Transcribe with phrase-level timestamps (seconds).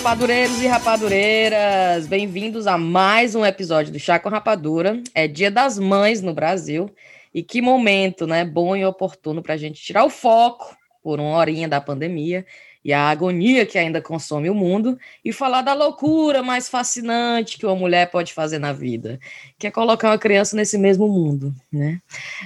[0.00, 2.06] rapadureiros e rapadureiras!
[2.06, 5.02] Bem-vindos a mais um episódio do Chá com Rapadura.
[5.14, 6.90] É Dia das Mães no Brasil.
[7.34, 8.42] E que momento, né?
[8.42, 12.46] Bom e oportuno para a gente tirar o foco por uma horinha da pandemia
[12.82, 17.66] e a agonia que ainda consome o mundo e falar da loucura mais fascinante que
[17.66, 19.18] uma mulher pode fazer na vida,
[19.58, 22.00] que é colocar uma criança nesse mesmo mundo, né?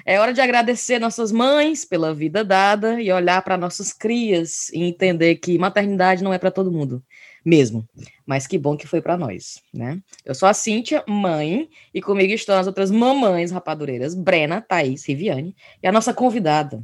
[0.05, 4.83] É hora de agradecer nossas mães pela vida dada e olhar para nossas crias e
[4.83, 7.01] entender que maternidade não é para todo mundo,
[7.45, 7.87] mesmo.
[8.27, 10.01] Mas que bom que foi para nós, né?
[10.25, 15.55] Eu sou a Cíntia, mãe, e comigo estão as outras mamães rapadureiras, Brena, Thaís, Riviane,
[15.83, 16.83] e a nossa convidada,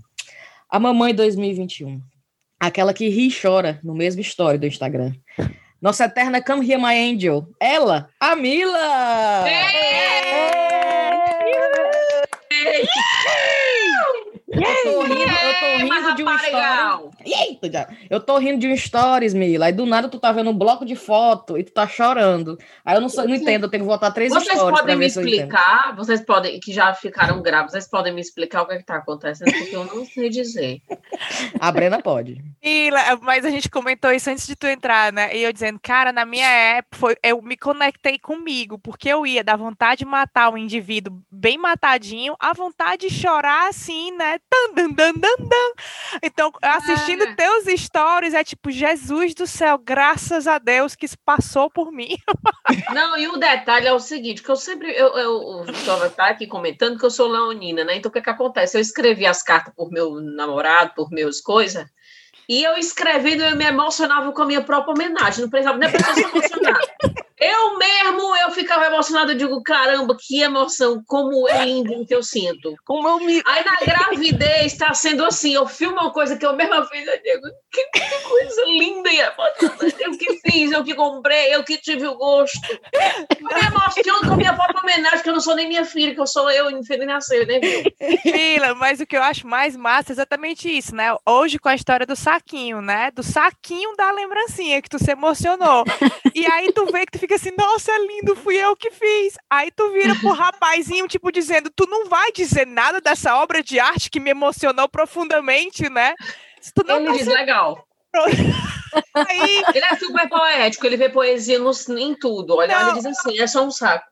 [0.69, 2.01] a mamãe 2021,
[2.61, 5.15] Aquela que ri e chora no mesmo story do Instagram.
[5.81, 7.49] Nossa eterna Come Here My Angel.
[7.59, 9.45] Ela, a Mila!
[14.51, 17.11] Eu tô rindo, eu tô rindo de um story.
[17.25, 19.67] Eita, eu tô rindo de um stories, Mila.
[19.67, 22.59] Aí do nada tu tá vendo um bloco de foto e tu tá chorando.
[22.85, 24.63] Aí eu não, não entendo, eu tenho que voltar três vocês stories.
[24.63, 28.67] Vocês podem me explicar, vocês podem, que já ficaram grávidos, vocês podem me explicar o
[28.67, 30.83] que, é que tá acontecendo, porque eu não sei dizer.
[31.61, 32.43] A Brena pode.
[32.63, 35.37] Mila, mas a gente comentou isso antes de tu entrar, né?
[35.37, 39.45] E eu dizendo, cara, na minha época, foi, eu me conectei comigo, porque eu ia
[39.45, 44.40] dar vontade de matar o um indivíduo bem matadinho, a vontade de chorar assim, né?
[44.75, 45.73] Dan, dan, dan, dan,
[46.23, 47.35] Então, assistindo ah.
[47.35, 52.17] teus stories, é tipo, Jesus do céu, graças a Deus que isso passou por mim.
[52.93, 56.27] Não, e o detalhe é o seguinte, que eu sempre, eu, eu, o Vitor está
[56.27, 57.97] aqui comentando que eu sou leonina, né?
[57.97, 58.77] Então, o que que acontece?
[58.77, 61.87] Eu escrevi as cartas por meu namorado, por meus coisas,
[62.49, 66.15] e eu escrevendo, eu me emocionava com a minha própria homenagem, não precisava nem pessoa
[66.15, 66.81] se emocionar.
[67.41, 72.15] Eu mesmo, eu ficava emocionada, eu digo, caramba, que emoção, como é lindo o que
[72.15, 72.75] eu sinto.
[72.85, 73.43] Como eu me...
[73.47, 77.23] Aí na gravidez está sendo assim, eu filmo uma coisa que eu mesma fiz, eu
[77.23, 82.17] digo, que, que coisa linda, eu que fiz, eu que comprei, eu que tive o
[82.17, 82.61] gosto.
[82.93, 86.15] Eu me emociono com a minha própria homenagem, que eu não sou nem minha filha,
[86.15, 87.61] que eu sou eu, infeliz nasceu, né?
[88.23, 91.17] Fila, mas o que eu acho mais massa é exatamente isso, né?
[91.27, 93.11] Hoje com a história do saquinho, né?
[93.11, 95.85] Do saquinho da lembrancinha, que tu se emocionou.
[96.35, 98.91] E aí tu vê que tu fica fica assim, nossa, é lindo, fui eu que
[98.91, 99.37] fiz.
[99.49, 103.79] Aí tu vira pro rapazinho, tipo, dizendo, tu não vai dizer nada dessa obra de
[103.79, 106.15] arte que me emocionou profundamente, né?
[106.61, 107.87] Se tu não ele diz, legal.
[109.15, 109.63] Aí...
[109.73, 112.57] Ele é super poético, ele vê poesia no, em tudo.
[112.57, 114.05] Olha, não, ele diz assim, é só um saco.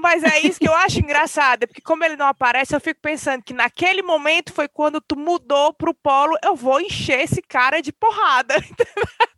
[0.00, 3.42] Mas é isso que eu acho engraçado, porque como ele não aparece, eu fico pensando
[3.42, 7.92] que naquele momento foi quando tu mudou pro polo, eu vou encher esse cara de
[7.92, 8.54] porrada.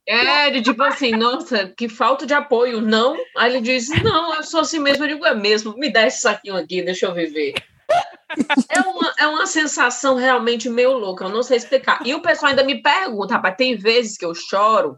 [0.06, 3.16] É, de tipo assim, nossa, que falta de apoio, não?
[3.37, 6.22] Aí ele diz, não, eu sou assim mesmo, eu digo, é mesmo, me dá esse
[6.22, 7.54] saquinho aqui, deixa eu viver.
[8.69, 12.00] É uma, é uma sensação realmente meio louca, eu não sei explicar.
[12.04, 14.97] E o pessoal ainda me pergunta, rapaz, tem vezes que eu choro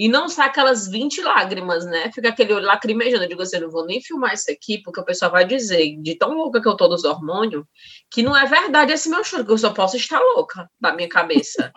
[0.00, 2.10] e não sai aquelas 20 lágrimas, né?
[2.10, 3.24] Fica aquele olho lacrimejando.
[3.24, 5.94] Eu digo assim, eu não vou nem filmar isso aqui, porque o pessoal vai dizer,
[6.00, 7.64] de tão louca que eu tô dos hormônios,
[8.10, 11.06] que não é verdade esse meu choro, que eu só posso estar louca da minha
[11.06, 11.70] cabeça.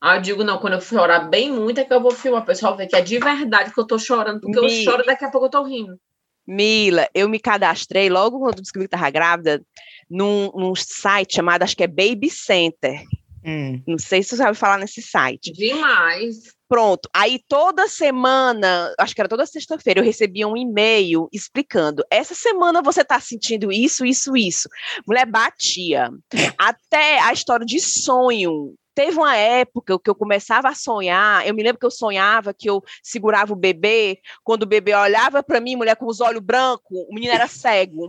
[0.00, 2.42] Aí eu digo, não, quando eu chorar bem muito é que eu vou filmar.
[2.42, 5.26] O pessoal vê que é de verdade que eu tô chorando, porque eu choro daqui
[5.26, 6.00] a pouco eu tô rindo.
[6.48, 9.62] Mila, eu me cadastrei logo quando descobri que estava grávida
[10.08, 13.02] num, num site chamado, acho que é Baby Center.
[13.44, 13.82] Hum.
[13.86, 15.52] Não sei se você sabe falar nesse site.
[15.52, 16.55] Demais.
[16.68, 17.08] Pronto.
[17.14, 22.82] Aí toda semana, acho que era toda sexta-feira, eu recebia um e-mail explicando: essa semana
[22.82, 24.68] você tá sentindo isso, isso, isso.
[25.06, 26.10] Mulher batia.
[26.58, 28.74] Até a história de sonho.
[28.96, 31.46] Teve uma época que eu começava a sonhar.
[31.46, 34.18] Eu me lembro que eu sonhava que eu segurava o bebê.
[34.42, 38.08] Quando o bebê olhava para mim, mulher com os olhos brancos, o menino era cego.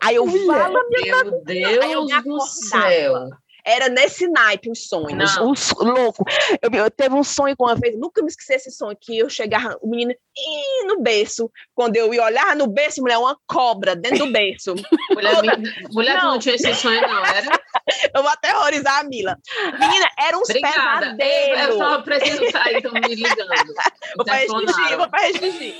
[0.00, 3.28] Aí eu, fala, meu Deus do céu.
[3.64, 6.24] Era nesse naipe os sonhos, os louco.
[6.62, 9.28] Eu, eu, teve um sonho com uma vez, nunca me esqueci esse sonho, que eu
[9.28, 11.50] chegava, o menino ih, no berço.
[11.74, 14.74] Quando eu ia olhar no berço, mulher, uma cobra dentro do berço.
[15.14, 15.34] mulher,
[15.92, 16.32] mulher não.
[16.32, 17.59] não tinha esse sonho, não, era?
[18.14, 19.36] eu vou aterrorizar a Mila.
[19.78, 21.16] Menina, era uns Obrigada.
[21.16, 21.60] pesadelos.
[21.60, 23.40] Eu só preciso sair, estão me ligando.
[24.16, 25.74] Vou para restringir, vou para restringir.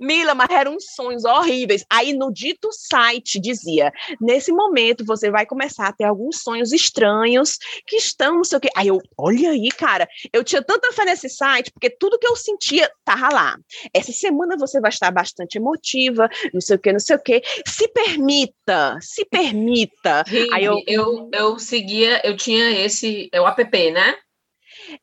[0.00, 1.84] Mila, mas eram sonhos horríveis.
[1.90, 7.58] Aí no dito site dizia: nesse momento você vai começar a ter alguns sonhos estranhos
[7.86, 8.68] que estão não sei o quê.
[8.76, 12.36] Aí eu, olha aí, cara, eu tinha tanta fé nesse site, porque tudo que eu
[12.36, 13.56] sentia tava lá.
[13.92, 17.42] Essa semana você vai estar bastante emotiva, não sei o quê, não sei o quê.
[17.66, 20.24] Se permita, se permita.
[20.26, 24.16] Sim, aí eu, eu, eu seguia, eu tinha esse, é o app, né?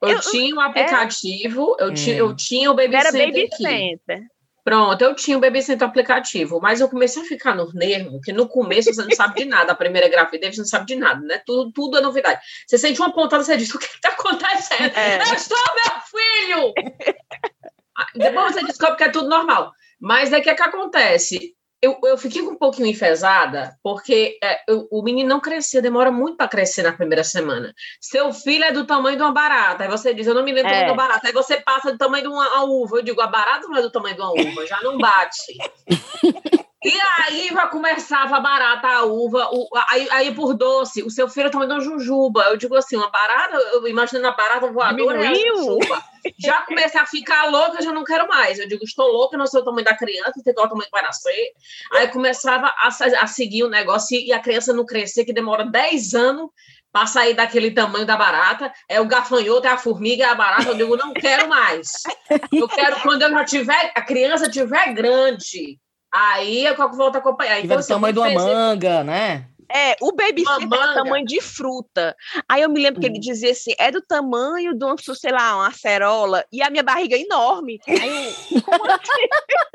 [0.01, 2.35] Eu, eu tinha um aplicativo, eu, tinha, eu hum.
[2.35, 3.63] tinha o Baby Era Center Baby aqui.
[3.63, 4.21] Center.
[4.63, 8.31] Pronto, eu tinha o Baby Center aplicativo, mas eu comecei a ficar no nervo, que
[8.31, 11.19] no começo você não sabe de nada, a primeira gravidez você não sabe de nada,
[11.19, 11.41] né?
[11.45, 12.39] Tudo, tudo é novidade.
[12.67, 14.95] Você sente uma pontada, você diz, o que está acontecendo?
[14.95, 15.17] É.
[15.17, 16.73] Eu estou, meu filho!
[18.15, 19.71] Depois você descobre que é tudo normal.
[19.99, 21.55] Mas aí o que, é que acontece?
[21.81, 26.37] Eu, eu fiquei um pouquinho enfesada, porque é, eu, o menino não crescia, demora muito
[26.37, 27.73] para crescer na primeira semana.
[27.99, 29.83] Seu filho é do tamanho de uma barata.
[29.83, 30.87] Aí você diz, eu não me lembro É.
[30.87, 31.27] do barata.
[31.27, 32.97] Aí você passa do tamanho de uma uva.
[32.97, 35.57] Eu digo, a barata não é do tamanho de uma uva, já não bate.
[36.83, 36.93] E
[37.27, 41.45] aí vai começava a barata, a uva, o- aí, aí por doce, o seu filho
[41.45, 42.43] é do tamanho de uma jujuba.
[42.45, 45.57] Eu digo assim, uma barata, eu imaginando a barata voadora a Diminuiu?
[45.57, 46.03] jujuba.
[46.39, 48.57] Já comecei a ficar louca, já não quero mais.
[48.57, 51.03] Eu digo, estou louca, não sei o tamanho da criança, tem qual tamanho que vai
[51.03, 51.51] nascer.
[51.93, 52.87] Aí começava a,
[53.21, 56.49] a seguir o negócio e a criança não crescer, que demora 10 anos
[56.91, 58.73] para sair daquele tamanho da barata.
[58.89, 60.69] É o gafanhoto, é a formiga, é a barata.
[60.69, 61.91] Eu digo, não quero mais.
[62.51, 65.77] Eu quero, quando eu já tiver, a criança tiver grande,
[66.11, 67.61] aí eu volto a acompanhar.
[67.65, 69.47] Do assim, tamanho de uma manga, né?
[69.73, 70.93] É, o Uma é do manga.
[70.93, 72.15] tamanho de fruta.
[72.47, 75.55] Aí eu me lembro que ele dizia assim, é do tamanho de uma, sei lá,
[75.55, 77.79] uma acerola, e a minha barriga é enorme.
[77.87, 79.01] Aí eu, como assim?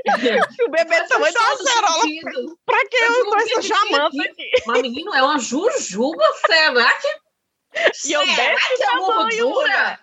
[0.66, 2.02] o bebê é do tamanho de uma acerola.
[2.02, 2.58] sentido.
[2.66, 4.50] Pra que eu Eu tô essa chamando aqui.
[4.66, 7.08] Mas, menino, é uma jujuba, será que...
[8.06, 10.00] E eu será que a tamanho, gordura...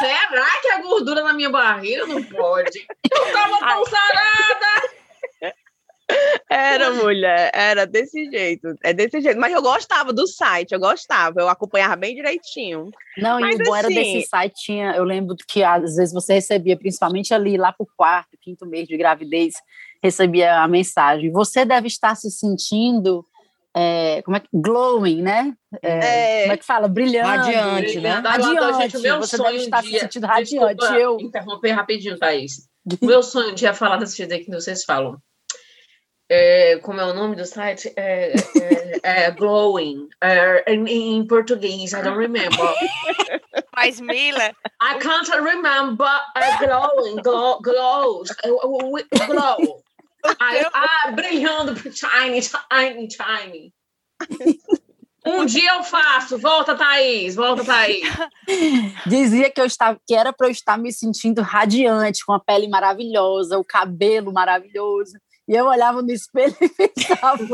[0.00, 2.86] Será que a gordura na minha barriga não pode?
[3.10, 4.99] Eu tava tão sarada!
[6.48, 8.74] Era, mulher, era desse jeito.
[8.82, 9.38] É desse jeito.
[9.38, 12.90] Mas eu gostava do site, eu gostava, eu acompanhava bem direitinho.
[13.18, 16.12] Não, Mas e o bom era assim- desse site tinha, eu lembro que às vezes
[16.12, 19.54] você recebia, principalmente ali lá pro quarto, quinto mês de gravidez,
[20.02, 21.30] recebia a mensagem.
[21.30, 23.24] Você deve estar se sentindo
[23.76, 25.54] é, como é que glowing, né?
[25.80, 26.40] É, É.
[26.42, 26.88] Como é que fala?
[26.88, 28.10] Radiante, né?
[28.14, 28.98] Agora, gente, o Radiante.
[28.98, 30.74] meu Você sonho deve estar um se dia- sentindo radiante.
[30.76, 32.68] Desculpa Eu interromper rapidinho, Thaís.
[33.00, 35.18] O meu sonho de é falar desse jeito que vocês falam.
[36.32, 37.92] É, como é o nome do site?
[37.96, 38.32] É,
[39.02, 40.08] é, é Glowing.
[40.22, 42.72] É, em, em português, I don't remember.
[43.74, 46.06] Mas, Mila, I can't remember.
[46.36, 48.30] É glowing, glow, glows.
[48.44, 49.82] é, Glow.
[50.38, 53.74] Aí, ah, brilhando, shiny, shiny, shiny.
[55.26, 56.38] Um dia eu faço.
[56.38, 57.34] Volta, Thaís.
[57.34, 58.02] Volta, Thaís.
[59.06, 62.68] dizia que eu estava, que era para eu estar me sentindo radiante, com a pele
[62.68, 65.18] maravilhosa, o cabelo maravilhoso.
[65.50, 67.44] E eu olhava no espelho e pensava,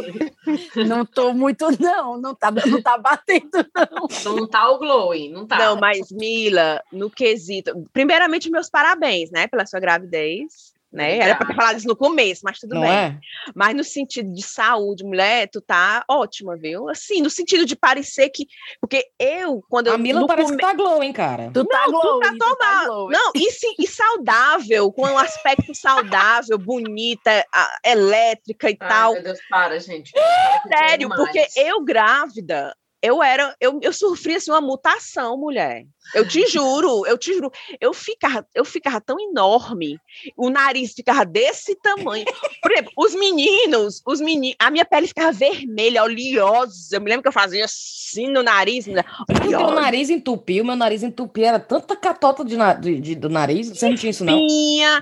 [0.86, 4.34] não estou muito, não, não tá, não tá batendo, não.
[4.36, 5.56] Não tá o glowing, não tá.
[5.56, 7.88] Não, mas Mila, no quesito.
[7.94, 10.75] Primeiramente, meus parabéns, né, pela sua gravidez.
[10.96, 11.18] Né?
[11.18, 12.90] Era para ter falado isso no começo, mas tudo Não bem.
[12.90, 13.18] é?
[13.54, 16.88] Mas no sentido de saúde, mulher, tu tá ótima, viu?
[16.88, 18.46] Assim, no sentido de parecer que.
[18.80, 19.92] Porque eu, quando eu.
[19.92, 21.50] A Mila no parece come- que tá glow, hein, cara?
[21.52, 22.84] Tu tá Não, tu tá tu tá tomando.
[22.86, 23.12] glowing.
[23.12, 29.12] Não, e, sim, e saudável, com um aspecto saudável, bonita, a- elétrica e Ai, tal.
[29.12, 30.12] meu Deus, para, gente.
[30.12, 35.36] Para que tem Sério, porque eu grávida, eu era, eu, eu sofri assim, uma mutação,
[35.36, 35.84] mulher.
[36.14, 37.50] Eu te juro, eu te juro,
[37.80, 39.98] eu ficava, eu ficava tão enorme,
[40.36, 42.24] o nariz ficava desse tamanho.
[42.62, 46.96] Por exemplo, os meninos, os meninos, a minha pele ficava vermelha, oleosa.
[46.96, 49.02] Eu me lembro que eu fazia assim no nariz, né?
[49.26, 49.74] Porque o oleosa.
[49.74, 53.96] nariz entupiu, meu nariz entupia, era tanta catota de, de- de- do nariz, você não
[53.96, 54.46] tinha isso, não?
[54.46, 55.00] Tinha,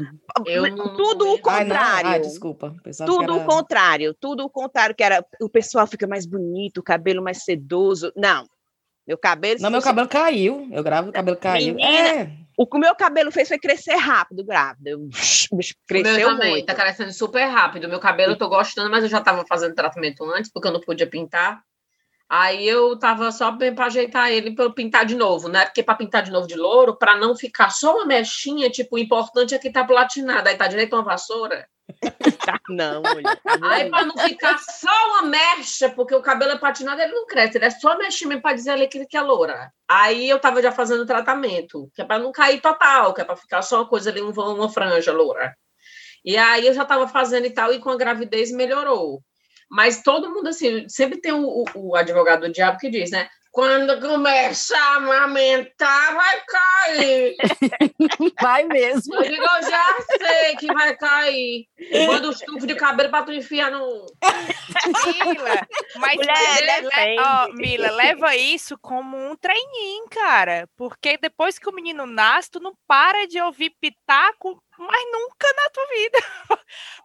[0.75, 2.11] não- tudo o não- Ai, contrário.
[2.11, 2.75] ah, desculpa.
[3.07, 6.83] Tudo era- o contrário, tudo o contrário, que era o pessoal fica mais bonito, o
[6.83, 8.13] cabelo mais sedoso.
[8.17, 8.47] Não,
[9.07, 9.61] meu cabelo.
[9.61, 10.69] Não, meu cabelo caiu.
[10.73, 11.75] Eu gravo, o cabelo caiu.
[11.75, 14.91] Menina, É, O que o meu cabelo fez foi crescer rápido, grávida.
[14.91, 15.01] Eu-
[15.53, 16.67] meu cresceu também muito.
[16.67, 17.89] tá crescendo super rápido.
[17.89, 20.81] Meu cabelo eu tô gostando, mas eu já tava fazendo tratamento antes, porque eu não
[20.81, 21.61] podia pintar.
[22.29, 25.67] Aí eu tava só bem pra ajeitar ele pra eu pintar de novo, né?
[25.67, 28.99] Porque pra pintar de novo de louro, pra não ficar só uma mechinha, tipo, o
[28.99, 30.49] importante é que tá platinado.
[30.49, 31.67] Aí tá direito uma vassoura.
[32.45, 33.41] Tá, não, mulher.
[33.43, 37.27] tá Aí pra não ficar só uma mecha, porque o cabelo é patinado, ele não
[37.27, 39.71] cresce, ele é só mexer mesmo pra dizer ali que ele é loura.
[39.89, 43.37] Aí eu tava já fazendo tratamento, que é pra não cair total, que é pra
[43.37, 45.55] ficar só uma coisa ali, um- uma franja loura.
[46.25, 49.23] E aí eu já tava fazendo e tal, e com a gravidez melhorou.
[49.71, 53.29] Mas todo mundo, assim, sempre tem o, o- o advogado do diabo que diz, né?
[53.55, 57.37] Quando começar a amamentar, vai cair.
[58.43, 59.15] Vai mesmo.
[59.15, 61.65] Eu digo, eu já sei que vai cair.
[62.09, 64.07] Manda o estufo de cabelo pra tu enfiar no.
[64.87, 70.69] Mila, mas Mulher, le- ó, Mila, leva isso como um treininho, cara.
[70.77, 75.71] Porque depois que o menino nasce, tu não para de ouvir pitaco, mas nunca na
[75.71, 76.19] tua vida.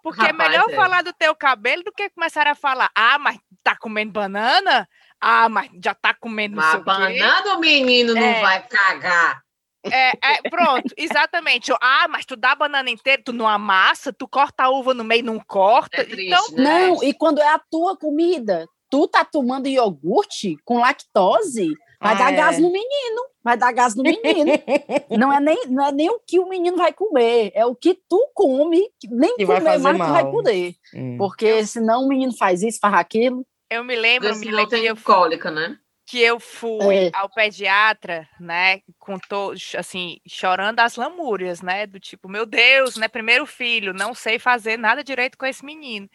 [0.02, 0.76] Porque é Rapaz, melhor é.
[0.76, 4.88] falar do teu cabelo do que começar a falar, ah, mas tá comendo banana?
[5.22, 8.42] Ah, mas já tá comendo não sei Mas o banana menino não É.
[8.42, 9.42] vai cagar.
[9.86, 11.72] É, é, pronto, exatamente.
[11.82, 15.04] Ah, mas tu dá a banana inteira, tu não amassa, tu corta a uva no
[15.06, 16.02] meio, não corta.
[16.02, 16.88] É triste, então, né?
[16.90, 21.70] Não, e quando é a tua comida, tu tá tomando iogurte com lactose,
[22.02, 22.36] vai Ah, dar é.
[22.36, 23.22] gás no menino.
[23.42, 24.20] vai dar gás no menino.
[25.18, 27.98] não, é nem, não é nem o que o menino vai comer, é o que
[28.08, 30.32] tu come, nem Que vai comer fazer mais tu vai mal.
[30.32, 30.76] poder.
[30.94, 31.16] Hum.
[31.18, 33.46] Porque senão o menino faz isso, faz aquilo.
[33.70, 35.78] Eu me lembro, Mila, não que eu, cólica, né?
[36.06, 37.12] que eu fui É.
[37.14, 43.08] ao pediatra, né, com to, assim, chorando as lamúrias, né, do tipo, meu Deus, né,
[43.08, 46.10] primeiro filho, não sei fazer nada direito com esse menino.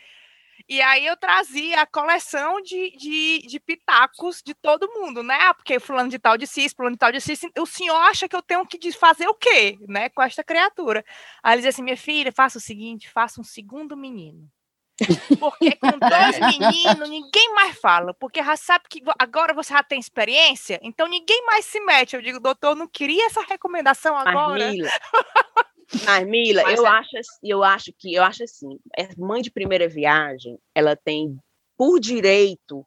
[0.68, 5.36] E aí eu trazia a coleção de, de, de pitacos de todo mundo, né?
[5.42, 7.50] Ah, porque fulano de tal disse isso, fulano de tal disse isso.
[7.58, 11.04] O senhor acha que eu tenho que de- fazer o quê, né, com esta criatura?
[11.42, 14.48] Aí ele dizia assim, minha filha, faça o seguinte, faça um segundo menino.
[15.40, 19.98] Porque com dois meninos ninguém mais fala, porque já sabe que agora você já tem
[19.98, 22.14] experiência, então ninguém mais se mete.
[22.14, 24.72] Eu digo, doutor, eu não queria essa recomendação agora.
[26.04, 27.10] Mas, Mila, mas, eu, é- acho,
[27.42, 31.36] eu acho que eu acho assim, é mãe de primeira viagem, ela tem
[31.76, 32.84] por direito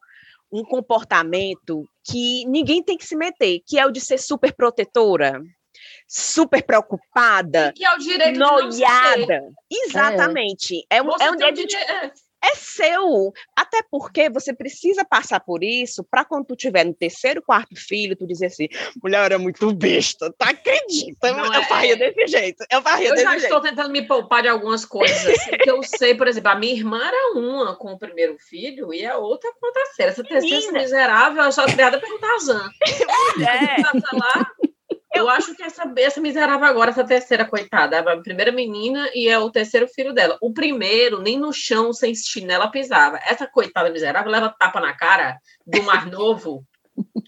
[0.52, 5.42] um comportamento que ninguém tem que se meter, que é o de ser super protetora,
[6.08, 8.80] super preocupada, Que é o direito de não ser.
[8.82, 9.50] noiada.
[9.70, 10.86] Exatamente.
[10.90, 12.12] É, um, é, um, é dire- é.
[12.44, 13.34] é seu.
[13.56, 18.16] Até porque você precisa passar por isso para quando tu tiver no terceiro, quarto filho,
[18.16, 18.68] tu dizer assim,
[19.04, 21.32] mulher era muito besta, tu acredita?
[21.34, 23.44] Não, eu é- faria desse jeito, eu faria Eu desse já jeito.
[23.46, 26.74] estou tentando me poupar de algumas coisas, assim, que eu sei, por exemplo, a minha
[26.74, 30.12] irmã era uma com o primeiro filho e a outra com a terceira.
[30.12, 32.70] Essa terceira miserável é só criada pelo Tarzan.
[33.40, 33.82] É.
[33.82, 34.52] Essa lá,
[35.18, 39.38] eu acho que essa, essa miserável agora, essa terceira, coitada, a primeira menina e é
[39.38, 40.38] o terceiro filho dela.
[40.42, 43.20] O primeiro, nem no chão, sem chinela, pisava.
[43.26, 46.64] Essa coitada miserável leva tapa na cara do mais novo,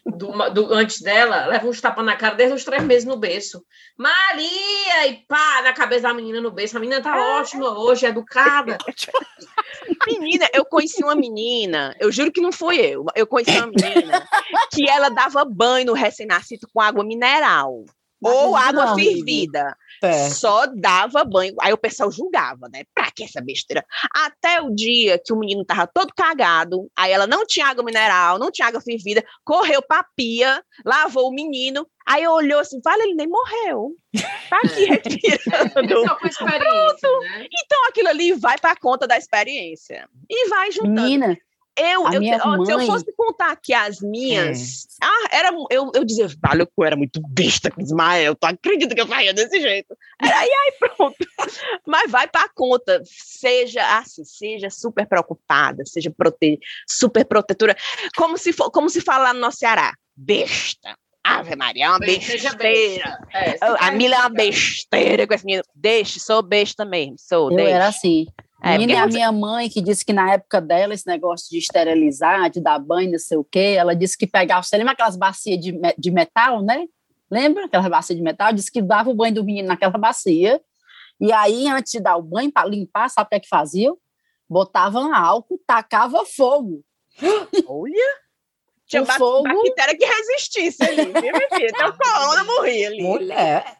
[0.05, 3.63] do, do- antes dela, leva uns tapas na cara desde os três meses no berço.
[3.97, 5.07] Maria!
[5.07, 6.77] E pá, na cabeça da menina no berço.
[6.77, 8.77] A menina tá ótima hoje, educada.
[10.07, 14.25] Menina, eu conheci uma menina, eu juro que não fui eu, eu conheci uma menina
[14.71, 17.83] que ela dava banho no recém-nascido com água mineral.
[18.21, 19.75] Ou Mas água não, fervida.
[20.01, 20.29] É.
[20.29, 21.55] Só dava banho.
[21.61, 22.83] Aí o pessoal julgava, né?
[22.93, 23.85] Pra que essa besteira?
[24.15, 28.39] Até o dia que o menino tava todo cagado, aí ela não tinha água mineral,
[28.39, 33.15] não tinha água fervida, correu pra pia, lavou o menino, aí olhou assim, vale, ele
[33.15, 33.91] nem morreu.
[34.49, 36.07] Tá aqui respirando.
[36.07, 37.47] Só com experiência, né?
[37.65, 40.07] Então aquilo ali vai pra conta da experiência.
[40.29, 41.01] E vai juntando.
[41.01, 41.37] Menina,
[41.79, 45.91] Eu, A eu minha ó, se eu fosse contar aqui as minhas, ah, era, eu,
[45.95, 49.61] eu dizia, vale, eu era muito besta com Ismael, tu acredita que eu faria desse
[49.61, 49.95] jeito?
[50.21, 51.15] Aí, aí pronto.
[51.87, 57.75] Mas vai pra conta, seja assim, seja super preocupada, seja prote, super protetora,
[58.17, 60.97] como se, for, como se fala lá no nosso Ceará, besta.
[61.23, 63.19] Ave Maria, é uma Bem, seja besteira.
[63.33, 65.63] É, A Mila é uma besteira com esse menino.
[65.75, 67.71] Deixe, sou besta mesmo, sou, eu deixe.
[67.71, 68.25] era assim.
[68.61, 71.49] É, porque e a você- minha mãe, que disse que na época dela, esse negócio
[71.49, 74.93] de esterilizar, de dar banho, não sei o quê, ela disse que pegava, você lembra
[74.93, 76.85] aquelas bacias de, de metal, né?
[77.31, 78.51] Lembra aquelas bacias de metal?
[78.51, 80.61] Disse que dava o banho do menino naquela bacia,
[81.21, 83.97] e aí, antes de dar o banho, para limpar, sabe o que é que faziam?
[84.49, 86.81] Botavam álcool, tacava fogo.
[87.67, 88.13] Olha,
[88.85, 91.69] tinha ba- fogo- bactéria que resistisse ali, viu, minha filha?
[91.73, 93.03] Até o corona morria ali.
[93.03, 93.77] Mulher.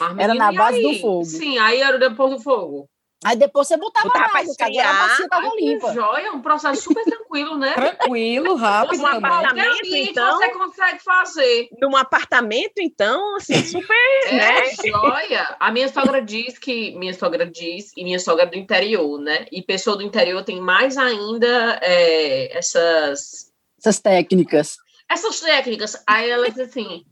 [0.00, 1.00] Mas, Era na base do aí?
[1.00, 1.24] fogo.
[1.24, 2.88] Sim, aí era depois do fogo.
[3.24, 5.08] Aí depois você botava, Botava água, que agora a esfriar.
[5.08, 5.94] bacia Ai, que limpa.
[5.94, 7.72] joia, um processo super tranquilo, né?
[7.72, 9.18] Tranquilo, rápido Um também.
[9.18, 10.36] apartamento, ambiente então?
[10.36, 11.68] você consegue fazer.
[11.80, 13.94] Num apartamento, então, assim, super,
[14.26, 14.70] É, né?
[14.86, 15.56] joia.
[15.58, 16.94] A minha sogra diz que.
[16.98, 19.46] Minha sogra diz, e minha sogra é do interior, né?
[19.50, 24.76] E pessoa do interior tem mais ainda é, essas, Essas técnicas.
[25.10, 26.02] essas técnicas.
[26.06, 27.04] Aí ela diz assim: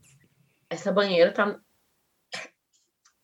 [0.68, 1.56] essa banheira tá.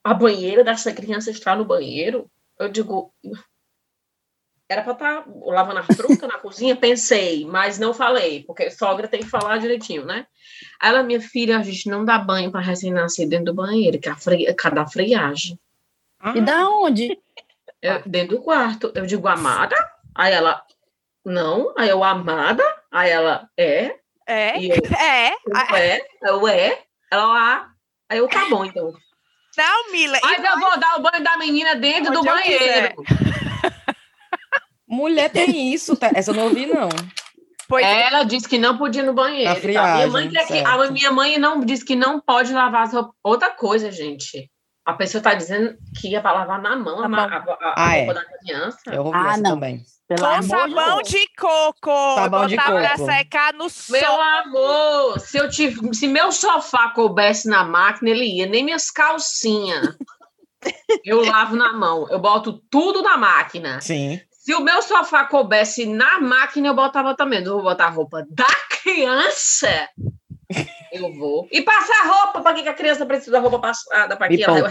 [0.02, 2.30] A banheira dessa criança está no banheiro.
[2.59, 3.12] Eu digo.
[4.71, 9.21] Era para estar lavando a fruta na cozinha, pensei, mas não falei, porque sogra tem
[9.21, 10.27] que falar direitinho, né?
[10.79, 14.11] Aí ela, minha filha, a gente não dá banho para recém-nascido dentro do banheiro, que
[14.11, 14.53] é a fri...
[14.55, 15.59] cada friagem.
[16.35, 17.19] E da onde?
[17.81, 18.93] Eu- dentro do quarto.
[18.95, 19.75] Eu digo, amada?
[20.15, 20.62] Aí ela,
[21.25, 21.73] não.
[21.79, 22.62] Aí eu, amada?
[22.91, 23.97] Aí ela, é.
[24.27, 25.33] É, E eu, é.
[25.47, 26.00] eu, é.
[26.23, 26.83] Eu, é.
[27.11, 27.71] Ela, ah.
[28.11, 28.93] Aí eu, tá bom, então.
[29.59, 30.21] Não, Mila.
[30.23, 32.95] Mas eu vou dar o banho da menina dentro do banheiro.
[34.87, 36.12] Mulher tem isso, tá?
[36.15, 36.88] essa eu não ouvi, não.
[37.69, 38.07] Pois é.
[38.07, 39.50] Ela disse que não podia ir no banheiro.
[39.50, 39.69] Na e tal.
[39.69, 42.93] minha friagem, mãe quer que, a minha mãe não disse que não pode lavar as
[42.93, 43.12] roupas.
[43.23, 44.49] Outra coisa, gente.
[44.88, 47.75] A pessoa tá dizendo que ia para lavar na mão a, Na a, a- a
[47.76, 48.07] Ah, é.
[48.07, 48.78] roupa da criança.
[48.87, 49.50] Eu ouvi Ah, essa não.
[49.50, 49.85] também.
[50.09, 51.09] Pelo Com de sabão Deus.
[51.11, 52.14] de coco.
[52.14, 53.04] Sabão de botava pra coco.
[53.12, 54.21] secar no Meu sol.
[54.23, 59.95] amor, se eu tive, se meu sofá coubesse na máquina, ele ia, nem minhas calcinhas.
[61.04, 63.80] Eu lavo na mão, eu boto tudo na máquina.
[63.80, 64.21] Sim.
[64.33, 67.45] Se o meu sofá coubesse na máquina, eu botava também.
[67.45, 68.47] Não vou botar a roupa da
[68.83, 69.68] criança.
[70.92, 71.49] Eu vou.
[71.50, 74.16] E passar roupa, para que a criança precisa da roupa passada?
[74.16, 74.68] Para que ela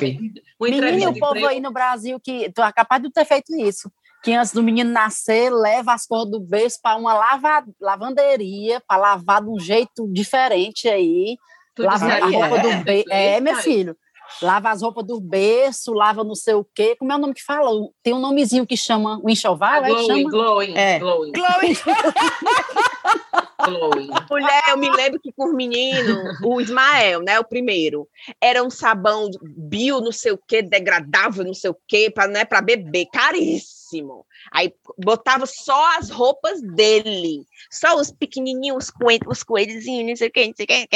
[0.59, 1.47] Menino, o povo emprego.
[1.47, 3.91] aí no Brasil que tu é capaz de ter feito isso.
[4.23, 8.99] Que antes do menino nascer, leva as cores do berço para uma lava, lavanderia, para
[8.99, 11.37] lavar de um jeito diferente aí.
[11.75, 12.83] Tu lava a roupa do é?
[12.83, 13.11] berço.
[13.11, 13.95] É, meu filho.
[14.41, 16.95] Lava as roupas do berço, lava não sei o quê.
[16.97, 17.69] Como é o nome que fala?
[18.03, 19.89] Tem um nomezinho que chama o enxoval, é?
[19.89, 20.29] Glowing, chama?
[20.29, 20.99] glowing, É.
[20.99, 21.31] glowing,
[23.63, 24.09] Chloe.
[24.29, 28.07] Mulher, eu me lembro que com o menino, o Ismael, né, o primeiro,
[28.41, 32.45] era um sabão bio, não sei o que, degradável, não sei o que, para né,
[32.63, 34.25] beber, caríssimo.
[34.51, 40.31] Aí botava só as roupas dele, só os pequenininhos, os coelhos, os não sei o
[40.31, 40.87] que, não sei o quê.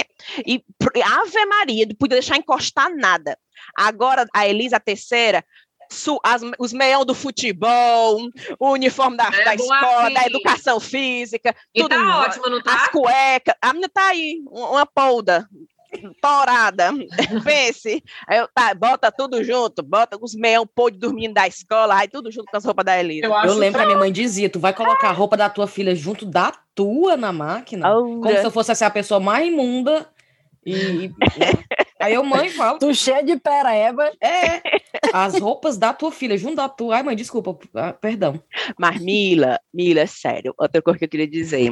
[0.46, 0.64] E
[1.04, 3.38] Ave Maria, não podia deixar encostar nada.
[3.76, 5.44] Agora, a Elisa, a terceira,
[6.24, 8.20] as- os meião do futebol,
[8.60, 10.30] o uniforme da, É da escola, da assim.
[10.30, 12.90] educação física, E tudo tá ótima, não as tá?
[12.90, 13.56] cuecas.
[13.62, 15.48] A menina tá aí, um- uma polda,
[16.22, 16.92] torada.
[17.46, 18.02] Pense.
[18.28, 22.32] Aí eu, tá, bota tudo junto, bota os meião podre dormindo da escola, aí tudo
[22.32, 23.28] junto com as roupas da Elisa.
[23.28, 25.94] Eu lembro que a minha mãe dizia: tu vai colocar a roupa da tua filha
[25.96, 27.88] junto da tua na máquina?
[28.22, 30.08] Como se eu fosse assim, a pessoa mais imunda.
[30.66, 30.74] E,
[31.06, 31.08] e,
[31.40, 31.48] né?
[32.02, 32.80] Aí eu, mãe, falo.
[32.80, 34.12] Tu cheio de pereba.
[34.22, 34.62] É,
[35.14, 36.96] as roupas da tua filha, junto da tua.
[36.96, 38.42] Ai, mãe, desculpa, ah, perdão.
[38.78, 41.70] Mas Mila, Mila, sério, outra coisa que eu queria dizer.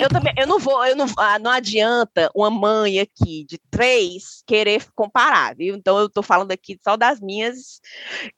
[0.00, 4.42] Eu também, eu não vou, eu não, ah, não adianta uma mãe aqui de três
[4.46, 5.74] querer comparar, viu?
[5.74, 7.80] Então eu tô falando aqui só das minhas.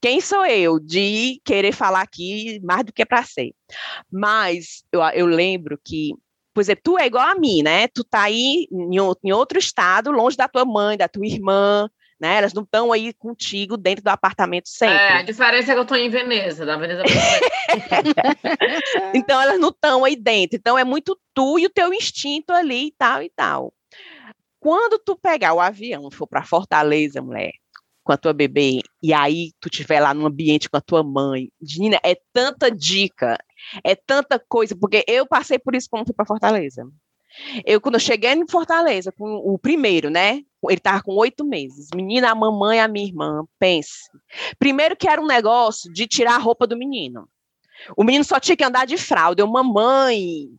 [0.01, 3.53] Quem sou eu de querer falar aqui mais do que para ser?
[4.11, 6.15] Mas eu, eu lembro que
[6.53, 7.89] por exemplo, tu é igual a mim, né?
[7.89, 11.89] Tu tá aí em, outro estado, longe da tua mãe, da tua irmã,
[12.21, 12.39] né?
[12.39, 14.97] Elas não estão aí contigo dentro do apartamento sempre.
[14.97, 17.03] É, a diferença é que eu tô em Veneza, da Veneza.
[19.15, 20.57] Então elas não estão aí dentro.
[20.57, 23.73] Então é muito tu e o teu instinto ali e tal e tal.
[24.61, 27.53] Quando tu pegar o avião e for para Fortaleza, mulher,
[28.05, 31.49] com a tua bebê, e aí tu estiver lá no ambiente com a tua mãe,
[31.61, 33.37] Gina, é tanta dica,
[33.85, 36.87] é tanta coisa, porque eu passei por isso quando fui para Fortaleza.
[37.65, 40.43] Eu, quando eu cheguei em Fortaleza, com o primeiro, né?
[40.69, 41.89] Ele tava com oito meses.
[41.95, 44.11] Menina, a mamãe, a minha irmã, pense.
[44.59, 47.29] Primeiro que era um negócio de tirar a roupa do menino.
[47.97, 49.43] O menino só tinha que andar de fralda.
[49.43, 50.51] Eu, mamãe,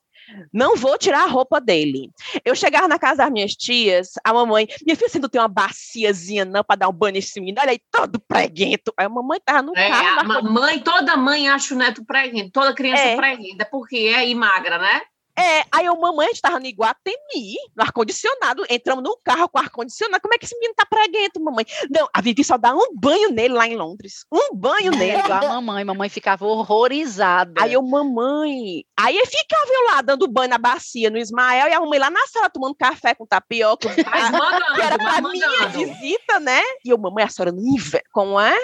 [0.53, 2.09] não vou tirar a roupa dele.
[2.43, 5.47] Eu chegava na casa das minhas tias, a mamãe, minha filha, você não tem uma
[5.47, 7.59] baciazinha não para dar um banho nesse menino?
[7.61, 8.93] Olha aí, todo preguento.
[8.97, 10.19] Aí a mamãe tava no É, carro.
[10.19, 13.15] a na ma- mãe, toda mãe acha o neto preguiça, toda criança É.
[13.15, 15.01] preguiça, porque é e magra, né?
[15.37, 19.57] É, aí eu, mamãe, a gente tava no Iguatemi, no ar-condicionado, entramos no carro com
[19.57, 21.65] ar-condicionado, como é que esse menino tá preguento, mamãe?
[21.89, 25.17] Não, a Vivi só dá um banho nele lá em Londres, um banho nele.
[25.17, 27.53] igual a mamãe, mamãe ficava horrorizada.
[27.59, 31.73] Aí eu, mamãe, aí eu ficava eu lá dando banho na bacia no Ismael e
[31.73, 33.95] a mamãe lá na sala tomando café com tapioca, Mas
[34.75, 35.69] que era mandando, pra minha mandando.
[35.93, 36.61] visita, né?
[36.85, 38.01] E eu, mamãe, a senhora não inve...
[38.11, 38.55] Como é?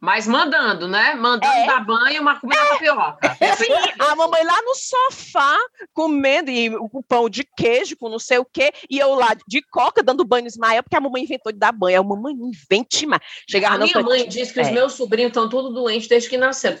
[0.00, 1.14] Mas mandando, né?
[1.14, 1.66] Mandando É.
[1.66, 3.18] dar banho, mas comendo tapioca.
[3.58, 5.58] Sim, a mamãe lá no sofá,
[5.92, 9.60] comendo e o pão de queijo com não sei o quê, e eu lá de
[9.70, 12.00] coca dando banho no Ismael, porque a mamãe inventou de dar banho.
[12.00, 13.20] A mamãe invente mais.
[13.48, 14.72] Chegava A minha mãe diz que os É.
[14.72, 16.78] meus sobrinhos estão todos doentes desde que nasceram.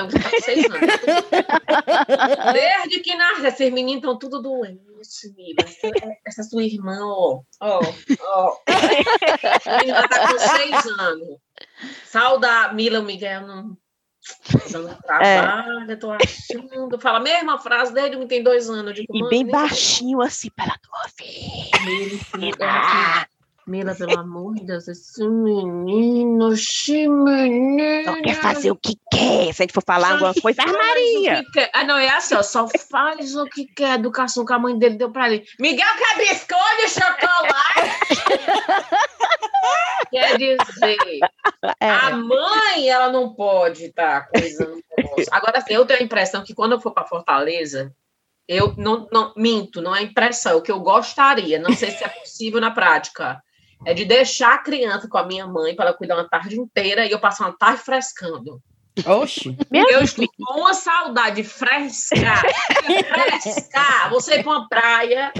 [2.52, 4.80] Desde que nasceram, esses meninos estão tudo doentes,
[5.36, 5.56] Mila.
[5.64, 5.90] Essa,
[6.26, 7.40] essa sua irmã, ó.
[7.60, 7.80] Ó,
[8.20, 8.56] ó.
[9.66, 11.38] A menina tá com seis anos.
[12.04, 13.76] Sauda, Mila, o Miguel não.
[14.72, 17.00] Não trabalha, tô achando.
[17.00, 18.94] Fala a mesma frase desde que tem dois anos.
[18.94, 22.60] Digo, E "Mãe, bem Mila, baixinho assim, pra ela não ouvir.
[23.70, 28.04] Mila, pelo amor de Deus, esse menino, esse menino.
[28.04, 29.54] Só quer fazer o que quer.
[29.54, 31.68] Se a gente for falar alguma coisa, Faz ah.
[31.72, 34.76] Ah, não, é assim, ó, só faz o que quer, a educação que a mãe
[34.76, 35.46] dele deu pra ele.
[35.60, 38.10] Miguel quer biscoito e chocolate?
[40.10, 40.96] quer dizer,
[41.80, 41.90] É.
[41.90, 45.26] a mãe, ela não pode estar coisando o negócio.
[45.30, 47.94] Agora, assim, eu tenho a impressão que quando eu for para Fortaleza,
[48.48, 52.08] eu não, não minto, não é impressão, o que eu gostaria, não sei se é
[52.08, 53.40] possível na prática,
[53.84, 57.06] é de deixar a criança com a minha mãe para ela cuidar uma tarde inteira
[57.06, 58.60] e eu passar uma tarde frescando.
[59.06, 59.56] Oxi.
[59.72, 62.42] Eu estou com uma saudade de frescar.
[62.84, 64.10] frescar.
[64.10, 65.32] Você ir para uma praia,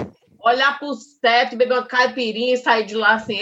[0.42, 3.38] olhar para o teto, beber uma caipirinha e sair de lá assim.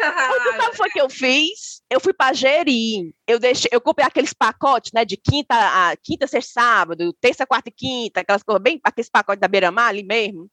[0.00, 1.82] Sabe o que foi que eu fiz?
[1.90, 3.14] Eu fui para Jeri.
[3.26, 7.70] Eu deixei, eu comprei aqueles pacotes, né, de quinta a quinta, sexta, sábado, terça, quarta
[7.70, 10.50] e quinta, aquelas coisas bem, aqueles pacotes da Beira-Mar ali mesmo.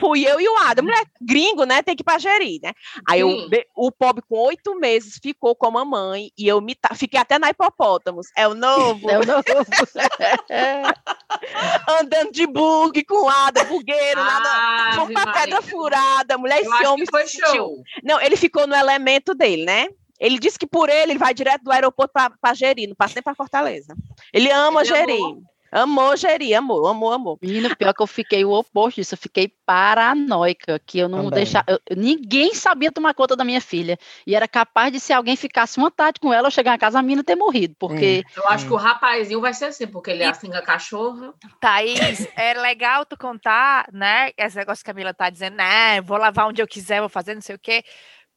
[0.00, 0.84] Fui eu e o Adam.
[0.84, 1.82] Mulher gringo, né?
[1.82, 2.72] Tem que ir pra gerir, né?
[3.08, 3.28] Aí eu,
[3.76, 7.50] o pobre com oito meses ficou com a mamãe e eu me fiquei até na
[7.50, 8.26] hipopótamos.
[8.36, 9.10] É o novo.
[9.10, 9.44] É o novo.
[12.00, 14.94] andando de bug com o Adam, bugueiro, nada.
[14.94, 15.32] Foi uma Maria.
[15.32, 17.82] pedra furada, mulher, Eu esse homem foi se sentiu- show.
[18.02, 19.88] Não, ele ficou no elemento dele, né?
[20.18, 23.22] Ele disse que por ele, ele vai direto do aeroporto para Jeri, não passa nem
[23.22, 23.94] para Fortaleza.
[24.32, 25.42] Ele ama Ele amou.
[25.72, 27.38] Amou Jeri, amou, amou, amou.
[27.40, 31.30] Menina, pior que eu fiquei o oposto disso, eu fiquei paranoica, que eu não Também.
[31.30, 35.36] deixava, eu- ninguém sabia tomar conta da minha filha, e era capaz de se alguém
[35.36, 38.48] ficasse uma tarde com ela, eu chegar em casa, a menina ter morrido, porque Eu
[38.48, 41.34] acho que o rapazinho vai ser assim, porque ele assinga cachorro.
[41.60, 44.30] Thaís, é legal tu contar, né?
[44.36, 46.00] Esse negócio que a Mila tá dizendo, né?
[46.00, 47.84] Vou lavar onde eu quiser, vou fazer não sei o quê.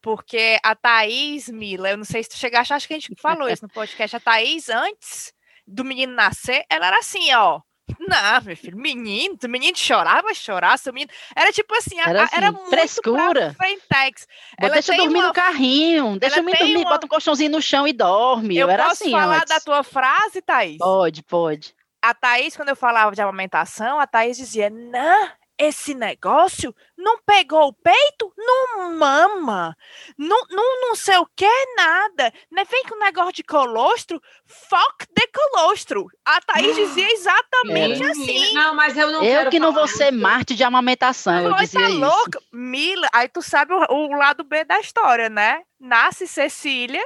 [0.02, 3.50] Porque a Thaís, Mila, eu não sei se tu chegaste, acho que a gente falou
[3.50, 4.16] isso no podcast.
[4.18, 5.34] A Thaís, antes
[5.68, 7.62] do menino nascer, ela era assim, ó.
[8.00, 11.12] Não, meu filho, menino, o menino chorava, vai chorar, seu menino.
[11.36, 13.54] Era tipo assim, Era a- era assim, muito frescura.
[13.58, 14.26] frentex.
[14.60, 17.86] Deixa eu dormir uma- no carrinho, deixa eu dormir, uma- bota um colchãozinho no chão
[17.88, 18.56] e dorme.
[18.58, 19.50] Eu, Eu era posso assim falar antes.
[19.50, 20.78] da tua frase, Thaís?
[20.78, 21.76] Pode, pode.
[22.02, 27.68] a Thaís, quando eu falava de amamentação, a Thaís dizia: Não, esse negócio não pegou
[27.68, 29.76] o peito, não mama,
[30.18, 32.34] não, não, não sei o que, nada.
[32.52, 32.64] Né?
[32.70, 36.08] Vem com negócio de colostro, foco de colostro.
[36.26, 38.54] A Thaís dizia exatamente Menina, assim.
[38.54, 40.22] Não, mas eu não eu quero que não vou ser isso.
[40.22, 42.40] Marte de amamentação, dizia tá louca?
[42.52, 45.62] Mila, aí tu sabe o, o lado B da história, né?
[45.80, 47.04] Nasce Cecília,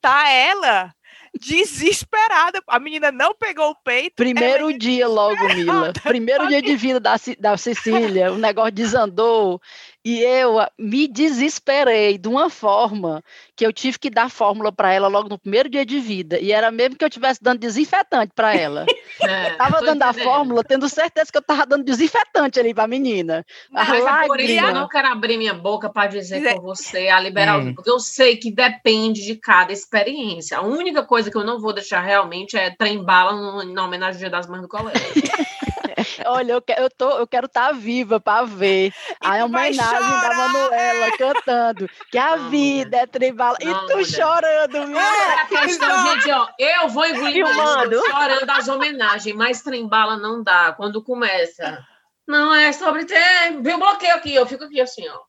[0.00, 0.94] tá ela
[1.40, 2.62] desesperada.
[2.68, 4.14] A menina não pegou o peito.
[4.16, 5.92] Primeiro dia logo, Mila.
[6.02, 9.60] Primeiro dia de vida da, da Cecília, o negócio desandou.
[10.02, 13.22] E eu ah, me desesperei de uma forma
[13.54, 16.38] que eu tive que dar fórmula para ela logo no primeiro dia de vida.
[16.40, 18.86] E era mesmo que eu estivesse dando desinfetante para ela.
[19.22, 22.86] É, Tava tô dando a fórmula, tendo certeza que eu tava dando desinfetante ali pra
[22.86, 23.44] menina.
[23.70, 26.62] Não, A Mas é por isso eu não quero abrir minha boca para dizer com
[26.62, 27.74] você a liberar, Hum.
[27.74, 30.56] porque eu sei que depende de cada experiência.
[30.56, 34.14] A única coisa que eu não vou deixar realmente é trem bala no- na homenagem
[34.14, 34.98] ao Dia das Mães do Colégio.
[36.26, 40.20] Olha, eu, que- eu, tô, eu quero estar viva para ver a tu vai homenagem
[40.20, 40.34] da.
[40.34, 43.58] Manuela cantando que a Não, vida é trembala.
[43.60, 44.06] E Não, tu mulher.
[44.06, 45.00] chorando, Mila.
[45.00, 50.42] É a questão, gente, ó, eu vou engolir chorando as homenagens, mas trem bala não
[50.42, 50.72] dá.
[50.72, 51.84] Quando começa,
[52.26, 53.60] não é sobre ter.
[53.60, 55.20] Viu bloqueio aqui, eu fico aqui assim, ó.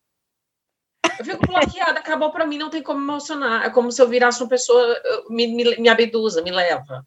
[1.20, 3.66] Eu fico bloqueada, acabou pra mim, não tem como emocionar.
[3.66, 7.06] É como se eu virasse uma pessoa, eu- me, me, me abduza, me leva.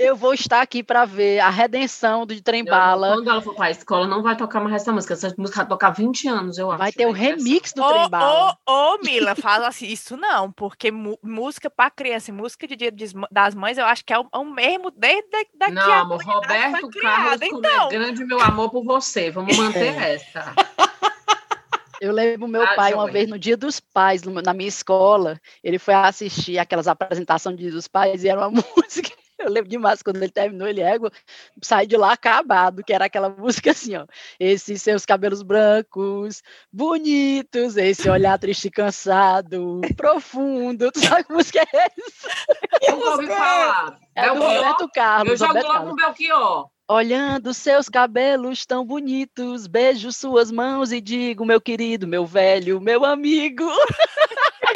[0.00, 3.14] Eu vou estar aqui para ver a redenção do Trem Bala.
[3.14, 5.14] Quando ela for pra escola, não vai tocar mais essa música.
[5.14, 6.78] Essa música vai tocar há 20 anos, eu acho.
[6.78, 7.18] Vai ter o né?
[7.18, 8.56] remix do Ô, Trem Bala.
[8.66, 10.90] ô, ô, Mila, fala assim, isso não, porque
[11.22, 12.92] música para criança e música de Dia
[13.30, 16.22] das Mães, eu acho que é o, é o mesmo desde da- Não, a amor,
[16.22, 16.88] Roberto.
[17.00, 19.30] Carlos, como Então, é grande meu amor por você.
[19.30, 20.54] Vamos manter essa.
[21.98, 25.40] Eu lembro meu Ah, pai uma vez no Dia dos Pais, no- na minha escola,
[25.64, 29.10] ele foi assistir aquelas apresentações do Dia dos Pais e era uma música.
[29.46, 31.10] Eu lembro demais quando ele terminou, ele égua,
[31.62, 34.06] sai de lá acabado, que era aquela música assim, ó.
[34.40, 40.90] Esses seus cabelos brancos, bonitos, esse olhar triste e cansado, profundo.
[40.90, 42.28] Tu sabe que música é essa?
[42.82, 43.98] Eu ouvi falar.
[44.14, 44.56] É do Belchior?
[44.56, 45.28] Roberto Carlos.
[45.28, 45.96] Eu jogo Roberto logo Carlos.
[45.96, 46.70] Belchior.
[46.88, 53.04] Olhando seus cabelos tão bonitos, beijo suas mãos e digo, meu querido, meu velho, meu
[53.04, 53.64] amigo.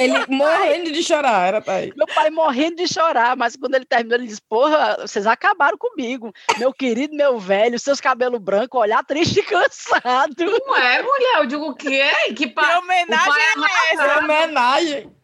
[0.01, 1.93] Ele morrendo de chorar, era Thaís.
[1.95, 6.33] Meu pai morrendo de chorar, mas quando ele terminou, ele disse: Porra, vocês acabaram comigo.
[6.59, 10.35] Meu querido, meu velho, seus cabelos brancos, olhar triste e cansado.
[10.39, 11.39] Não é, mulher?
[11.39, 12.11] Eu digo o quê?
[12.29, 12.79] Que, que pa...
[12.79, 14.03] homenagem o pai é essa?
[14.05, 15.17] É homenagem.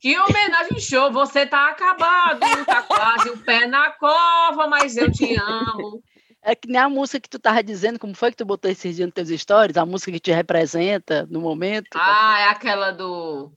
[0.00, 1.12] que homenagem show.
[1.12, 6.02] Você tá acabado, tá quase o pé na cova, mas eu te amo.
[6.46, 8.96] É que nem a música que tu tava dizendo, como foi que tu botou esses
[8.96, 11.88] dias nos teus stories, a música que te representa no momento.
[11.94, 13.50] Ah, é aquela do.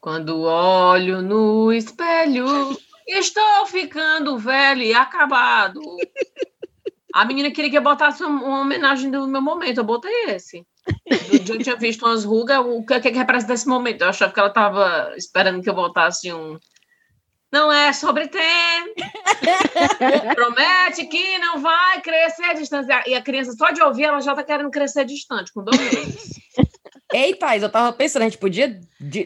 [0.00, 2.46] Quando olho no espelho,
[3.06, 5.80] estou ficando velho e acabado.
[7.12, 10.66] A menina queria que eu botasse uma, homenagem do meu momento, eu botei esse.
[11.06, 14.00] Eu tinha visto umas rugas, o que, que, que representa esse momento?
[14.00, 16.56] Eu achava que ela estava esperando que eu botasse um.
[17.52, 18.94] Não é sobre tempo.
[20.34, 22.88] Promete que não vai crescer distante.
[23.06, 26.40] E a criança, só de ouvir, ela já tá querendo crescer distante, com dois meses.
[27.12, 28.78] Ei, Thais, eu tava pensando, a gente podia.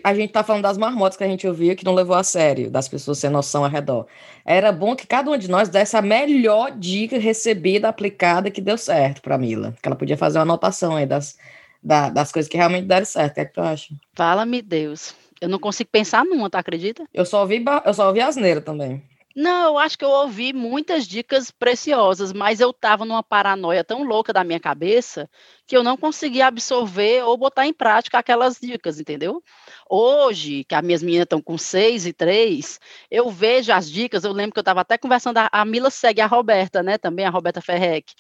[0.03, 2.71] A gente tá falando das marmotas que a gente ouvia que não levou a sério,
[2.71, 4.07] das pessoas sem noção ao redor.
[4.45, 8.79] Era bom que cada uma de nós desse a melhor dica recebida, aplicada, que deu
[8.79, 9.75] certo pra Mila.
[9.83, 11.37] Que ela podia fazer uma anotação aí das,
[11.83, 13.33] da- das coisas que realmente deram certo.
[13.33, 13.95] O que é que tu acha?
[14.15, 15.15] Fala-me Deus.
[15.41, 17.05] Eu não consigo pensar numa, tu acredita?
[17.13, 19.03] Eu só ouvi, eu só ouvi asneira também.
[19.37, 24.05] Não, eu acho que eu ouvi muitas dicas preciosas, mas eu estava numa paranoia tão
[24.05, 25.29] louca da minha cabeça
[25.67, 29.43] que eu não conseguia absorver ou botar em prática aquelas dicas, entendeu?
[29.91, 32.79] Hoje, que as minhas meninas estão com seis e três,
[33.11, 36.21] eu vejo as dicas, eu lembro que eu estava até conversando, a, a Mila segue
[36.21, 38.13] a Roberta, né, também, a Roberta Ferrec.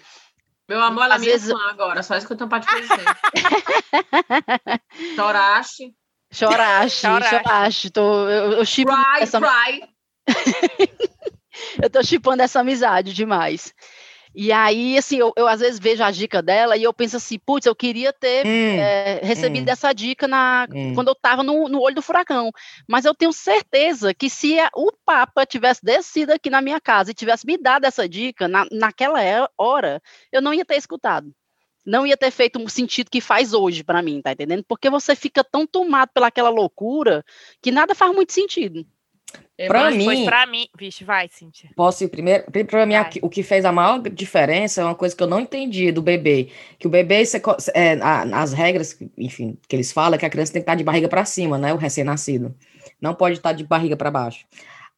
[0.68, 2.66] Meu amor, ela é Às minha vezes- agora, só isso que eu tenho pra te
[2.74, 3.04] dizer.
[5.14, 5.94] Choraste.
[6.32, 7.30] Choraste, Choraste.
[7.36, 9.88] choraste, tô, eu, eu chipo Cry, essa, cry.
[11.82, 13.74] eu tô chipando essa amizade demais.
[14.34, 17.38] E aí, assim, eu, eu às vezes vejo a dica dela e eu penso assim,
[17.38, 19.72] putz, eu queria ter Hum, é, recebido hum.
[19.72, 20.92] essa dica na, hum.
[20.92, 22.50] quando eu estava no, no olho do furacão.
[22.88, 27.12] Mas eu tenho certeza que se a- o Papa tivesse descido aqui na minha casa
[27.12, 29.20] e tivesse me dado essa dica na, naquela
[29.56, 31.32] hora, eu não ia ter escutado.
[31.86, 34.64] Não ia ter feito um sentido que faz hoje para mim, tá entendendo?
[34.66, 37.24] Porque você fica tão tomado pelaquela loucura
[37.62, 38.84] que nada faz muito sentido.
[39.68, 40.66] Pra Mas mim- pra mim.
[40.76, 41.70] Vixe, vai, Cíntia.
[41.76, 42.50] Posso ir primeiro?
[42.50, 45.38] Pri- Pra mim, o que fez a maior diferença é uma coisa que eu não
[45.38, 46.48] entendi do bebê.
[46.78, 47.96] Que o bebê, co- é,
[48.32, 51.08] as regras, enfim, que eles falam é que a criança tem que estar de barriga
[51.08, 51.72] para cima, né?
[51.72, 52.54] O recém-nascido.
[53.00, 54.44] Não pode estar de barriga para baixo.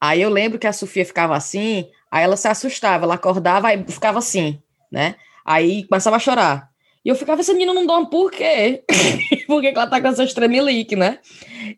[0.01, 3.85] Aí eu lembro que a Sofia ficava assim, aí ela se assustava, ela acordava e
[3.85, 4.59] ficava assim,
[4.91, 5.17] né?
[5.45, 6.71] Aí começava a chorar.
[7.07, 8.83] E eu ficava, essa menina não dorme por quê?
[9.47, 11.21] por que que ela tá com essa tremelique, né?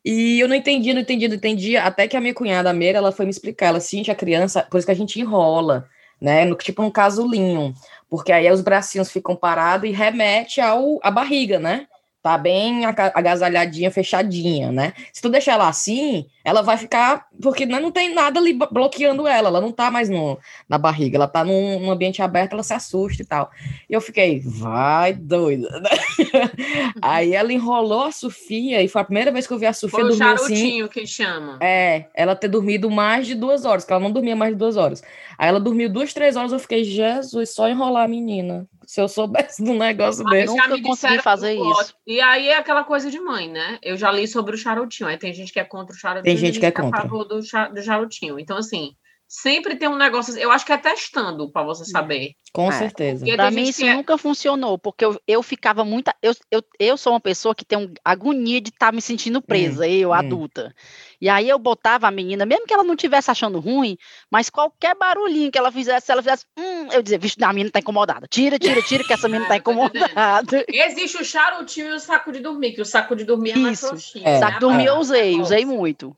[0.02, 2.96] E eu não entendi, não entendi, não entendi, até que a minha cunhada, a Meira,
[2.96, 5.86] ela foi me explicar, ela sente a criança, por isso que a gente enrola,
[6.18, 7.74] né, no, tipo um casulinho,
[8.08, 11.86] porque aí os bracinhos ficam parados e remete ao, à barriga, né,
[12.28, 17.64] tá bem aga- agasalhadinha, fechadinha, né, se tu deixar ela assim, ela vai ficar, porque
[17.64, 20.38] não tem nada ali blo- bloqueando ela, ela não tá mais no,
[20.68, 23.50] na barriga, ela tá num, num ambiente aberto, ela se assusta e tal,
[23.88, 25.68] e eu fiquei, vai doida,
[27.00, 30.00] aí ela enrolou a Sofia, e foi a primeira vez que eu vi a Sofia
[30.00, 31.58] Foi o dormir assim, charutinho que chama.
[31.62, 34.76] é, ela ter dormido mais de duas horas, que ela não dormia mais de duas
[34.76, 35.02] horas.
[35.38, 38.66] Aí ela dormiu duas, três horas, eu fiquei, Jesus, só enrolar a menina.
[38.88, 40.56] Se eu soubesse de um negócio Aí desse.
[40.56, 41.94] nunca consegui fazer isso.
[42.06, 43.78] E aí é aquela coisa de mãe, né?
[43.82, 45.10] Eu já li sobre o charutinho.
[45.10, 46.24] Aí tem gente que é contra o charutinho.
[46.24, 47.02] Tem gente que é a contra.
[47.02, 48.40] favor do, do charutinho.
[48.40, 48.92] Então, assim,
[49.28, 50.34] sempre tem um negócio.
[50.38, 52.32] Eu acho que é testando pra você saber.
[52.50, 52.78] Com É.
[52.78, 53.26] certeza.
[53.26, 56.10] Para mim isso é- nunca funcionou, porque eu, eu ficava muito.
[56.22, 59.86] Eu, eu, eu sou uma pessoa que tem um, agonia de estar me sentindo presa,
[59.86, 60.14] eu, hum.
[60.14, 60.74] adulta.
[61.20, 63.98] E aí eu botava a menina, mesmo que ela não estivesse achando ruim,
[64.30, 67.70] mas qualquer barulhinho que ela fizesse, se ela fizesse, hum, eu dizia, vixe, a menina
[67.70, 68.26] tá incomodada.
[68.28, 70.64] Tira, tira, tira, que essa menina tá incomodada.
[70.68, 73.82] Existe o charutinho e o saco de dormir, que o saco de dormir é mais
[73.82, 74.18] Isso.
[74.18, 74.32] É.
[74.34, 74.38] né?
[74.38, 76.16] Saco de dormir eu usei, a- usei muito.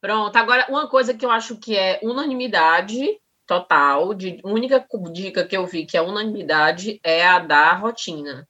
[0.00, 5.56] Pronto, agora uma coisa que eu acho que é unanimidade total, de única dica que
[5.56, 8.46] eu vi que é unanimidade é a da rotina.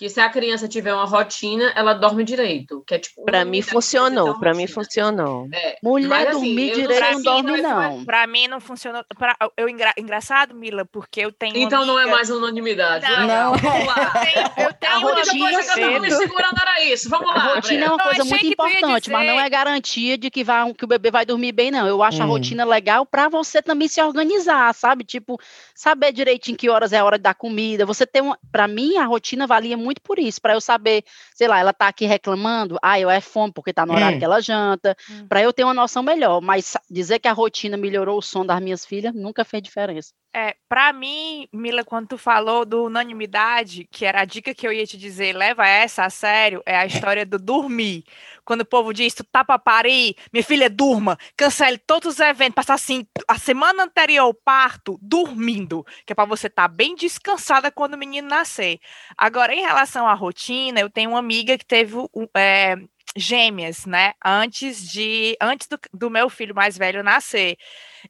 [0.00, 2.82] Que se a criança tiver uma rotina, ela dorme direito.
[2.86, 3.22] Que é tipo.
[3.22, 5.46] Pra mim funcionou, pra mim funcionou.
[5.52, 7.60] É, Mulher Mas, assim, dormir não direito não dorme, vai-
[7.90, 8.04] não.
[8.06, 9.04] Pra mim não funcionou.
[9.18, 11.54] Pra, eu engra- engraçado, Mila, porque eu tenho.
[11.54, 13.04] Então não é amiga- mais unanimidade.
[13.10, 13.52] Não, não.
[13.56, 14.12] Vamos lá.
[14.14, 17.10] Eu tenho, eu tenho A rotina coisa que eu tava me segurando era isso.
[17.10, 17.54] Vamos A lá.
[17.56, 20.84] rotina é uma coisa muito importante, mas não dizer- é garantia de que, vai, que
[20.84, 21.86] o bebê vai dormir bem, não.
[21.86, 22.28] Eu acho a Hum.
[22.28, 25.04] rotina legal para você também se organizar, sabe?
[25.04, 25.38] Tipo,
[25.74, 27.84] saber direitinho que horas é a hora da comida.
[27.84, 28.38] Você tem uma.
[28.50, 31.02] Para mim, a rotina valia muito por isso, para eu saber,
[31.34, 34.18] sei lá, ela tá aqui reclamando, ah, eu é fome porque tá no horário Hum.
[34.18, 35.26] que ela janta, Hum.
[35.28, 36.40] para eu ter uma noção melhor.
[36.42, 40.12] Mas dizer que a rotina melhorou o som das minhas filhas nunca fez diferença.
[40.32, 44.72] É, pra mim, Mila, quando tu falou do unanimidade, que era a dica que eu
[44.72, 48.04] ia te dizer, leva essa a sério, é a história do dormir.
[48.44, 52.54] Quando o povo diz, tu tá pra parir, minha filha, durma, cancele todos os eventos,
[52.54, 57.72] passa assim, a semana anterior ao parto, dormindo, que é pra você estar bem descansada
[57.72, 58.78] quando o menino nascer.
[59.18, 61.96] Agora, em relação à rotina, eu tenho uma amiga que teve
[62.36, 62.76] é,
[63.16, 67.56] gêmeas, né, antes de, antes do, do meu filho mais velho nascer.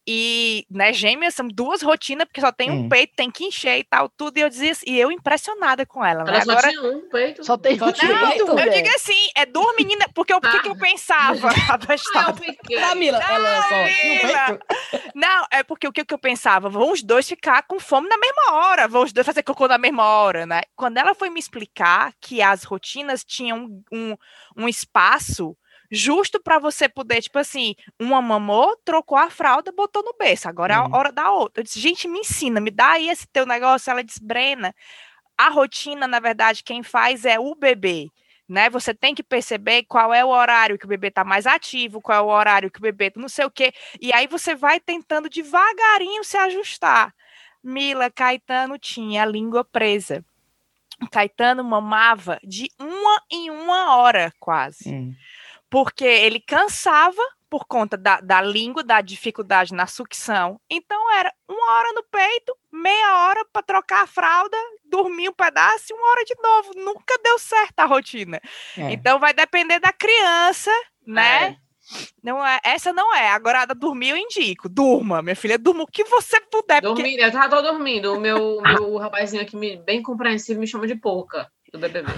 [0.06, 2.88] E, né, gêmeas são duas rotinas, porque só tem um Hum.
[2.88, 4.38] peito, tem que encher e tal, tudo.
[4.38, 6.32] E eu dizia assim, e eu impressionada com ela, né?
[6.32, 7.44] Ela só Agora, tinha um peito.
[7.44, 8.42] Só tem Só muito, peito?
[8.42, 8.70] eu mulher.
[8.70, 11.48] digo assim, é duas meninas, porque o que, que eu pensava?
[12.14, 12.78] Ah, eu fiquei.
[12.78, 14.46] Camila, ela só tinha um Camila!
[14.46, 14.64] peito?
[15.14, 16.68] Não, é porque o que, que eu pensava?
[16.68, 19.78] Vão os dois ficar com fome na mesma hora, vão os dois fazer cocô na
[19.78, 20.62] mesma hora, né?
[20.76, 24.16] Quando ela foi me explicar que as rotinas tinham um,
[24.56, 24.89] um espaço
[25.90, 30.74] justo para você poder, tipo assim, uma mamou, trocou a fralda, botou no berço, agora
[30.74, 31.60] é a hora da outra.
[31.60, 33.90] Eu disse, gente, me ensina, me dá aí esse teu negócio.
[33.90, 34.74] Ela disse, Brena,
[35.36, 38.08] a rotina, na verdade, quem faz é o bebê.
[38.48, 38.68] Né?
[38.70, 42.18] Você tem que perceber qual é o horário que o bebê está mais ativo, qual
[42.18, 43.72] é o horário que o bebê não sei o quê.
[44.00, 47.14] E aí você vai tentando devagarinho se ajustar.
[47.62, 50.24] Mila, Caetano tinha a língua presa.
[51.10, 55.14] Caetano mamava de uma em uma hora, quase Hum.
[55.68, 60.60] porque ele cansava por conta da, da língua, da dificuldade na sucção.
[60.70, 65.86] Então era uma hora no peito, meia hora para trocar a fralda, dormir um pedaço
[65.90, 66.70] e uma hora de novo.
[66.76, 68.40] Nunca deu certo a rotina.
[68.78, 68.92] É.
[68.92, 70.70] Então vai depender da criança,
[71.04, 71.44] né?
[71.48, 71.56] É.
[72.22, 73.28] Não é, essa não é.
[73.30, 74.68] Agora a da dormir eu indico.
[74.68, 76.82] Durma, minha filha, durma o que você puder.
[76.82, 78.14] porque- Dormindo, eu já tô dormindo.
[78.14, 82.08] O meu, o meu rapazinho aqui, me- bem compreensivo, me chama de pouca do BBB.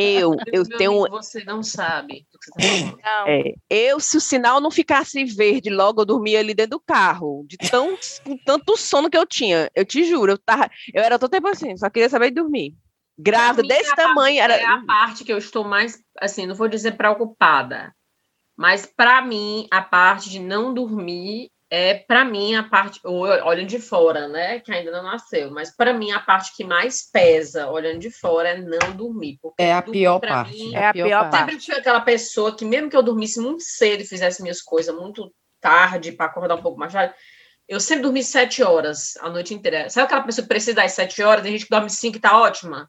[0.00, 0.90] Eu, eu Meu tenho.
[1.00, 2.98] amigo, Você não sabe do que você tá falando.
[3.04, 3.26] Não.
[3.28, 7.44] é, eu, se o sinal não ficasse verde logo, eu dormia ali dentro do carro,
[7.48, 9.70] de tão, com tanto sono que eu tinha.
[9.74, 12.74] Eu te juro, eu, tava, eu era todo tempo assim, só queria saber de dormir.
[13.18, 14.56] Grávida, desse a tamanho, parte- era.
[14.56, 17.92] É a parte que eu estou mais, assim, não vou dizer preocupada,
[18.56, 23.80] mas para mim, a parte de não dormir é, para mim, a parte, olhando de
[23.80, 27.98] fora, né, que ainda não nasceu, mas para mim, a parte que mais pesa, olhando
[27.98, 29.38] de fora, é não dormir.
[29.42, 30.52] porque É a dormir, pior pra parte.
[30.56, 31.30] mim, É a pior pior parte.
[31.32, 31.50] parte.
[31.50, 34.94] Sempre fui aquela pessoa que, mesmo que eu dormisse muito cedo e fizesse minhas coisas
[34.94, 37.12] muito tarde, para acordar um pouco mais tarde,
[37.66, 39.88] eu sempre dormi sete horas a noite inteira.
[39.88, 41.42] Sabe aquela pessoa que precisa das sete horas?
[41.42, 42.88] Tem gente que dorme cinco e tá ótima.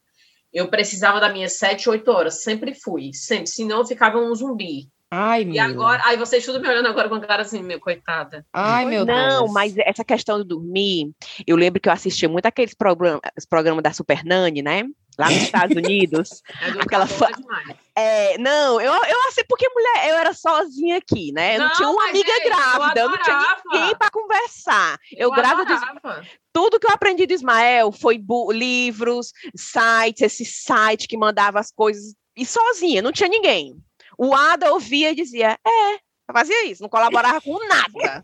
[0.54, 2.44] Eu precisava das minhas sete, oito horas.
[2.44, 3.12] Sempre fui.
[3.14, 3.48] Sempre.
[3.48, 4.90] Senão eu ficava um zumbi.
[5.18, 6.02] Ai, E agora.
[6.06, 8.46] Aí vocês tudo me olhando agora com cara assim, meu, coitada.
[8.52, 9.54] Ai, meu não, Deus.
[9.54, 11.12] mas essa questão de dormir,
[11.48, 14.84] eu lembro que eu assistia muito aqueles programas programa da Super Nani, né?
[15.18, 16.42] Lá nos Estados Unidos.
[16.62, 17.78] É Aquela calor fa- demais.
[17.96, 21.56] É, não, eu, eu assim, porque mulher, eu era sozinha aqui, né?
[21.56, 24.98] Eu não, Não, tinha uma amiga gente, eu grávida, eu não tinha ninguém para conversar.
[25.16, 26.28] Eu, grávida, adorava.
[26.52, 31.72] tudo que eu aprendi do Ismael foi bu- livros, sites, esse site que mandava as
[31.72, 33.78] coisas, e sozinha, não tinha ninguém.
[34.18, 36.00] O Ada ouvia e dizia, é,
[36.34, 38.24] fazia isso, não colaborava com nada.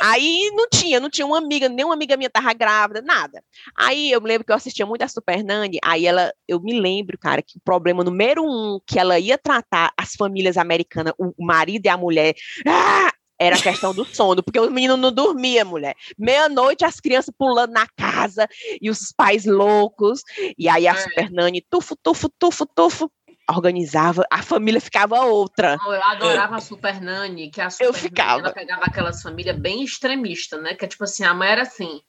[0.00, 3.42] Aí não tinha, não tinha uma amiga, nenhuma amiga minha tava grávida, nada.
[3.76, 6.78] Aí eu me lembro que eu assistia muito a Super Nani, aí ela, eu me
[6.78, 11.28] lembro, cara, que o problema número um que ela ia tratar as famílias americanas, o
[11.38, 12.34] o marido e a mulher,
[12.66, 15.94] ah, era a questão do sono, porque o menino não dormia, mulher.
[16.18, 18.48] Meia-noite, as crianças pulando na casa
[18.82, 20.22] e os pais loucos.
[20.58, 20.96] E aí a É.
[20.96, 23.10] Super Nani, tufo, tufo, tufo, tufo,
[23.50, 25.76] organizava, a família ficava outra.
[25.76, 28.40] Não, Eu adorava a Super Nani, que a Super Eu Nani, ficava.
[28.40, 30.74] ela pegava aquelas famílias bem extremistas, né?
[30.74, 32.00] Que é tipo assim, a mãe era assim,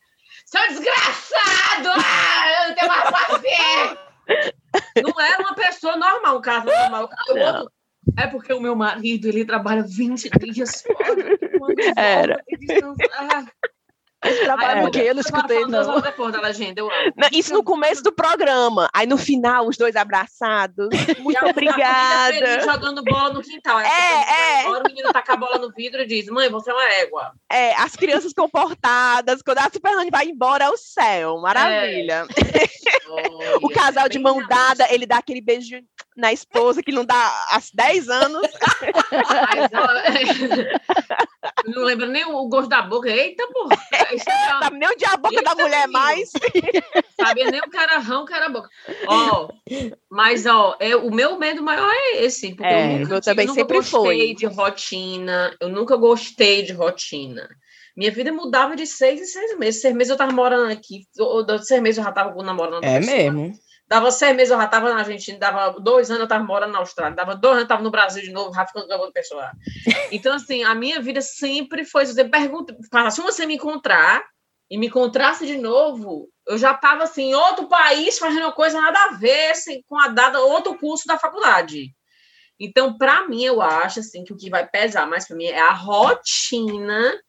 [0.46, 1.90] seu desgraçado!
[1.90, 4.10] Ah, eu não tenho mais paciência!
[5.02, 7.10] Não era uma pessoa normal, um caso normal.
[7.30, 7.72] Outro,
[8.18, 11.38] é porque o meu marido, ele trabalha 20 dias fora.
[11.98, 12.44] Era.
[14.26, 14.92] Esse trabalho Era.
[14.92, 15.90] que eu não escutei, não.
[15.90, 17.14] horas depois da legenda, eu amo.
[17.16, 18.90] Não, Isso no começo do programa.
[18.94, 20.90] Aí no final, os dois abraçados.
[21.20, 22.72] Muito E a- a família feliz obrigada.
[22.74, 23.80] jogando bola no quintal.
[23.80, 24.62] É, é.
[24.64, 27.32] embora, O menino taca a bola no vidro e diz: Mãe, você é uma égua.
[27.50, 29.42] É, as crianças comportadas.
[29.42, 31.38] Quando a Super Nani vai embora, é o céu.
[31.40, 32.28] Maravilha.
[33.62, 35.78] O Olha, casal de bem mão dada, ele dá aquele beijo
[36.16, 37.16] na esposa que não dá
[37.50, 38.48] há 10 anos.
[39.12, 39.72] Mas
[41.76, 43.10] não lembro nem o gosto da boca.
[43.10, 43.76] Eita, porra!
[44.14, 45.92] Isso é Tá nem onde a boca da mulher menino.
[45.94, 46.32] mais.
[47.20, 48.70] Sabia nem o era rão, o era boca.
[49.08, 49.50] Ó,
[50.10, 52.50] mas, ó, é, o meu medo maior é esse.
[52.56, 54.34] Porque É, eu, nunca tive- também eu nunca sempre gostei foi.
[54.36, 55.56] de rotina.
[55.60, 57.50] Eu nunca gostei de rotina.
[57.96, 59.82] Minha vida mudava de seis em seis meses.
[59.82, 61.02] Seis meses eu tava morando aqui.
[61.20, 62.84] ou- Seis meses eu já tava namorando.
[62.84, 63.18] É pessoa.
[63.18, 63.54] mesmo.
[63.90, 66.78] Dava seis meses eu já tava na Argentina, dava dois anos eu tava morando na
[66.78, 69.52] Austrália, dava dois anos eu tava no Brasil de novo, já ficando com outra pessoa.
[70.12, 72.06] Então, assim, a minha vida sempre foi.
[72.06, 72.76] Você pergunta,
[73.10, 74.24] se você me encontrar
[74.70, 79.06] e me encontrasse de novo, eu já tava assim, em outro país, fazendo coisa nada
[79.06, 81.92] a ver assim, com a dada, outro curso da faculdade.
[82.60, 85.60] Então, para mim, eu acho assim que o que vai pesar mais para mim é
[85.60, 87.20] a rotina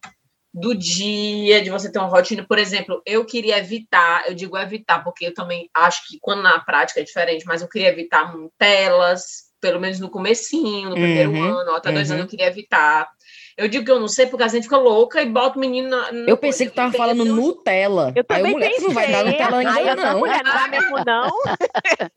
[0.53, 2.45] do dia, de você ter uma rotina.
[2.47, 6.59] Por exemplo, eu queria evitar, eu digo evitar, porque eu também acho que quando na
[6.59, 11.43] prática é diferente, mas eu queria evitar telas, pelo menos no comecinho, no primeiro Uhum,
[11.43, 12.17] ano, até dois uhum.
[12.17, 13.09] anos eu queria evitar.
[13.57, 15.89] Eu digo que eu não sei, porque a gente fica louca e bota o menino
[15.89, 16.11] na.
[16.11, 18.13] na Eu pensei que tava falando Nutella.
[18.17, 18.87] Eu Aí também o mulher pensei.
[18.89, 20.19] não vai dar Nutella Ai, ainda, essa não.
[20.19, 21.31] mulher não não.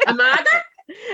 [0.07, 0.65] Amada,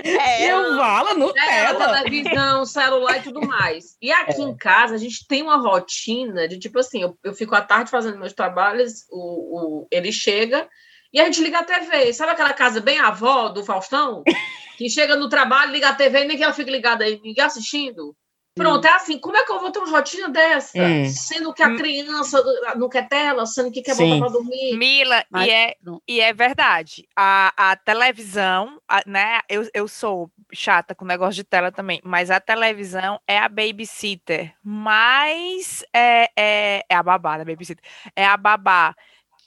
[0.04, 2.02] É, Eu falo Tela, Nutella.
[2.02, 3.96] televisão, celular e tudo mais.
[4.00, 7.54] E aqui em casa, a gente tem uma rotina de tipo assim: eu, eu fico
[7.54, 10.68] à tarde fazendo meus trabalhos, o, o, ele chega
[11.12, 12.12] e a gente liga a TV.
[12.12, 14.22] Sabe aquela casa bem avó do Faustão?
[14.80, 17.44] Que chega no trabalho, liga a TV e nem que ela fique ligada aí, ninguém
[17.44, 18.16] assistindo.
[18.54, 20.76] Pronto, é assim, como é que eu vou ter uma rotina dessa?
[20.76, 21.04] Hum.
[21.06, 22.42] Sendo que a criança
[22.76, 24.08] não quer tela, sendo que quer Sim.
[24.10, 24.76] voltar para dormir.
[24.76, 25.76] Mila, Mas- e, é,
[26.08, 27.08] e é verdade.
[27.16, 29.40] A, a televisão, a- né?
[29.48, 34.52] Eu, eu sou chata com negócio de tela também, mas a televisão é a babysitter,
[34.62, 37.84] mas é, é, é a babá da babysitter.
[38.16, 38.94] É a babá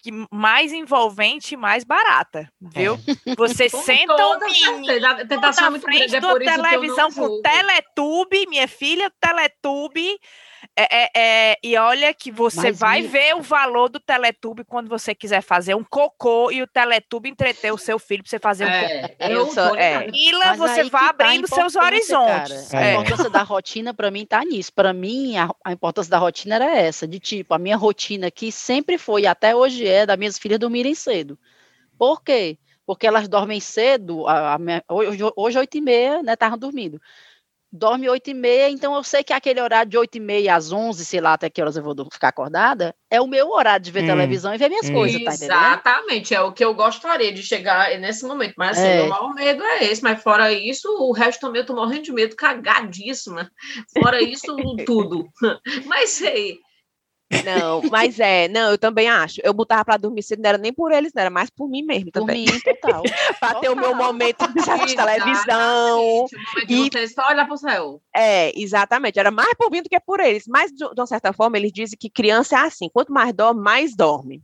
[0.03, 2.97] que mais envolvente e mais barata, viu?
[3.37, 5.09] Você Com senta o menino certeza.
[5.09, 7.11] A tentação é na muito frente grande, é da por isso que eu não televisão
[7.13, 7.41] com.
[7.41, 10.19] Teletube, minha filha, Teletube.
[10.75, 11.09] É, é,
[11.51, 15.13] é, e olha que você Mas vai me- ver o valor do Teletube quando você
[15.13, 18.71] quiser fazer um cocô e o Teletube entreter o seu filho para você fazer um
[18.71, 18.85] cocô.
[18.85, 20.07] É, Eu eu sou- é.
[20.09, 21.83] Mila, Mas você que vai tá abrindo seus importância,
[22.19, 22.69] horizontes.
[22.71, 22.83] cara.
[22.83, 22.93] A É.
[22.95, 24.73] importância da rotina para mim tá nisso.
[24.73, 28.51] Para mim, a, a importância da rotina era essa, de tipo, a minha rotina aqui
[28.51, 31.37] sempre foi, e até hoje é, das minhas filhas dormirem cedo.
[31.99, 32.57] Por quê?
[32.83, 36.99] Porque elas dormem cedo, a, a minha- hoje, hoje 8 e meia, né, estavam dormindo.
[37.75, 40.71] Dorme 8 e meia, então eu sei que aquele horário de 8 e meia às
[40.71, 43.89] 11, sei lá até que horas eu vou ficar acordada, é o meu horário de
[43.89, 44.05] ver Hum.
[44.05, 44.93] televisão e ver minhas Hum.
[44.93, 45.81] coisas, tá entendendo?
[45.81, 48.53] Exatamente, é o que eu gostaria de chegar nesse momento.
[48.57, 48.95] Mas assim, É.
[48.97, 50.03] meu maior medo é esse.
[50.03, 53.49] Mas fora isso, o resto também eu tô morrendo de medo, cagadíssima.
[53.91, 54.55] Fora isso,
[54.85, 55.31] tudo.
[55.87, 56.59] Mas sei.
[57.43, 59.39] Não, mas é, não, eu também acho.
[59.43, 61.83] Eu botava pra dormir cedo, não era nem por eles, não era mais por mim
[61.83, 62.45] mesmo Por também.
[62.45, 63.01] mim, total.
[63.39, 64.05] Pra ter o meu Total.
[64.05, 66.25] momento de assistir televisão.
[66.67, 68.01] E- você só olhar pro céu.
[68.15, 69.19] É, exatamente.
[69.19, 70.45] Era mais por mim do que por eles.
[70.47, 73.61] Mas, de, de uma certa forma, eles dizem que criança é assim: quanto mais dorme,
[73.61, 74.41] mais dorme.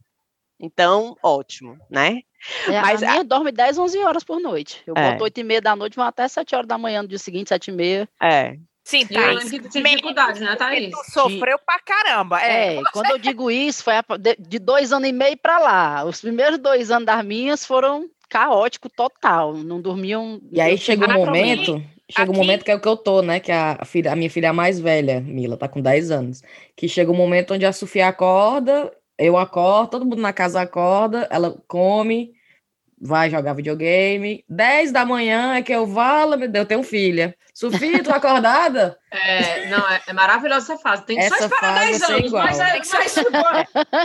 [0.59, 2.19] Então, ótimo, né?
[2.67, 4.81] É, Mas a a- minha dorme 10, 11 horas por noite.
[4.85, 5.11] Eu É.
[5.11, 7.49] boto 8 e meia da noite, vão até 7 horas da manhã no dia seguinte,
[7.49, 8.09] 7 e meia.
[8.21, 8.55] É.
[8.89, 10.89] Sim, menino, dificuldade, né, Thaís?
[10.89, 12.41] tu sofreu pra caramba.
[12.41, 14.03] É, É, quando eu digo isso, foi a-
[14.39, 16.03] de, dois anos e meio para lá.
[16.05, 19.53] Os primeiros dois anos das minhas foram caótico total.
[19.53, 20.41] Não dormiam.
[20.51, 23.21] E aí chega um momento, chega um aqui- momento que é o que eu tô,
[23.21, 23.39] né?
[23.39, 26.41] Que a, filha, a minha filha mais velha, Mila, tá com 10 anos.
[26.75, 31.27] Que chega um momento onde a Sofia acorda, eu acordo, todo mundo na casa acorda,
[31.29, 32.31] ela come,
[33.01, 34.43] vai jogar videogame.
[34.49, 37.35] 10 da manhã é que eu falo, meu Deus, eu tenho filha.
[37.53, 38.97] Sofia, tu acordada?
[39.11, 41.03] É, não, é, é maravilhosa essa fase.
[41.03, 42.25] Tem que só Essa esperar fase 10 vai ser anos.
[42.27, 42.43] igual.
[42.45, 42.77] Mas, é,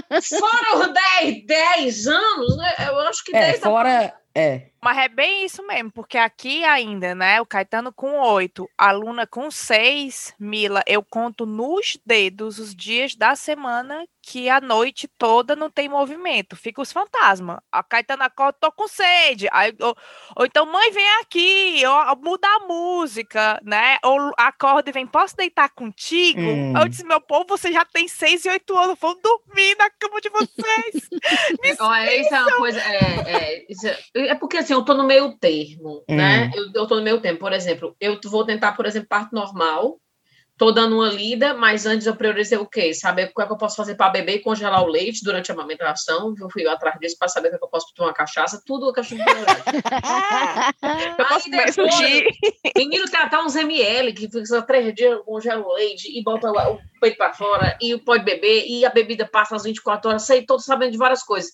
[0.09, 2.74] mas fora, fora os 10, 10 anos, né?
[2.88, 4.14] Eu acho que É, 10 dá fora.
[4.34, 4.62] É.
[4.85, 7.41] Mas é bem isso mesmo, porque aqui ainda, né?
[7.41, 13.14] O Caetano com oito, a Luna com seis, Mila, eu conto nos dedos os dias
[13.16, 17.59] da semana que a noite toda não tem movimento, fica os fantasmas.
[17.70, 19.49] A Caetano acorda, tô com sede.
[19.53, 19.97] Aí, ou,
[20.37, 23.99] ou então, mãe, vem aqui, ó, muda a música, né?
[24.03, 26.41] Ou acorda e vem, posso deitar contigo?
[26.41, 26.74] Hum.
[26.76, 30.20] Eu disse, meu povo, você já tem seis e oito anos, vão dormir na cama
[30.20, 31.09] de vocês.
[31.62, 32.80] Me isso é uma coisa.
[32.80, 33.66] É, é,
[34.14, 36.51] é, é porque assim, eu tô no meio termo, né?
[36.75, 37.39] Eu, tô no meio termo.
[37.39, 39.99] Por exemplo, eu vou tentar, por exemplo, parto normal.
[40.57, 42.95] Tô dando uma lida, mas antes eu priorizei o quê?
[42.95, 45.51] Saber o que é que eu posso fazer para beber e congelar o leite durante
[45.51, 46.33] a amamentação.
[46.41, 48.89] Eu fui atrás disso para saber o que é que eu posso tomar cachaça, tudo
[48.89, 49.62] a prioridade.
[51.18, 52.25] Eu posso depois- sushi.
[52.77, 56.79] Menino tem até uns ml que fica três dias, congela o leite e bota o
[57.01, 60.64] peito para fora e pode beber e a bebida passa às 24 horas, sei, todos
[60.64, 61.51] sabendo de várias coisas.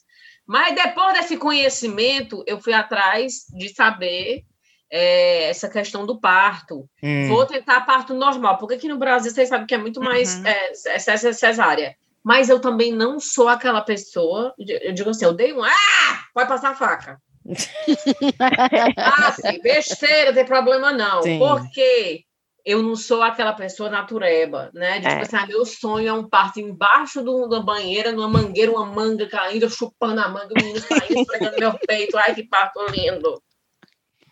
[0.46, 4.44] Mas depois desse conhecimento, eu fui atrás de saber
[4.90, 6.88] é, essa questão do parto.
[7.02, 7.28] Hum.
[7.28, 10.46] Vou tentar parto normal, porque aqui no Brasil vocês sabem que é muito mais Uhum.
[10.46, 11.94] é, é, é cesárea.
[12.22, 14.54] Mas eu também não sou aquela pessoa.
[14.58, 15.64] Eu digo assim, eu dei um.
[15.64, 16.24] Ah!
[16.34, 17.18] Pode passar a faca.
[18.96, 21.22] ah, sim, besteira, não tem problema não.
[21.22, 21.38] Sim.
[21.38, 22.24] Porque
[22.64, 24.98] eu não sou aquela pessoa natureba, né?
[24.98, 25.20] De, tipo É.
[25.22, 29.26] assim, ah, meu sonho é um parto embaixo do, da banheira, numa mangueira, uma manga
[29.28, 32.16] caindo, eu chupando a manga, o menino caindo, esfregando meu peito.
[32.18, 33.42] Ai, que parto lindo.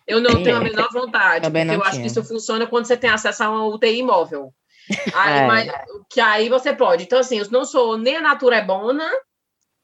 [0.07, 0.43] Eu não Sim.
[0.43, 2.01] tenho a menor vontade, Também porque eu acho tinha.
[2.03, 4.51] que isso funciona quando você tem acesso a uma UTI móvel.
[5.13, 5.45] Aí, É.
[5.47, 5.71] mas,
[6.09, 7.03] que aí você pode.
[7.03, 9.07] Então, assim, eu não sou nem a naturebona,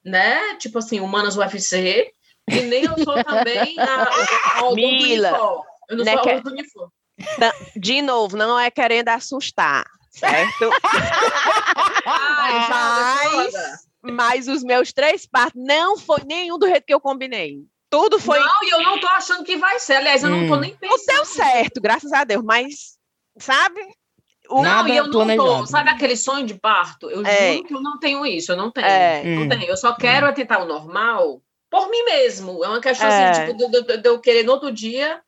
[0.04, 0.56] né?
[0.58, 2.12] Tipo assim, humanas UFC,
[2.50, 4.04] e nem eu sou também a,
[4.60, 6.91] a Mila, Odonto Eu não né, sou que- a Odonto
[7.76, 10.70] De novo, não é querendo assustar, certo?
[12.05, 13.86] Ai, Mas-.
[14.07, 17.57] Mas os meus três partos não foi nenhum do jeito que eu combinei.
[17.89, 18.39] Tudo foi.
[18.39, 19.93] Não, e eu não tô achando que vai ser.
[19.95, 20.59] Aliás, eu não tô Hum.
[20.59, 21.16] nem Não pensando.
[21.16, 22.97] deu certo, graças a Deus, mas,
[23.39, 23.80] sabe?
[24.47, 25.66] O- Não, Nada e eu não tô.
[25.66, 27.09] Sabe aquele sonho de parto?
[27.09, 27.53] Eu É.
[27.53, 28.86] juro que eu não tenho isso, eu não tenho.
[28.86, 29.24] É.
[29.26, 29.39] Hum.
[29.39, 29.63] Não tenho.
[29.63, 32.63] Eu só quero é tentar o normal por mim mesmo.
[32.63, 33.30] É uma questão É.
[33.32, 35.20] assim, tipo, de, de- de eu querer no outro dia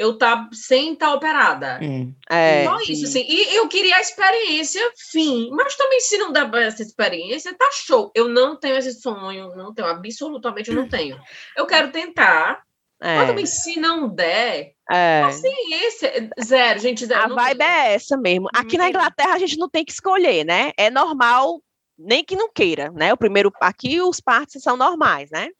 [0.00, 1.78] eu tá sem estar operada.
[1.82, 2.14] Hum.
[2.28, 3.22] É, Só isso, assim.
[3.28, 5.50] E eu queria a experiência, fim.
[5.52, 8.10] Mas também, se não dá essa experiência, tá show.
[8.14, 11.20] Eu não tenho esse sonho, não tenho, absolutamente eu não tenho.
[11.54, 12.62] Eu quero tentar,
[12.98, 15.20] mas também, é, se não der, é.
[15.20, 16.30] paciência.
[16.42, 17.22] Zero, gente, zero.
[17.22, 17.66] A não vibe tem.
[17.66, 18.48] é essa mesmo.
[18.54, 18.88] Aqui na Hum.
[18.88, 20.72] Inglaterra a gente não tem que escolher, né?
[20.78, 21.62] É normal,
[21.98, 23.12] nem que não queira, né?
[23.12, 25.50] O primeiro, aqui os partos são normais, né?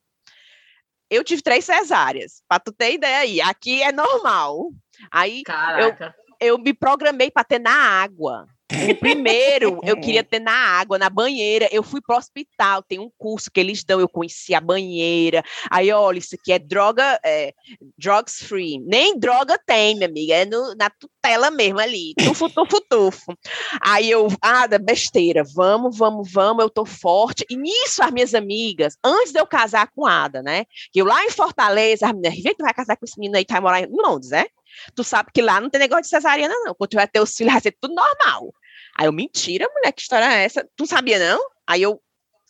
[1.11, 3.41] Eu tive três cesáreas, para tu ter ideia aí.
[3.41, 4.71] Aqui é normal.
[5.11, 6.15] Aí Caraca.
[6.41, 8.47] eu me programei para ter na água,
[8.91, 11.68] O primeiro eu queria ter na água, na banheira.
[11.73, 15.43] Eu fui pro hospital, tem um curso que eles dão, eu conheci a banheira.
[15.71, 17.53] Aí, olha, isso aqui é droga, é,
[17.99, 18.79] drugs free.
[18.81, 22.14] Nem droga tem, minha amiga, é no, na tutela mesmo ali.
[22.18, 23.37] Tufo, tufo, tufo.
[23.81, 27.45] Aí eu, ah, besteira, vamos, vamos, vamos, eu tô forte.
[27.51, 30.64] E nisso, as minhas amigas, antes de eu casar com Ada, né?
[30.93, 33.45] Que eu lá em Fortaleza, as meninas, vem, tu vai casar com esse menino aí
[33.45, 34.47] que vai morar em Londres, né?
[34.95, 36.75] Tu sabe que lá não tem negócio de cesariana, não.
[36.75, 38.53] Quando tu vai ter os filhos, vai ser tudo normal.
[38.99, 40.68] Aí eu, mentira, mulher, que história é essa?
[40.77, 41.41] Tu sabia, não?
[41.66, 42.01] Aí eu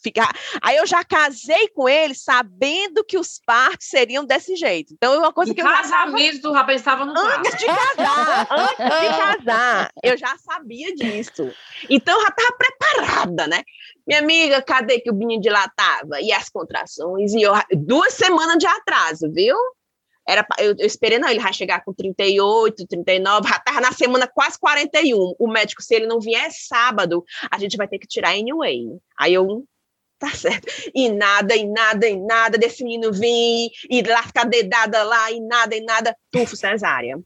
[0.03, 0.27] fica...
[0.63, 4.95] Aí eu já casei com ele sabendo que os partos seriam desse jeito.
[4.95, 8.77] Então é uma coisa que eu já casamento, já pensava no antes de casar, antes
[8.77, 11.53] de casar, eu já sabia disso.
[11.89, 13.63] Então eu já estava preparada, né?
[14.07, 16.21] Minha amiga, cadê que o menino dilatava?
[16.21, 17.33] E as contrações?
[17.35, 19.57] E eu, duas semanas de atraso, viu?
[20.31, 24.29] Era, eu, eu esperei, não, ele vai chegar com 38, 39, já estava na semana
[24.29, 25.35] quase 41.
[25.39, 28.87] O médico, se ele não vier sábado, a gente vai ter que tirar anyway.
[29.19, 29.65] Aí eu,
[30.19, 30.67] tá certo.
[30.95, 35.41] E nada, e nada, e nada desse menino vir, e lá ficar dedada lá, e
[35.41, 37.19] nada, e nada, tufo cesárea.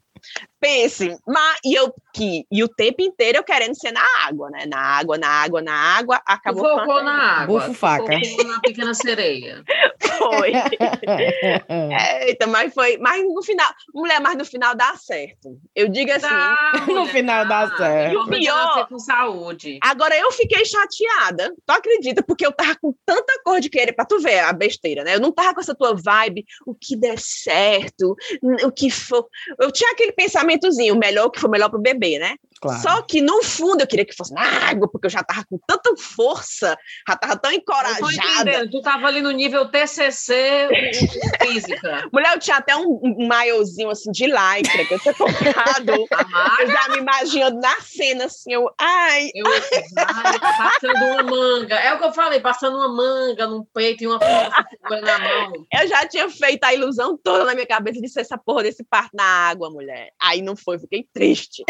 [0.61, 4.65] Pense, mas, e eu que e o tempo inteiro eu querendo ser na água, né?
[4.67, 7.61] Na água, na água, na água, acabou focou na água.
[7.61, 8.05] Bufo faca.
[8.05, 9.63] focou na pequena sereia.
[10.19, 10.53] foi.
[12.27, 15.59] Eita, mas foi, mas no final, mulher, mas no final dá certo.
[15.75, 17.77] Eu digo assim, Tá, No mulher, final dá tá.
[17.77, 18.13] certo.
[18.13, 18.41] E o pior
[18.75, 19.79] Pior- é com saúde.
[19.83, 22.23] Agora eu fiquei chateada, tu acredita?
[22.23, 25.15] Porque eu tava com tanta cor de querer pra tu ver a besteira, né?
[25.17, 28.17] Eu não tava com essa tua vibe, o que der certo,
[28.65, 29.27] o que for.
[29.61, 32.37] Eu tinha aquele pensamentozinho, melhor que for melhor pro bebê, né?
[32.65, 32.81] Claro.
[32.81, 35.59] Só que no fundo eu queria que fosse na água, porque eu já tava com
[35.67, 36.75] tanta força,
[37.07, 38.71] já tava tão encorajada.
[38.71, 40.71] Tu tava ali no nível TCC
[41.45, 42.09] física.
[42.11, 45.93] Mulher, eu tinha até um, um maiozinho assim de lycra que eu tinha comprado.
[46.61, 51.75] Eu já me imaginando na cena assim, eu, ai, eu ai, passando uma manga.
[51.75, 54.65] É o que eu falei, passando uma manga num peito e uma força
[55.03, 55.53] na mão.
[55.73, 58.85] Eu já tinha feito a ilusão toda na minha cabeça de ser essa porra desse
[58.85, 60.11] parto na água, mulher.
[60.21, 61.65] Aí não foi, fiquei triste.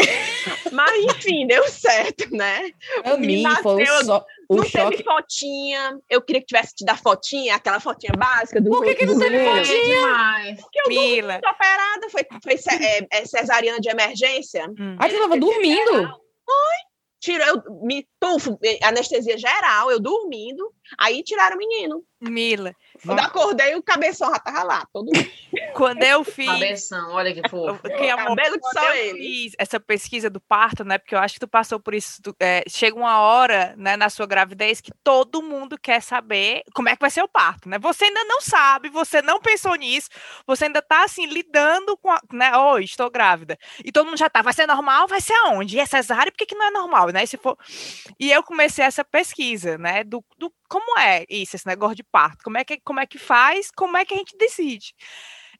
[0.71, 2.71] Mas, enfim, deu certo, né?
[3.03, 4.97] Pra mim, menino foi só, não choque.
[4.97, 5.99] teve fotinha.
[6.09, 9.17] Eu queria que tivesse te dar fotinha, aquela fotinha básica do Por que que não
[9.19, 9.35] teve.
[9.37, 10.61] É demais.
[10.61, 14.65] Porque eu muito operada, foi, foi ce- é, é cesariana de emergência.
[14.79, 14.95] Hum.
[14.99, 16.09] Ai, tu tava dormindo?
[17.19, 20.71] Tirou, eu me tufo, anestesia geral, eu dormindo.
[20.99, 22.03] Aí tiraram o menino.
[22.21, 22.75] Mila,
[23.05, 25.11] Quando eu acordei, o cabeção já tava lá, todo
[25.73, 26.45] quando eu fiz.
[26.47, 27.81] Cabeção, olha que fofo.
[27.83, 29.19] Que, amor, cabelo que só ele.
[29.19, 30.97] fiz essa pesquisa do parto, né?
[30.97, 32.21] Porque eu acho que tu passou por isso.
[32.21, 36.89] tu- é, chega uma hora, né, na sua gravidez que todo mundo quer saber como
[36.89, 37.77] é que vai ser o parto, né?
[37.79, 40.09] Você ainda não sabe, você não pensou nisso,
[40.47, 42.55] você ainda tá assim lidando com, a, né?
[42.57, 43.57] Oi, estou grávida.
[43.83, 45.77] E todo mundo já tá, vai ser normal, vai ser aonde?
[45.77, 47.23] E é cesárea, por que, que não é normal, né?
[47.23, 47.57] E se for
[48.19, 50.03] e eu comecei essa pesquisa, né?
[50.03, 53.17] Do, do como é isso, esse negócio de parto, como é que como é que
[53.19, 54.93] faz, como é que a gente decide.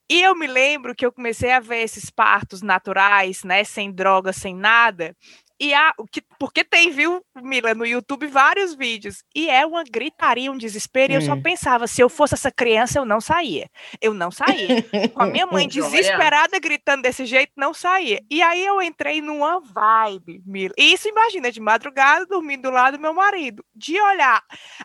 [0.09, 4.31] E eu me lembro que eu comecei a ver esses partos naturais, né, sem droga,
[4.33, 5.15] sem nada.
[5.59, 9.23] E a, o que, porque tem, viu, Mila, no YouTube vários vídeos.
[9.33, 11.13] E é uma gritaria, um desespero.
[11.13, 11.41] E eu só Hum.
[11.41, 13.69] pensava, se eu fosse essa criança, eu não saía.
[14.01, 14.83] Eu não saía.
[15.13, 18.21] Com a minha mãe desesperada gritando desse jeito, não saía.
[18.29, 20.73] E aí eu entrei numa vibe, Mila.
[20.77, 23.63] E isso, imagina, de madrugada, dormindo do lado do meu marido.
[23.73, 24.43] De olhar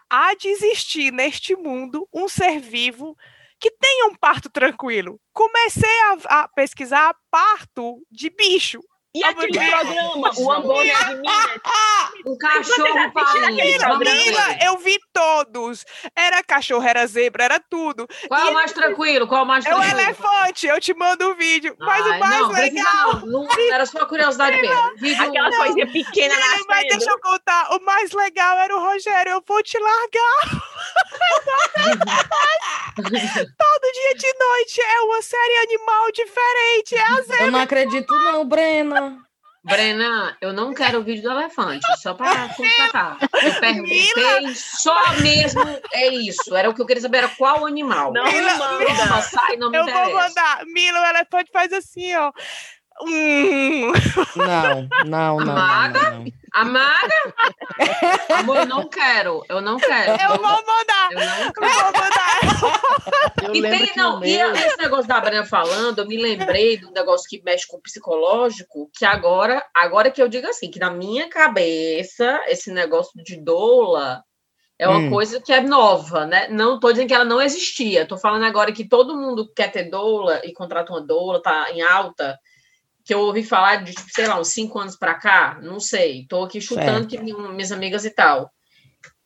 [0.08, 3.16] a desistir neste mundo um ser vivo
[3.58, 5.20] que tenha um parto tranquilo.
[5.32, 8.80] Comecei a, a pesquisar parto de bicho.
[9.12, 9.70] E Ah, aquele mulher.
[9.70, 11.50] programa, o hambúrguer de Minas,
[12.26, 13.46] Um cachorro parindo.
[13.46, 14.16] aquele vamos programa?
[14.16, 14.58] Mila, ver.
[14.66, 15.84] eu vi todos.
[16.14, 18.06] Era cachorro, era zebra, era tudo.
[18.28, 19.26] Qual é o mais tranquilo?
[19.26, 20.00] Qual é o mais É o tranquilo?
[20.00, 21.74] elefante, eu te mando o vídeo.
[21.80, 23.12] Mas Ai, o mais não, legal.
[23.26, 24.96] Não, não, era só curiosidade mesmo.
[24.98, 26.88] Vídeo- aquela coisinha pequena Mila, mas nascendo.
[26.90, 27.68] deixa eu contar.
[27.74, 29.32] O mais legal era o Rogério.
[29.32, 30.60] Eu vou te largar.
[32.96, 36.94] Todo dia de noite é uma série animal diferente.
[36.96, 37.46] É a zebra.
[37.46, 38.99] Eu não acredito, não, Brena.
[39.62, 43.18] Brena, eu não quero o vídeo do elefante, só para constatar.
[43.42, 44.54] Eu perguntei Mila.
[44.54, 45.60] só mesmo,
[45.92, 46.56] é isso.
[46.56, 48.10] Era o que eu queria saber, era qual animal.
[48.12, 49.20] Não Mila, manda.
[49.22, 50.28] sai, não me Eu vou interessa.
[50.28, 50.64] mandar.
[50.66, 52.32] Mila, o elefante faz assim, ó.
[53.02, 53.92] Hum.
[54.36, 55.44] Não, não, não.
[55.44, 56.10] não, Amada?
[56.10, 56.32] não, não.
[56.52, 57.34] Amada?
[58.38, 60.20] Amor, eu não quero, eu não quero.
[60.20, 61.12] Eu vou mandar.
[61.12, 63.30] Eu não Eu vou mandar.
[63.44, 64.52] Eu E tem, não, e meu...
[64.52, 68.90] esse negócio da Brena falando, eu me lembrei do negócio que mexe com o psicológico,
[68.96, 74.22] que agora, agora que eu digo assim, que na minha cabeça, esse negócio de doula
[74.78, 75.10] é uma Hum.
[75.10, 76.48] coisa que é nova, né?
[76.48, 79.84] Não tô dizendo que ela não existia, tô falando agora que todo mundo quer ter
[79.90, 82.38] doula e contrata uma doula, tá em alta,
[83.10, 86.20] que eu ouvi falar de, tipo, sei lá, uns cinco anos para cá, não sei.
[86.20, 88.48] Estou aqui chutando que minhas amigas e tal.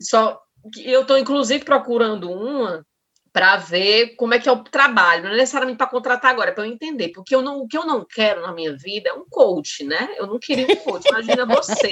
[0.01, 0.41] Só
[0.72, 2.82] que eu estou, inclusive, procurando uma
[3.30, 6.64] para ver como é que é o trabalho, não é necessariamente para contratar agora, para
[6.64, 9.26] eu entender, porque eu não, o que eu não quero na minha vida é um
[9.28, 10.14] coach, né?
[10.16, 11.91] Eu não queria um coach, imagina você.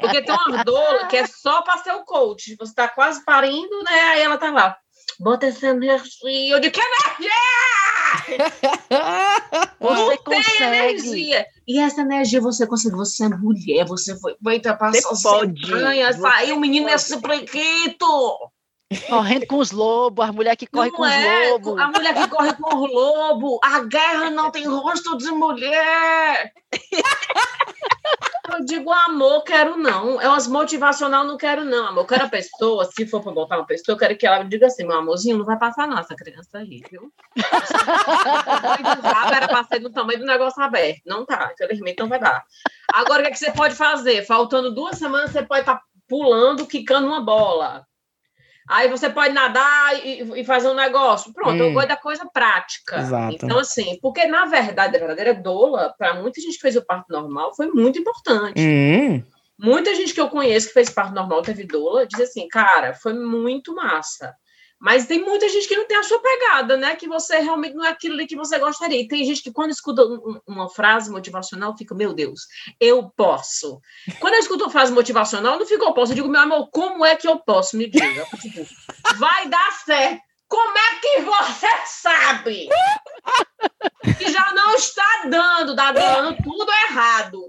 [0.00, 3.82] Porque tem uma doula que é só para ser o coach, você está quase parindo,
[3.82, 4.00] né?
[4.12, 4.78] Aí ela tá lá,
[5.20, 7.32] bota essa energia, eu digo, que energia!
[9.80, 10.64] Você Não consegue.
[10.64, 11.46] energia.
[11.66, 16.12] E essa energia você consegue, você é mulher, você foi, vai ultrapassar Você pode, ganha,
[16.12, 18.50] você saiu o menino nesse prequito.
[19.08, 21.78] Correndo com os lobos, as mulheres que correm Não com os é, lobos.
[21.78, 23.58] A mulher que corre com o lobo.
[23.64, 26.52] A guerra não tem rosto de mulher.
[28.52, 30.20] Eu digo, amor, quero não.
[30.20, 32.02] É umas motivacional, não quero não, amor.
[32.02, 34.66] Eu quero a pessoa, se for para botar uma pessoa, eu quero que ela diga
[34.66, 37.12] assim, meu amorzinho, não vai passar não, essa criança aí, viu?
[37.36, 41.02] O era para ser do tamanho do negócio aberto.
[41.04, 42.44] Não tá, infelizmente não vai dar.
[42.94, 44.24] Agora, o que, é que você pode fazer?
[44.24, 47.84] Faltando duas semanas, você pode estar pulando, quicando uma bola.
[48.68, 51.32] Aí você pode nadar e, e fazer um negócio.
[51.32, 51.68] Pronto, Hum.
[51.68, 52.98] eu gosto da coisa prática.
[52.98, 53.34] Exato.
[53.34, 57.06] Então, assim, porque na verdade, a verdadeira doula, para muita gente que fez o parto
[57.12, 58.60] normal, foi muito importante.
[58.60, 59.22] Hum,
[59.58, 63.14] Muita gente que eu conheço que fez parto normal, teve doula, diz assim, cara, foi
[63.14, 64.34] muito massa.
[64.78, 66.94] Mas tem muita gente que não tem a sua pegada, né?
[66.96, 69.00] Que você realmente não é aquilo ali que você gostaria.
[69.00, 72.42] E tem gente que, quando escuta um- um- uma frase motivacional, fica, meu Deus,
[72.78, 73.80] eu posso.
[74.20, 76.12] Quando eu escuto uma frase motivacional, não fico eu posso.
[76.12, 77.76] Eu digo, meu amor, como é que eu posso?
[77.76, 78.26] Me diga.
[78.40, 78.66] Tipo,
[79.16, 80.20] vai dar certo.
[80.48, 82.68] Como é que você sabe?
[84.18, 87.48] Que já não está dando, está dando tudo errado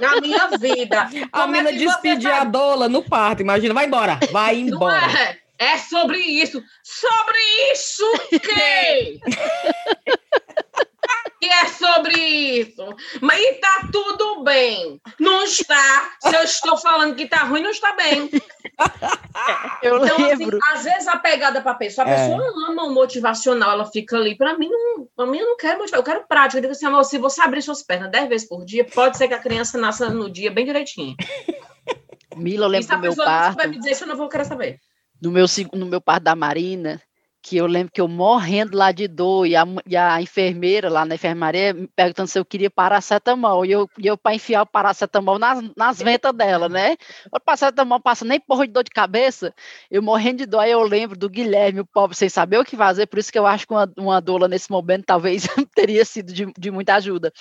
[0.00, 1.08] na minha vida.
[1.32, 4.56] a Como é mina que você despedir a doula no parto, imagina, vai embora, vai
[4.56, 5.38] embora.
[5.58, 5.78] É.
[5.78, 6.62] Sobre isso.
[6.82, 7.38] Sobre
[7.72, 9.20] isso que?
[11.40, 12.82] que é sobre isso.
[13.20, 15.00] Mas e tá tudo bem.
[15.20, 16.10] Não está.
[16.20, 18.30] Se eu estou falando que tá ruim, não está bem.
[19.82, 20.58] Eu Então, assim, lembro.
[20.72, 22.16] às vezes a pegada para a pessoa, a É.
[22.28, 24.36] pessoa ama o motivacional, ela fica ali.
[24.36, 24.68] Para mim,
[25.16, 26.58] não, mim, eu não quero motivar, eu quero prática.
[26.58, 29.28] Eu digo assim, amor, se você abrir suas pernas 10 vezes por dia, pode ser
[29.28, 31.14] que a criança nasça no dia bem direitinho.
[32.34, 33.52] Mila, eu lembro se a do meu pessoa não parto.
[33.52, 34.80] souber me dizer isso, eu não vou querer saber.
[35.20, 37.00] No meu, no meu parto da Marina,
[37.48, 41.04] que eu lembro que eu morrendo lá de dor, e a, e a enfermeira lá
[41.04, 44.66] na enfermaria me perguntando se eu queria paracetamol, e eu, e eu para enfiar o
[44.66, 46.96] paracetamol nas, nas ventas dela, né?
[47.30, 49.54] O paracetamol passa nem porra de dor de cabeça,
[49.88, 52.76] eu morrendo de dor, aí eu lembro do Guilherme, o pobre, sem saber o que
[52.76, 56.32] fazer, por isso que eu acho que uma, uma doula nesse momento talvez teria sido
[56.32, 57.32] de, de muita ajuda.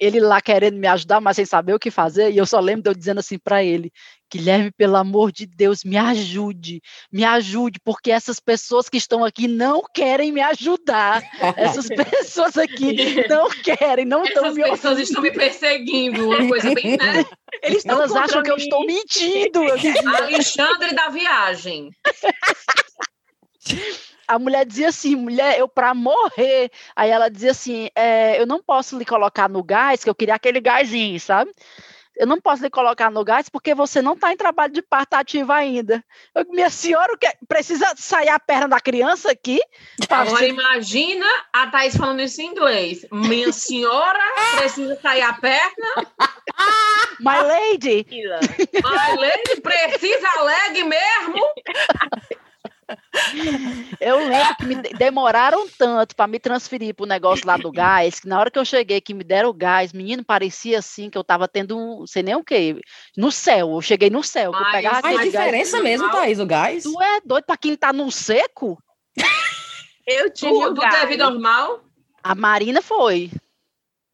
[0.00, 2.84] Ele lá querendo me ajudar, mas sem saber o que fazer, e eu só lembro
[2.84, 3.92] de eu dizendo assim para ele,
[4.32, 6.80] Guilherme, pelo amor de Deus, me ajude,
[7.12, 11.20] me ajude, porque essas pessoas que estão aqui não querem me ajudar.
[11.56, 15.04] Essas pessoas aqui não querem, não estão Essas me pessoas ouvindo.
[15.04, 17.24] estão me perseguindo, uma coisa bem, né?
[17.62, 19.60] Eles Elas acham que eu estou mentindo.
[20.06, 21.90] Alexandre da viagem.
[24.30, 26.70] a mulher dizia assim, mulher, eu para morrer.
[26.94, 30.36] Aí ela dizia assim, é, eu não posso lhe colocar no gás, que eu queria
[30.36, 31.50] aquele gásinho, sabe?
[32.16, 35.14] Eu não posso lhe colocar no gás porque você não está em trabalho de parto
[35.14, 36.04] ativo ainda.
[36.32, 39.58] Eu, minha senhora, o que precisa sair a perna da criança aqui?
[40.06, 43.06] Pra Agora imagina a Thaís falando isso em inglês.
[43.10, 44.22] Minha senhora
[44.58, 46.06] precisa sair a perna,
[47.20, 48.06] My lady,
[48.84, 51.38] a lady precisa leg mesmo.
[54.00, 57.70] Eu lembro que me de- demoraram tanto para me transferir para o negócio lá do
[57.70, 61.10] gás, que na hora que eu cheguei, que me deram o gás, menino, parecia assim
[61.10, 62.80] que eu estava tendo um, sei nem o quê,
[63.16, 63.70] no céu.
[63.72, 64.50] Eu cheguei no céu.
[64.52, 65.44] que eu Mas pegava Faz aquele gás.
[65.44, 66.82] diferença mesmo, Thaís, o gás?
[66.82, 68.78] Tu é doido para quem tá no seco?
[70.06, 70.98] Eu tive Tu, o tu gás.
[71.00, 71.80] teve normal?
[72.22, 73.30] A Marina foi.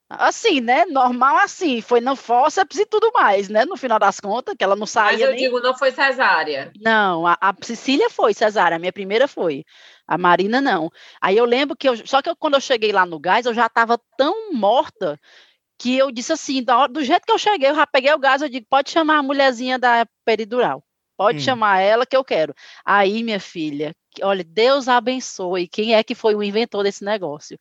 [0.09, 0.84] Assim, né?
[0.86, 1.80] Normal assim.
[1.80, 3.64] Foi no fórceps e tudo mais, né?
[3.64, 5.40] No final das contas, que ela não Mas saía eu nem.
[5.44, 6.72] digo, não foi cesárea.
[6.80, 9.64] Não, a, a Cecília foi, Cesária, a minha primeira foi.
[10.07, 10.90] A Marina não.
[11.20, 13.54] Aí eu lembro que eu, só que eu- quando eu cheguei lá no gás, eu
[13.54, 15.18] já estava tão morta
[15.78, 18.18] que eu disse assim, da hora- do jeito que eu cheguei, eu já peguei o
[18.18, 20.82] gás, eu digo, pode chamar a mulherzinha da peridural.
[21.16, 21.44] Pode Hum.
[21.44, 22.54] chamar ela que eu quero.
[22.84, 25.68] Aí, minha filha, que- olha, Deus abençoe.
[25.68, 27.59] Quem é que foi o inventor desse negócio?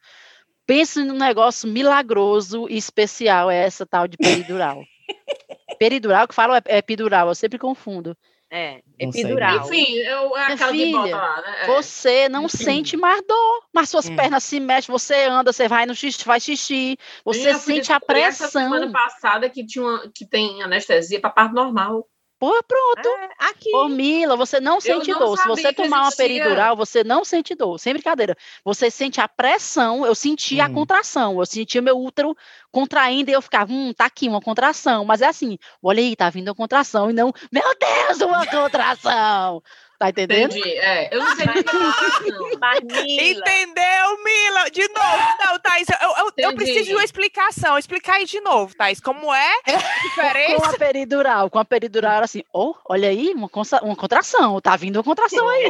[0.65, 4.83] Pense num negócio milagroso e especial, é essa tal de peridural.
[5.79, 8.17] peridural, que fala é, é epidural, eu sempre confundo.
[8.49, 9.65] É, epidural.
[9.65, 11.55] Enfim, eu, é Minha aquela que filha, bota lá, né?
[11.61, 11.65] É.
[11.65, 14.15] Você não sente mais dor, mas suas Hum.
[14.15, 17.97] pernas se mexem, você anda, você vai no xixi, faz xixi, você fui sente a
[17.97, 18.61] descobrir essa pressão.
[18.61, 22.07] semana passada que, tinha uma, que tem anestesia para parto normal.
[22.37, 23.07] Pô, pronto.
[23.07, 23.73] É, aqui.
[23.73, 25.37] Ô, Mila, você não sente não dor.
[25.37, 27.79] Se você tomar uma peridural, você não sente dor.
[27.79, 28.35] Sem brincadeira.
[28.63, 30.73] Você sente a pressão, eu senti a Hum.
[30.73, 31.39] contração.
[31.39, 32.35] Eu senti o meu útero
[32.71, 35.05] contraindo e eu ficava, hum, tá aqui uma contração.
[35.05, 37.09] Mas é assim, olha aí, tá vindo a contração.
[37.09, 39.63] E não, meu Deus, uma contração.
[39.97, 40.55] Tá entendendo?
[40.55, 40.77] Entendi.
[40.77, 42.77] É, eu não sei nem o que falar,
[43.07, 44.69] Entendeu, Mila?
[44.69, 45.35] De novo.
[45.39, 47.77] Não, Thaís, eu, eu, eu preciso de uma explicação.
[47.77, 48.99] Explicar aí de novo, Thaís.
[48.99, 50.69] Como é a Com diferença?
[50.69, 53.49] a peridural, com a peridural assim, oh, olha aí, uma,
[53.83, 55.65] uma contração, tá vindo uma contração aí.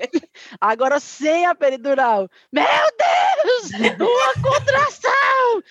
[0.60, 5.62] Agora sem a peridural, meu Deus, uma contração!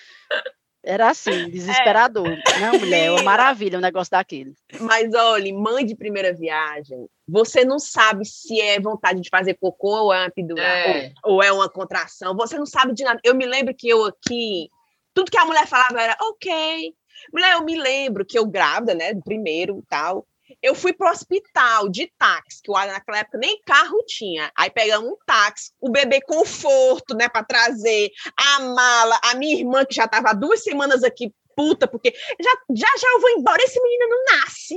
[0.92, 2.36] Era assim, desesperador.
[2.60, 4.52] Não, mulher, é uma maravilha um negócio daquele.
[4.78, 10.02] mas olha, mãe de primeira viagem, você não sabe se é vontade de fazer cocô
[10.02, 11.12] ou é uma epidural, É.
[11.24, 12.36] ou, ou é uma contração.
[12.36, 13.18] Você não sabe de nada.
[13.24, 14.68] Eu me lembro que eu aqui,
[15.14, 16.94] tudo que a mulher falava era ok.
[17.32, 20.26] Mulher, eu me lembro que eu grávida, né, do primeiro e tal,
[20.62, 24.50] eu fui pro hospital de táxi, que eu, naquela época nem carro tinha.
[24.56, 29.84] Aí pegamos um táxi, o bebê conforto, né, para trazer a mala, a minha irmã,
[29.84, 33.62] que já estava há duas semanas aqui, puta, porque já já, já eu vou embora,
[33.62, 34.76] esse menino não nasce.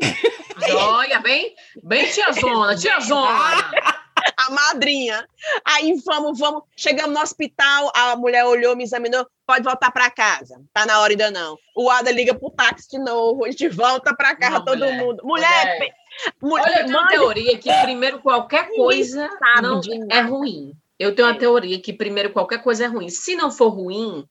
[0.76, 3.72] Olha, bem, bem tiazona, tiazona.
[4.38, 5.28] A madrinha.
[5.64, 6.64] Aí vamos, vamos.
[6.76, 9.26] Chegamos no hospital, a mulher olhou, me examinou.
[9.46, 10.60] Pode voltar para casa.
[10.74, 11.58] Tá na hora ainda não.
[11.76, 13.46] O Ada liga pro táxi de novo.
[13.46, 15.22] A gente volta para casa, Não, todo mulher, mundo.
[15.24, 15.94] Mulher, mulher.
[16.42, 19.30] mulher, Olha, eu tenho uma teoria que primeiro qualquer coisa
[19.62, 20.74] não é ruim.
[20.98, 21.38] Eu tenho uma É.
[21.38, 23.10] teoria que primeiro qualquer coisa é ruim.
[23.10, 24.26] Se não for ruim,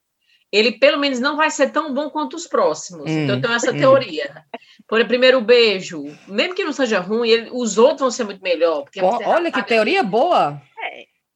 [0.57, 3.11] ele pelo menos não vai ser tão bom quanto os próximos.
[3.11, 3.77] Hum, então eu tenho essa hum.
[3.79, 4.45] teoria.
[4.87, 8.43] Por exemplo, primeiro beijo, mesmo que não seja ruim, ele- os outros vão ser muito
[8.43, 8.85] melhor.
[8.95, 10.61] Você Olha que teoria boa.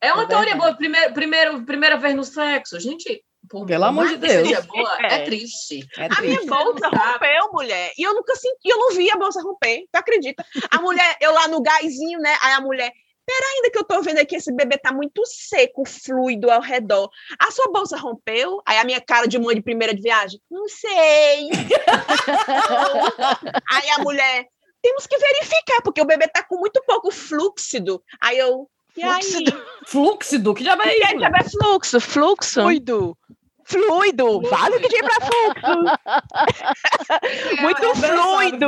[0.01, 0.75] É uma É teoria boa.
[0.75, 3.23] Primeiro, primeiro, primeira vez no sexo, gente.
[3.51, 4.47] por Pelo amor de Deus.
[4.49, 5.15] seja boa, é.
[5.15, 5.25] É.
[5.25, 5.81] triste.
[5.97, 7.93] É A minha bolsa rompeu, mulher.
[7.97, 9.85] E eu nunca senti, eu não vi a bolsa romper.
[9.91, 10.45] Tu acredita?
[10.71, 12.37] A mulher, eu lá no gásinho, né?
[12.43, 12.93] Aí a mulher,
[13.29, 17.11] pera ainda que eu tô vendo aqui, esse bebê tá muito seco, fluido ao redor.
[17.39, 18.63] A sua bolsa rompeu?
[18.65, 21.51] Aí a minha cara de mãe de primeira de viagem, não sei.
[23.71, 24.47] Aí a mulher,
[24.81, 28.03] temos que verificar, porque o bebê tá com muito pouco fluxido.
[28.23, 28.67] Aí eu,
[28.97, 29.45] e aí?
[29.87, 32.63] Fluxido, que já vai E aí, é fluxo, fluxo.
[32.63, 33.15] Fluido.
[33.69, 35.85] Fluido, vale o que tinha pra fluxo.
[37.61, 38.67] Muito fluido.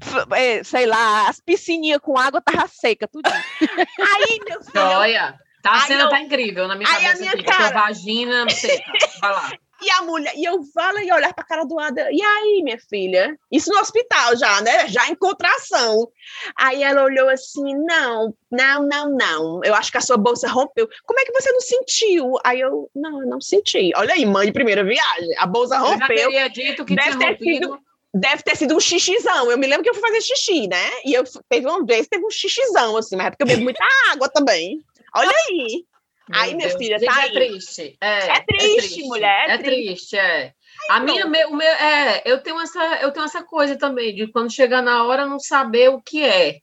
[0.00, 3.28] F- é, sei lá, as piscininhas com água tava seca, tudo.
[3.30, 7.20] Aí, meu filho, Olha, tá, a cena eu- tá incrível na minha Aí a cabeça
[7.20, 7.42] minha aqui.
[7.50, 8.92] a cara- vagina seca.
[9.20, 9.52] Vai lá.
[9.84, 12.78] E a mulher, e eu falo e olhar pra cara do Ada, e aí, minha
[12.78, 13.38] filha?
[13.50, 14.88] Isso no hospital já, né?
[14.88, 16.08] Já em contração.
[16.56, 20.88] Aí ela olhou assim, não, não, não, não, eu acho que a sua bolsa rompeu.
[21.04, 22.34] Como é que você não sentiu?
[22.44, 23.90] Aí eu, não, eu não senti.
[23.96, 26.06] Olha aí, mãe de primeira viagem, a bolsa Eu já rompeu.
[26.08, 27.78] teria dito que Deve ter rompido.
[28.16, 29.50] Deve ter sido um xixizão.
[29.50, 30.88] Eu me lembro que eu fui fazer xixi, né?
[31.04, 33.84] E eu teve uma vez, teve um xixizão, assim, mas é porque eu bebo muita
[34.12, 34.78] água também.
[35.16, 35.84] Olha aí.
[36.28, 36.78] Meu Aí, minha Deus.
[36.78, 37.32] filha, tá é aí.
[37.32, 37.96] triste.
[38.00, 40.52] É, É triste, mulher, é É triste, é.
[40.88, 44.52] A minha, meu, meu, é, eu tenho essa, eu tenho essa coisa também de quando
[44.52, 46.58] chegar na hora não saber o que é.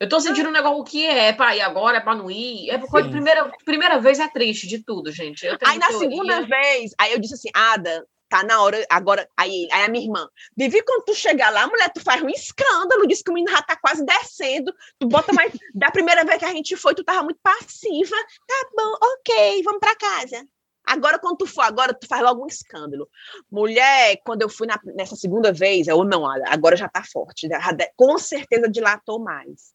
[0.00, 2.30] Eu tô sentindo um negócio o que é, é pra ir agora, é pra não
[2.30, 2.70] ir.
[2.70, 5.46] É porque primeira, primeira vez é triste de tudo, gente.
[5.64, 5.98] Aí na teoria.
[6.08, 10.04] segunda vez, aí eu disse assim, Ada, tá na hora, agora, aí, aí a minha
[10.04, 13.50] irmã, Vivi, quando tu chegar lá, mulher, tu faz um escândalo, diz que o menino
[13.54, 17.04] já tá quase descendo, tu bota mais, da primeira vez que a gente foi, tu
[17.04, 18.16] tava muito passiva,
[18.46, 20.46] tá bom, ok, vamos pra casa.
[20.84, 23.10] Agora, quando tu for agora, tu faz logo um escândalo.
[23.50, 27.60] Mulher, quando eu fui na- nessa segunda vez, eu, não, agora já tá forte, já
[27.94, 29.74] com certeza dilatou mais.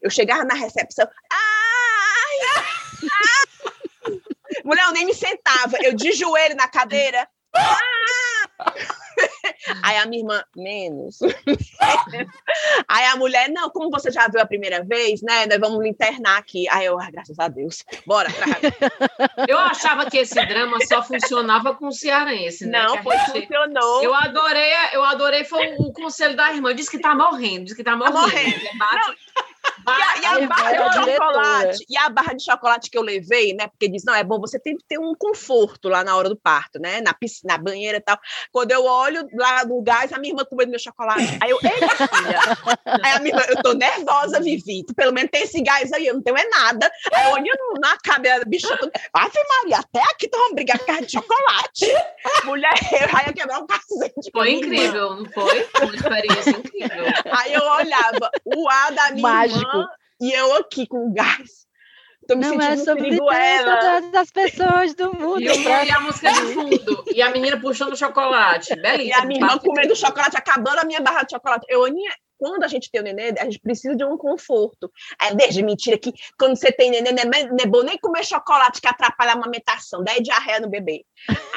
[0.00, 2.64] Eu chegava na recepção, ai, ai.
[4.64, 7.28] Mulher, eu nem me sentava, eu de joelho na cadeira.
[9.82, 11.18] Aí a minha irmã, menos.
[12.88, 15.46] Aí a mulher, não, como você já viu a primeira vez, né?
[15.46, 16.68] Nós vamos internar aqui.
[16.68, 17.84] Aí eu, ah, graças a Deus.
[18.06, 18.28] Bora.
[18.32, 22.82] pra- Eu achava que esse drama só funcionava com o cearense, né?
[22.82, 24.02] Não, foi, gente- funcionou.
[24.02, 26.74] Eu adorei, eu adorei foi o, conselho da irmã.
[26.74, 28.18] Diz que tá morrendo, diz que tá morrendo.
[28.18, 28.64] morrendo.
[29.86, 33.54] E a, e a barra de chocolate, e a barra de chocolate que eu levei,
[33.54, 33.68] né?
[33.68, 36.36] Porque diz, não, é bom, você tem que ter um conforto lá na hora do
[36.36, 37.00] parto, né?
[37.00, 38.18] Na piscina, na banheira e tal.
[38.50, 41.38] Quando eu olho lá no gás, a minha irmã comendo meu chocolate.
[41.40, 42.40] Aí eu, ei, minha filha.
[43.02, 44.84] Aí a minha irmã, eu tô nervosa, Vivi.
[44.86, 46.90] Tu pelo menos tem esse gás aí, eu não tenho é nada.
[47.12, 50.78] Aí eu olhando na cabeça da bicha, tô, Ave Maria, até aqui tu vamos brigar
[50.78, 51.86] por causa de chocolate.
[52.44, 54.30] Mulher, eu ia quebrar um cacete.
[54.32, 54.74] Foi minha irmã.
[54.74, 55.68] incrível, não foi?
[55.82, 57.04] Uma experiência incrível.
[57.30, 59.76] Aí eu olhava o ar da minha Mágico.
[59.76, 59.88] irmã
[60.20, 61.64] e eu aqui com gás.
[62.26, 65.42] Tô me Não sentindo é sobre todas as pessoas do mundo.
[65.42, 67.04] E, e a música de fundo.
[67.14, 68.74] E a menina puxando chocolate.
[68.76, 69.04] Belíssimo.
[69.04, 71.66] E a minha irmã comendo chocolate, acabando a minha barra de chocolate.
[71.68, 74.90] Eu, Aninha, quando a gente tem o neném, a gente precisa de um conforto.
[75.20, 78.80] É desde mentira que quando você tem neném, não é, é bom nem comer chocolate
[78.80, 81.04] que atrapalha a amamentação, daí diarreia no bebê.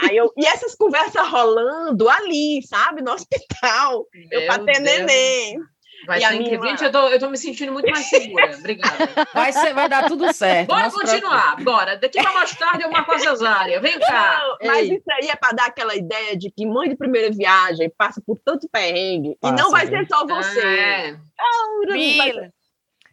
[0.01, 4.83] Aí eu, e essas conversas rolando ali, sabe, no hospital, eu Meu pra ter Deus.
[4.83, 5.59] neném.
[6.05, 6.69] Vai E a ser incrível.
[6.69, 8.55] Gente, eu tô, eu tô me sentindo muito mais segura.
[8.59, 9.09] Obrigada.
[9.33, 10.67] Vai, ser, vai dar tudo certo.
[10.67, 11.55] Bora continuar.
[11.63, 11.97] Bora.
[11.97, 13.79] Daqui pra mais tarde eu marco a cesárea.
[13.81, 14.39] Vem cá.
[14.61, 14.95] Não, mas Ei.
[14.95, 18.37] isso aí é para dar aquela ideia de que mãe de primeira viagem passa por
[18.39, 19.97] tanto perrengue e Passa, não vai viu?
[19.97, 20.59] ser só você.
[20.59, 21.11] É.
[21.37, 22.49] Não, não vai ser- Mila,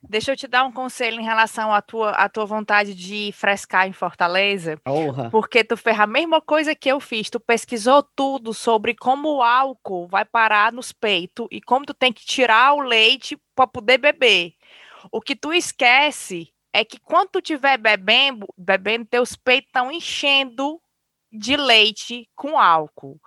[0.09, 3.89] deixa eu te dar um conselho em relação à tua, à tua vontade de frescar
[3.89, 4.77] em Fortaleza.
[4.85, 5.31] Porra.
[5.31, 7.31] Porque tu fez a mesma coisa que eu fiz.
[7.31, 12.13] Tu pesquisou tudo sobre como o álcool vai parar nos peitos e como tu tem
[12.13, 14.55] que tirar o leite para poder beber.
[15.11, 20.81] O que tu esquece é que quando tu estiver bebendo, bebendo, teus peitos estão enchendo
[21.35, 23.21] de leite com álcool.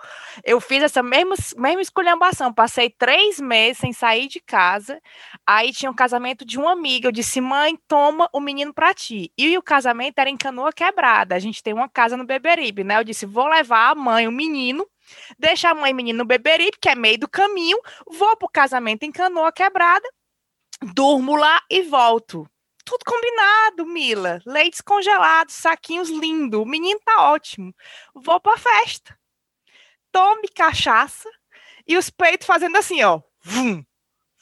[0.44, 2.54] Eu fiz essa mesma, mesma esculhambação.
[2.54, 5.02] Passei três meses sem sair de casa.
[5.46, 7.08] Aí tinha um casamento de uma amiga.
[7.08, 9.32] Eu disse, mãe, toma o menino para ti.
[9.38, 11.36] E o casamento era em Canoa Quebrada.
[11.36, 12.98] A gente tem uma casa no Beberibe, né?
[12.98, 14.88] Eu disse, vou levar a mãe, o menino,
[15.38, 17.78] deixa a mãe e o menino no Beberibe, que é meio do caminho,
[18.08, 20.08] vou pro casamento em Canoa Quebrada,
[20.94, 22.48] durmo lá e volto.
[22.90, 24.40] Tudo combinado, Mila.
[24.46, 26.62] Leites congelados, saquinhos lindos.
[26.62, 27.76] O menino tá ótimo.
[28.16, 29.20] Vou pra festa.
[30.10, 31.30] Tome cachaça
[31.86, 33.20] e os peitos fazendo assim, ó.
[33.44, 33.84] Vum,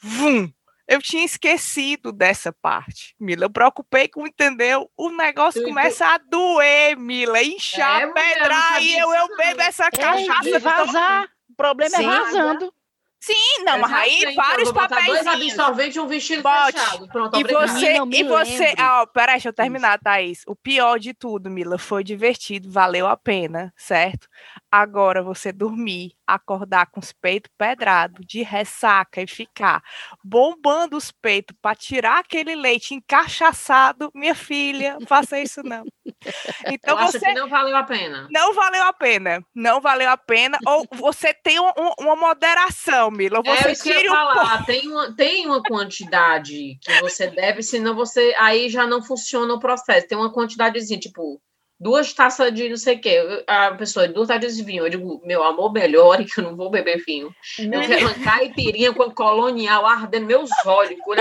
[0.00, 0.48] vum.
[0.88, 3.46] Eu tinha esquecido dessa parte, Mila.
[3.46, 4.88] Eu preocupei com, entendeu?
[4.96, 7.42] O negócio Tu- começa a doer, Mila.
[7.42, 8.80] Inchar, É, eu pedrar.
[8.80, 10.48] E eu, eu bebo essa É, cachaça.
[10.48, 10.60] e toda.
[10.60, 11.28] vazar.
[11.50, 12.04] O problema Sim.
[12.04, 12.72] é vazando.
[13.18, 15.58] Sim, não, mas aí vários botar dois papéis.
[15.58, 16.78] absorventes e um vestido Bote.
[16.78, 17.08] fechado.
[17.08, 20.42] Pronto, E você, Não e você, ó, peraí, deixa eu terminar, Thaís.
[20.46, 24.28] O pior de tudo, Mila, foi divertido, valeu a pena, certo?
[24.70, 29.82] Agora você dormir, acordar com os peitos pedrados, de ressaca e ficar
[30.22, 35.84] bombando os peitos para tirar aquele leite encaixaçado, minha filha, faça isso não.
[36.66, 38.28] Então eu você não valeu a pena.
[38.30, 43.10] não valeu a pena, não valeu a pena, ou você tem um- um- uma moderação,
[43.10, 44.64] Mila, ou É você isso que eu um falar.
[44.66, 48.34] Tem uma, tem uma quantidade que você deve, senão você.
[48.38, 50.06] Aí já não funciona o processo.
[50.08, 51.40] Tem uma quantidadezinha, tipo,
[51.78, 53.44] duas taças de não sei o quê.
[53.46, 54.84] A pessoa, duas taças de vinho.
[54.84, 57.34] Eu digo, meu amor, melhore, que eu não vou beber vinho.
[57.58, 60.98] Eu quero uma caipirinha com colonial ardendo meus olhos.
[61.04, 61.16] Por.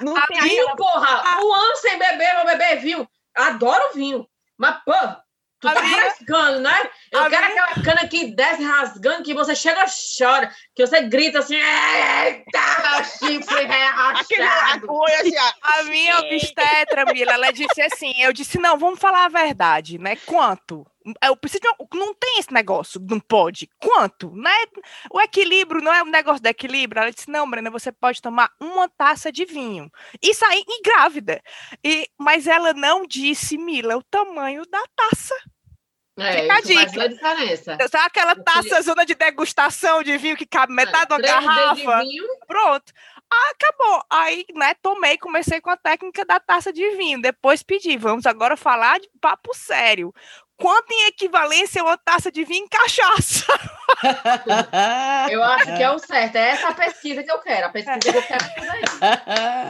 [0.00, 0.76] Não A tem Vinho, aquela...
[0.76, 1.40] porra!
[1.44, 3.08] Um ano sem beber, vou beber vinho.
[3.36, 4.26] Adoro vinho.
[4.58, 4.92] Mas, pô,
[5.62, 6.90] tu tá Amiga- rasgando, né?
[7.10, 11.38] Eu quero aquela cana que desce rasgando, que você chega e chora, que você grita
[11.38, 14.86] assim, eita, chifre é Aquele rachado.
[15.04, 15.32] assim.
[15.62, 20.16] A minha obstetra, Mila, ela disse assim: eu disse, não, vamos falar a verdade, né?
[20.26, 20.84] Quanto?
[21.22, 21.62] Eu preciso
[21.94, 23.68] Não tem esse negócio, não pode.
[23.80, 24.30] Quanto?
[24.34, 24.54] Né?
[25.10, 27.00] O equilíbrio não é um negócio de equilíbrio.
[27.00, 29.90] Ela disse: não, Brena, você pode tomar uma taça de vinho.
[30.22, 31.42] Isso aí, e grávida.
[31.84, 35.34] E, mas ela não disse, Mila, o tamanho da taça.
[36.18, 37.08] É, Fica a dica.
[37.08, 37.78] diferença.
[37.90, 41.76] Sabe aquela taça, zona de degustação de vinho que cabe metade de uma Três dedos
[41.78, 42.04] de garrafa?
[42.04, 42.92] vinho, Pronto.
[43.34, 44.04] Ah, acabou.
[44.10, 47.22] Aí, né, tomei, comecei com a técnica da taça de vinho.
[47.22, 50.12] Depois pedi, vamos agora falar de papo sério.
[50.56, 53.46] Quanto em equivalência uma taça de vinho em cachaça?
[55.30, 56.36] eu acho que é o certo.
[56.36, 57.66] É essa a pesquisa que eu quero.
[57.66, 58.82] A pesquisa que eu quero fazer aí.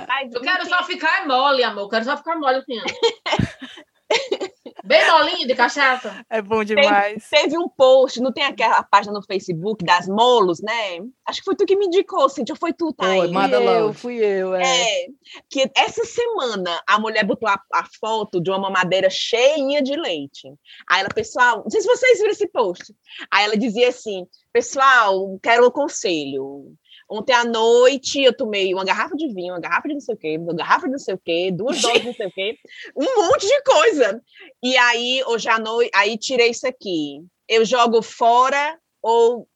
[0.09, 1.83] Mas Eu quero só ficar mole, amor.
[1.83, 2.79] Eu quero só ficar mole assim.
[4.85, 6.25] Bem molinho de cachaça.
[6.29, 7.29] É bom demais.
[7.31, 10.99] Teve um post, não tem aquela página no Facebook das molos, né?
[11.27, 13.31] Acho que foi tu que me indicou, Cintia, ou foi tu, Foi, Thaís?
[13.31, 14.55] Manda Fui eu, fui eu.
[14.55, 14.63] É.
[14.63, 15.07] É,
[15.49, 20.49] que essa semana a mulher botou a, a foto de uma mamadeira cheinha de leite.
[20.91, 22.95] Aí ela, pessoal, não sei se vocês viram esse post.
[23.31, 26.75] Aí ela dizia assim: pessoal, quero um conselho.
[27.15, 30.19] Ontem à noite eu tomei uma garrafa de vinho, uma garrafa de não sei o
[30.19, 32.57] quê, uma garrafa de não sei o quê, duas doses de não sei o quê,
[32.97, 34.23] um monte de coisa.
[34.63, 37.23] E aí, hoje à noite, aí tirei isso aqui.
[37.47, 39.47] Eu jogo fora ou o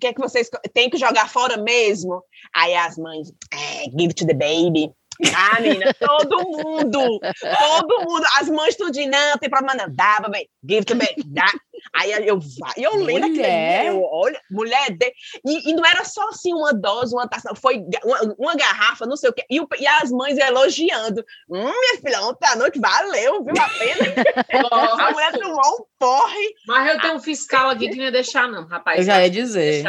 [0.00, 2.22] que é que vocês tem que jogar fora mesmo?
[2.54, 4.90] Aí as mães, é, give to the baby.
[5.36, 10.48] Ah, menina, todo mundo, todo mundo, as mães tudinho, não, tem problema não, dá, baby,
[10.66, 11.52] give to baby, dá.
[11.94, 13.86] Aí eu, vai, eu lendo Mulher.
[13.86, 15.12] eu, olha, mulher, de...
[15.44, 19.16] e, e não era só assim uma dose, uma taça, foi uma, uma garrafa, não
[19.16, 22.78] sei o quê, e, o- e as mães elogiando, hum, minha filha, ontem à noite
[22.80, 24.14] valeu, viu a pena?
[25.08, 28.48] A mulher tomou um porre, Mas eu tenho um fiscal aqui que não ia deixar,
[28.48, 28.98] não, rapaz.
[29.00, 29.84] Eu já ia dizer.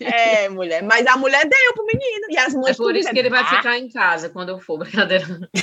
[0.00, 0.44] É.
[0.44, 3.10] é, mulher, mas a mulher deu pro menino, e as É mães por tudo isso
[3.10, 5.26] que ele vai dizendo, ficar em casa quando eu for, brincadeira.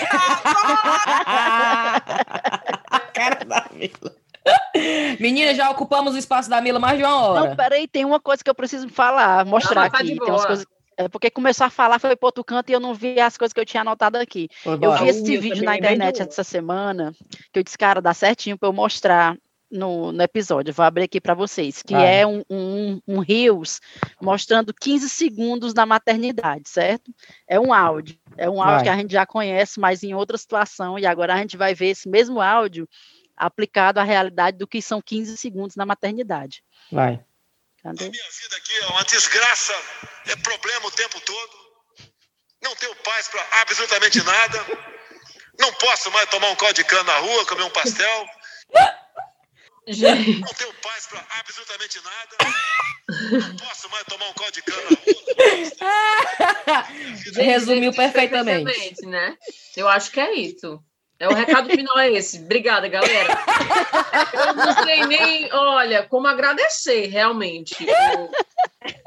[3.13, 4.15] Cara da Mila.
[5.19, 7.49] Menina, já ocupamos o espaço da Mila mais de uma hora.
[7.49, 10.19] Não, peraí, tem uma coisa que eu preciso falar, mostrar mas tá aqui.
[10.19, 10.65] Tem umas coisas.
[10.97, 13.51] É porque começou a falar, foi pro outro canto e eu não vi as coisas
[13.51, 14.47] que eu tinha anotado aqui.
[14.63, 17.13] Foi Eu vi esse eu vídeo na internet essa semana,
[17.51, 19.35] que eu disse, cara, dá certinho para eu mostrar
[19.69, 20.73] no, no episódio.
[20.73, 22.21] Vou abrir aqui para vocês, que Vai.
[22.21, 23.81] é um, um, um Reels
[24.21, 27.13] mostrando 15 segundos da maternidade, certo?
[27.47, 28.17] É um áudio.
[28.37, 28.83] É um áudio Vai.
[28.83, 31.87] que a gente já conhece, mas em outra situação, e agora a gente vai ver
[31.87, 32.87] esse mesmo áudio
[33.35, 36.63] aplicado à realidade do que são 15 segundos na maternidade.
[36.91, 37.23] Vai.
[37.83, 38.09] Cadê?
[38.09, 39.73] Minha vida aqui é uma desgraça,
[40.27, 41.65] é problema o tempo todo.
[42.63, 44.65] Não tenho paz para absolutamente nada.
[45.59, 48.25] Não posso mais tomar um caldo de cana na rua, comer um pastel.
[49.87, 52.37] Gente, Não tenho paz para absolutamente nada.
[53.39, 56.85] Não posso mais tomar um caldo de cana na rua.
[57.35, 59.05] Resumiu perfeitamente.
[59.05, 59.37] né?
[59.77, 60.83] Eu acho que é isso.
[61.19, 62.39] É o recado final é esse.
[62.39, 63.37] Obrigada, galera.
[64.33, 67.75] Eu não sei nem, olha, como agradecer, realmente.
[67.87, 68.29] Eu-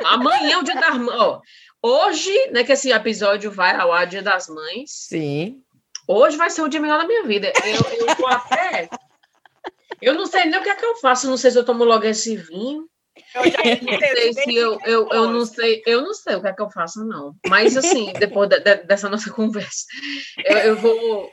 [0.07, 1.41] Amanhã é o dia das mães.
[1.83, 4.91] Hoje, né, que esse episódio vai ao ar, dia das mães.
[5.09, 5.61] Sim.
[6.07, 7.53] Hoje vai ser o dia melhor da minha vida.
[7.65, 8.89] Eu, eu vou até.
[10.01, 11.29] Eu não sei nem o que é que eu faço.
[11.29, 12.87] Não sei se eu tomo logo esse vinho.
[13.35, 16.47] Eu já Não sei se eu, eu, eu não sei, eu não sei o que
[16.49, 17.35] é que eu faço, não.
[17.49, 19.85] Mas assim, depois de- de- dessa nossa conversa,
[20.47, 21.31] eu, eu vou.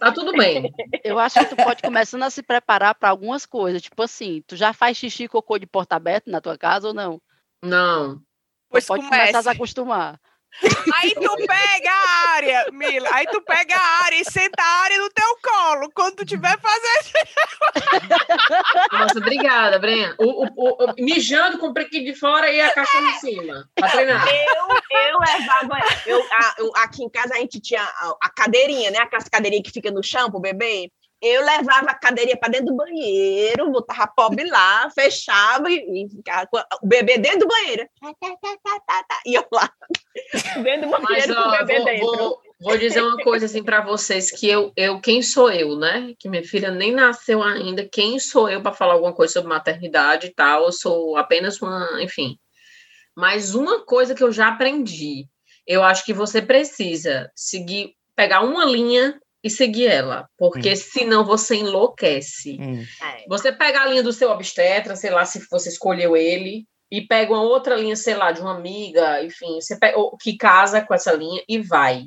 [0.00, 0.72] Tá tudo bem.
[1.04, 3.82] Eu acho que tu pode começando a se preparar para algumas coisas.
[3.82, 6.94] Tipo assim, tu já faz xixi e cocô de porta aberta na tua casa ou
[6.94, 7.20] não?
[7.62, 8.20] Não.
[8.70, 9.20] Pois pode comece.
[9.20, 10.20] começar a se acostumar.
[10.94, 13.08] Aí tu pega a área, Mila.
[13.12, 15.90] Aí tu pega a área e senta a área no teu colo.
[15.94, 17.28] Quando tu tiver fazendo.
[18.92, 20.14] Nossa, obrigada, Brena.
[20.18, 23.68] O, o, o- mijando com o prequinho de fora e a caixa em cima.
[23.74, 24.26] Pra treinar.
[24.28, 25.78] Eu, eu levava.
[26.06, 28.98] Eu, a- eu- aqui em casa a gente tinha a, a cadeirinha, né?
[28.98, 30.90] Aquelas cadeirinhas que fica no chão pro bebê.
[31.22, 36.08] Eu levava a cadeirinha para dentro do banheiro, botava a pobre lá, fechava e, e
[36.08, 37.86] ficava com o bebê dentro do banheiro.
[38.00, 39.20] Tá, tá, tá.
[39.26, 39.70] E eu lá,
[40.64, 42.06] dentro do Mas banheiro com o ó, bebê vou, dentro.
[42.06, 46.14] vou, vou dizer uma coisa assim para vocês que eu, eu quem sou eu, né?
[46.18, 47.86] Que minha filha nem nasceu ainda.
[47.86, 50.64] Quem sou eu para falar alguma coisa sobre maternidade e tal?
[50.64, 52.38] Eu sou apenas uma, enfim.
[53.14, 55.26] Mas uma coisa que eu já aprendi,
[55.66, 61.56] eu acho que você precisa seguir, pegar uma linha e seguir ela, porque senão você
[61.56, 62.58] enlouquece.
[62.60, 62.82] Hum.
[63.02, 63.24] É.
[63.28, 67.32] Você pega a linha do seu obstetra, sei lá, se você escolheu ele, e pega
[67.32, 70.92] uma outra linha, sei lá, de uma amiga, enfim, você pega, ou que casa com
[70.92, 72.04] essa linha e vai.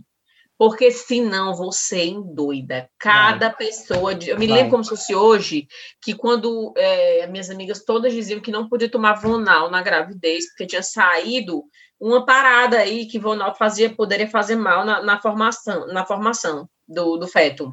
[0.57, 2.87] Porque senão você endoida.
[2.99, 4.13] Cada pessoa.
[4.13, 4.57] de- Eu me Vai.
[4.57, 5.67] lembro como se fosse hoje,
[6.01, 10.67] que quando é, minhas amigas todas diziam que não podia tomar Vonal na gravidez, porque
[10.67, 11.63] tinha saído
[11.99, 17.17] uma parada aí que Vonal fazia, poderia fazer mal na, na formação, na formação do,
[17.17, 17.71] do feto.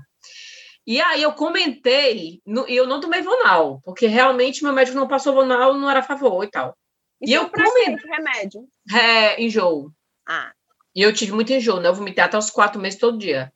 [0.86, 5.06] E aí eu comentei, no- e eu não tomei Vonal, porque realmente meu médico não
[5.08, 6.76] passou Vonal, não era a favor e tal.
[7.20, 8.66] E eu pra comi- que remédio.
[8.92, 9.92] É, enjoo.
[10.26, 10.52] Ah,
[10.94, 11.88] E eu tive muito enjoo, né?
[11.88, 13.52] Eu vomitei até os quatro meses todo dia.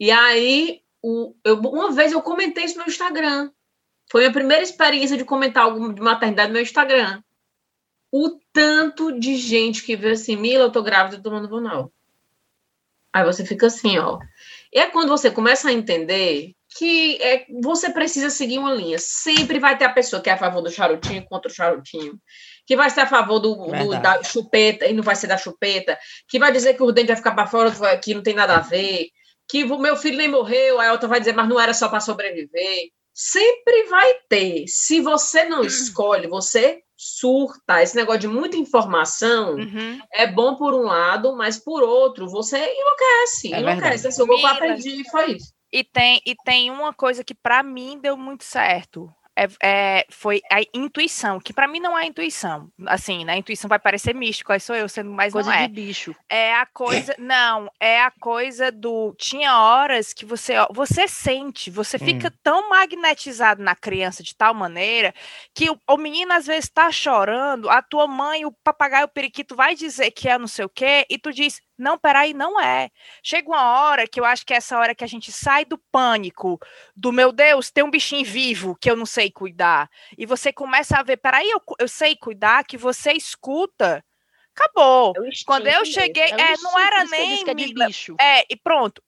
[0.00, 3.50] E aí, o, eu, uma vez eu comentei isso no meu Instagram.
[4.10, 7.22] Foi a minha primeira experiência de comentar algo de maternidade no meu Instagram.
[8.12, 11.92] O tanto de gente que vê assim, Mila, eu tô grávida, tô tomando Vonal.
[13.12, 14.18] Aí você fica assim, ó.
[14.72, 18.98] E é quando você começa a entender que é, você precisa seguir uma linha.
[18.98, 22.18] Sempre vai ter a pessoa que é a favor do charutinho contra o charutinho,
[22.66, 25.98] que vai ser a favor do, do- da chupeta e não vai ser da chupeta,
[26.28, 28.60] que vai dizer que o dente vai ficar para fora, que não tem nada a
[28.60, 29.08] ver,
[29.48, 32.00] que o meu filho nem morreu, a outra vai dizer, mas não era só para
[32.00, 32.90] sobreviver.
[33.14, 34.64] Sempre vai ter.
[34.68, 37.80] Se você não escolhe, você surta.
[37.80, 40.00] Esse negócio de muita informação Uhum.
[40.12, 43.54] é bom por um lado, mas por outro, você enlouquece.
[43.54, 44.08] É enlouquece.
[44.08, 44.50] Assim, eu Mira.
[44.50, 45.52] aprendi foi isso.
[45.72, 49.08] E tem, e tem uma coisa que pra mim deu muito certo.
[49.38, 52.70] É, é- foi a intuição, que pra mim não é intuição.
[52.86, 53.36] Assim, né?
[53.38, 55.68] Intuição vai parecer místico, aí sou eu sendo mais Coisa não é.
[55.68, 56.14] de bicho.
[56.28, 61.98] É a coisa, não, é a coisa do tinha horas que você você sente, você
[61.98, 65.14] fica tão magnetizado na criança de tal maneira
[65.54, 69.54] que o, o menino às vezes está chorando, a tua mãe, o papagaio o periquito
[69.54, 72.90] vai dizer que é não sei o quê e tu diz não, peraí, não é.
[73.22, 75.78] Chega uma hora que eu acho que é essa hora que a gente sai do
[75.92, 76.58] pânico,
[76.96, 79.88] do meu Deus, tem um bichinho vivo que eu não sei cuidar.
[80.16, 84.04] E você começa a ver, peraí, eu, eu sei cuidar, que você escuta.
[84.56, 85.12] Acabou.
[85.16, 88.56] é o instinto Quando eu cheguei, É é, não era eu nem é é, e
[88.56, 89.00] pronto.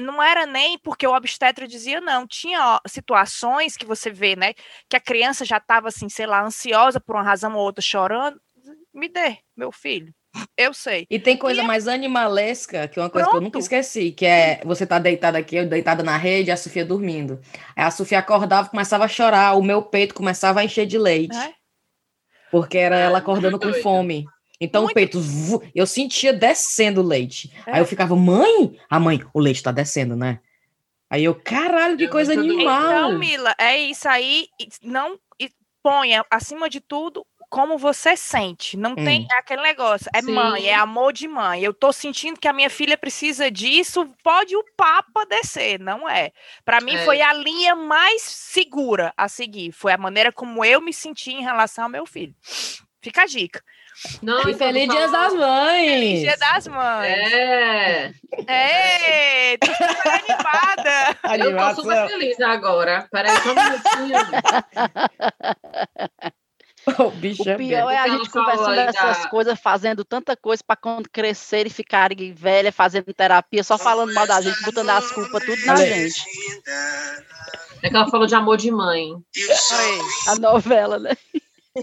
[0.00, 4.54] Não era nem porque o obstetra dizia não, tinha ó, situações que você vê, né,
[4.88, 8.40] que a criança já estava assim, sei lá, ansiosa por uma razão ou outra, chorando.
[8.94, 10.14] Me dê, meu filho.
[10.56, 11.06] Eu sei.
[11.10, 13.62] E tem coisa E é- mais animalesca, que é uma coisa que eu nunca Pronto.
[13.62, 17.40] esqueci, que é você tá deitada aqui, eu deitada na rede, e a Sofia dormindo.
[17.74, 21.36] Aí a Sofia acordava, começava a chorar, o meu peito começava a encher de leite.
[21.36, 21.52] É.
[22.50, 23.82] Porque era ela Ah, acordando com doido.
[23.82, 24.24] fome.
[24.60, 24.94] Então o Muito.
[24.94, 27.52] peito, vu, eu sentia descendo o leite.
[27.66, 27.72] É.
[27.74, 30.40] Aí eu ficava, mãe, a mãe, o leite tá descendo, né?
[31.10, 33.10] Aí eu, caralho, que É coisa animal.
[33.10, 34.48] Então, Mila, é isso aí.
[34.82, 35.50] Não e
[35.82, 37.24] ponha acima de tudo
[37.56, 38.76] como você sente.
[38.76, 39.28] Não tem Hum.
[39.38, 40.10] aquele negócio.
[40.14, 40.32] É Sim.
[40.32, 41.62] mãe, é amor de mãe.
[41.64, 44.06] Eu tô sentindo que a minha filha precisa disso.
[44.22, 46.32] Pode o papa descer, não é?
[46.66, 47.04] Para mim É.
[47.06, 49.72] foi a linha mais segura a seguir.
[49.72, 52.34] Foi a maneira como eu me senti em relação ao meu filho.
[53.00, 53.62] Fica a dica.
[54.20, 55.88] Não, E então, feliz Dia das Mães!
[55.88, 57.32] Feliz Dia das Mães.
[58.46, 61.16] É, Ei, tô super animada.
[61.42, 63.08] eu tô super feliz agora.
[63.10, 64.18] Peraí, só um minutinho.
[66.98, 67.96] O bicho O é pior bem.
[67.96, 72.32] é a gente conversando essas da- coisas, fazendo tanta coisa para quando crescer e ficarem
[72.32, 75.84] velha, fazendo terapia, só falando mal da gente, botando as culpas tudo na Olha.
[75.86, 76.24] gente.
[77.82, 79.10] É que ela falou de amor de mãe.
[79.12, 80.00] Oi.
[80.28, 81.16] A novela, né?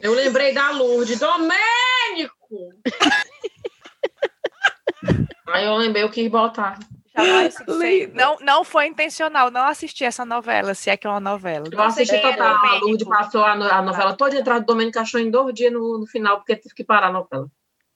[0.02, 1.20] Eu lembrei da Lourdes.
[1.20, 2.74] Domênico!
[5.48, 6.80] Aí eu lembrei, eu quis botar.
[8.14, 11.66] Não, não foi intencional, não assisti essa novela, se é que é uma novela.
[11.72, 12.56] Eu assisti total.
[12.56, 12.80] A.
[12.80, 16.00] Lourdes passou a, no- a novela toda atrás do Domênico achou em dois dias no,
[16.00, 17.48] no final, porque teve que parar a novela.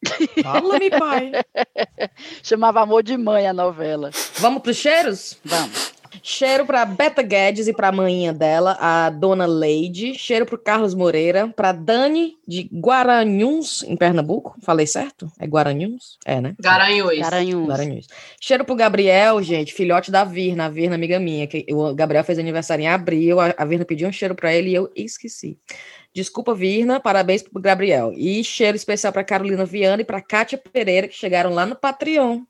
[0.43, 1.31] Fala-me, pai.
[2.43, 4.11] Chamava Amor de Mãe a novela.
[4.35, 5.39] Vamos pros cheiros?
[5.43, 5.93] Vamos.
[6.21, 10.13] Cheiro para Beta Guedes e para a manhinha dela, a dona Leide.
[10.15, 14.55] Cheiro para Carlos Moreira, para Dani de Guaranhuns, em Pernambuco.
[14.61, 15.31] Falei certo?
[15.39, 16.17] É Guaranhuns?
[16.25, 16.55] É, né?
[16.59, 17.19] Garanhuns.
[17.19, 17.67] Garanhuns.
[17.67, 18.07] Guaranhuns.
[18.39, 22.39] Cheiro pro Gabriel, gente, filhote da Virna, a Virna amiga minha, que o Gabriel fez
[22.39, 25.57] aniversário em abril, a, Virna pediu um cheiro para ele e eu esqueci.
[26.13, 28.11] Desculpa, Virna, parabéns pro Gabriel.
[28.15, 32.41] E cheiro especial para Carolina Viana e para Kátia Pereira, que chegaram lá no Patreon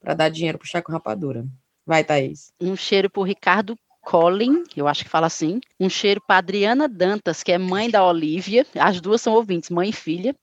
[0.00, 1.44] para dar dinheiro pro Chaco Rapadura.
[1.86, 2.52] Vai, Thaís.
[2.60, 5.60] Um cheiro pro Ricardo Collin, eu acho que fala assim.
[5.78, 8.66] Um cheiro para Adriana Dantas, que é mãe da Olivia.
[8.78, 10.34] As duas são ouvintes, mãe e filha.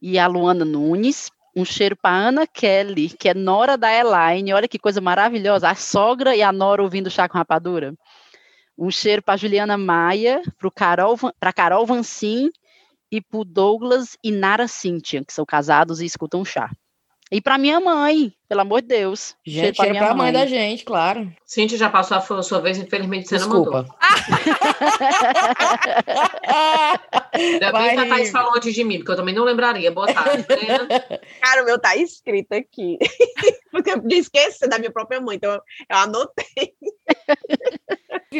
[0.00, 1.30] E a Luana Nunes.
[1.56, 4.52] Um cheiro para Ana Kelly, que é nora da Elaine.
[4.52, 5.70] Olha que coisa maravilhosa.
[5.70, 7.94] A sogra e a nora ouvindo chá com rapadura.
[8.76, 12.50] Um cheiro para Juliana Maia, para Carol, para Carol Vancin
[13.10, 16.70] e para Douglas e Nara Cíntia, que são casados e escutam chá.
[17.32, 19.34] E para minha mãe, pelo amor de Deus.
[19.44, 21.32] Gente, cheiro minha pra mãe da gente, claro.
[21.44, 23.82] Cintia já passou a sua vez, infelizmente você não mandou.
[23.82, 23.96] Desculpa.
[27.32, 29.90] Ainda bem que a Thaís falou antes de mim, porque eu também não lembraria.
[29.90, 31.18] Boa tarde, né?
[31.40, 32.98] Cara, o meu tá escrito aqui.
[33.72, 35.60] Porque eu podia esquecer da minha própria mãe, então eu,
[35.90, 36.74] eu anotei.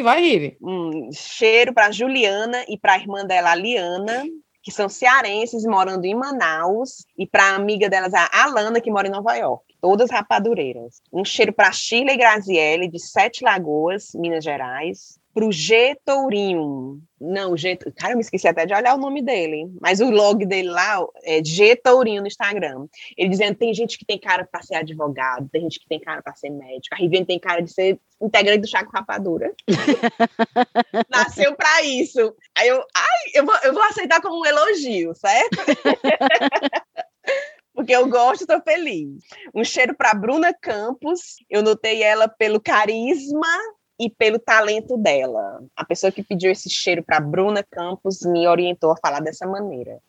[0.01, 0.57] Vai, Rive.
[0.61, 4.23] Um cheiro para Juliana e para a irmã dela, a Liana,
[4.65, 9.07] que são cearenses morando em Manaus, e para a amiga delas, a Alana, que mora
[9.07, 9.63] em Nova York.
[9.79, 11.03] Todas rapadureiras.
[11.13, 15.19] Um cheiro para Sheila e Graziele, de Sete Lagoas, Minas Gerais.
[15.35, 17.01] Para o G Tourinho.
[17.19, 17.75] Não, o G.
[17.97, 19.69] Cara, eu me esqueci até de olhar o nome dele.
[19.81, 22.87] Mas o log dele lá é G Tourinho no Instagram.
[23.17, 26.23] Ele dizendo: tem gente que tem cara para ser advogado, tem gente que tem cara
[26.23, 26.95] para ser médico.
[26.95, 29.53] A Riviane tem cara de ser integrante do Chaco Rapadura.
[31.11, 32.33] Nasceu para isso.
[32.57, 35.57] Aí eu, ai, eu vou, eu vou aceitar como um elogio, certo?
[37.75, 39.21] Porque eu gosto, estou feliz.
[39.53, 41.35] Um cheiro para Bruna Campos.
[41.49, 43.49] Eu notei ela pelo carisma
[43.99, 45.63] e pelo talento dela.
[45.75, 49.99] A pessoa que pediu esse cheiro para Bruna Campos me orientou a falar dessa maneira.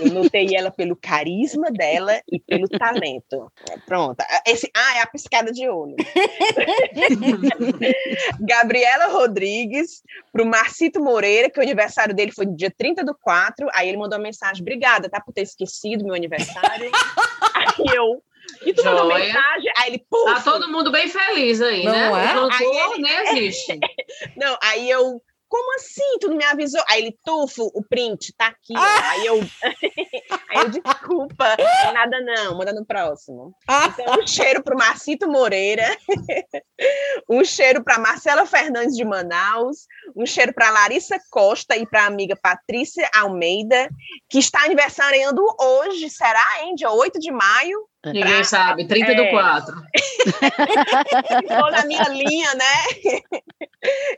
[0.00, 3.50] Eu notei ela pelo carisma dela e pelo talento.
[3.84, 4.16] Pronto.
[4.46, 5.96] Esse, ah, é a piscada de olho.
[8.40, 13.14] Gabriela Rodrigues, para o Marcito Moreira, que o aniversário dele foi no dia 30 do
[13.14, 13.68] 4.
[13.74, 16.90] Aí ele mandou uma mensagem: Obrigada, tá por ter esquecido meu aniversário.
[17.54, 18.22] aí eu.
[18.64, 19.72] E tu mandou mensagem?
[19.78, 22.32] Aí ele, puf, Tá todo mundo bem feliz aí, Não né?
[22.32, 22.38] é?
[22.38, 23.16] O Aí nem
[23.48, 23.78] existe.
[24.36, 26.18] Não, aí eu, como assim?
[26.20, 26.82] Tu não me avisou?
[26.88, 28.74] Aí ele, tufo, o print, tá aqui.
[28.76, 28.80] ó.
[28.80, 29.40] Aí eu,
[30.50, 33.54] aí eu, desculpa, não é nada não, manda no próximo.
[34.00, 35.96] Então, um cheiro pro Marcito Moreira,
[37.30, 39.86] um cheiro pra Marcela Fernandes de Manaus,
[40.16, 43.88] um cheiro pra Larissa Costa e pra amiga Patrícia Almeida,
[44.28, 46.74] que está aniversariando hoje, será, hein?
[46.74, 47.86] Dia 8 de maio.
[48.12, 48.86] Ninguém sabe.
[48.86, 49.30] 30 do É.
[49.30, 49.76] 4.
[51.40, 53.20] Ficou na minha linha, né?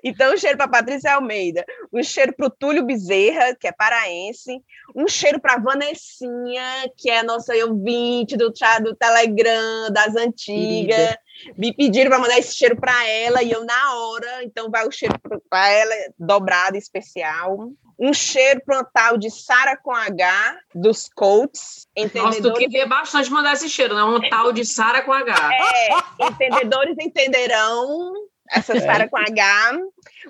[0.02, 4.62] Então, um cheiro para Patrícia Almeida, um cheiro para o Túlio Bezerra, que é paraense,
[4.94, 8.52] um cheiro para Vanessinha, que é a nossa ouvinte do
[8.82, 11.16] do Telegram, das antigas,
[11.56, 14.90] Me pediram para mandar esse cheiro para ela e eu na hora, então vai o
[14.90, 15.15] cheiro
[15.48, 17.70] para ela dobrado especial.
[17.99, 21.89] Um cheiro para um tal de Sara com H dos Colts.
[22.15, 24.05] Nossa, tu queria bastante mandar esse cheiro, né?
[24.05, 25.51] Um tal de Sara com H.
[25.53, 28.12] é, entendedores entenderão.
[28.51, 29.79] Essa Sara com H.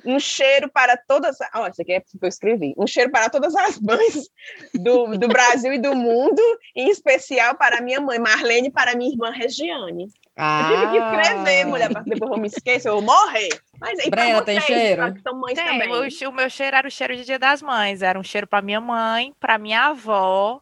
[0.05, 1.37] Um cheiro para todas.
[1.55, 2.75] Ó, isso aqui é o que eu escrevi.
[2.77, 4.29] Um cheiro para todas as mães
[4.75, 6.43] do, do Brasil e do mundo,
[6.75, 10.09] em especial para minha mãe Marlene e para minha irmã Regiane.
[10.37, 13.49] Ah, Eu tive que escrever, mulher, para depois eu me esquecer, eu vou morrer.
[13.81, 15.15] Mas aí, Brena, pra tem vocês, cheiro?
[15.15, 15.91] que são mães Tem, também.
[15.91, 18.03] o, o meu cheiro era o cheiro de Dia das Mães.
[18.03, 20.61] Era um cheiro para minha mãe, para minha avó,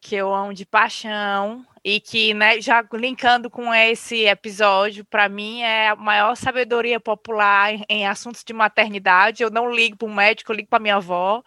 [0.00, 1.64] que eu amo de paixão.
[1.86, 7.74] E que, né, já linkando com esse episódio, para mim é a maior sabedoria popular
[7.74, 9.42] em, em assuntos de maternidade.
[9.42, 11.42] Eu não ligo para um médico, eu ligo para minha avó.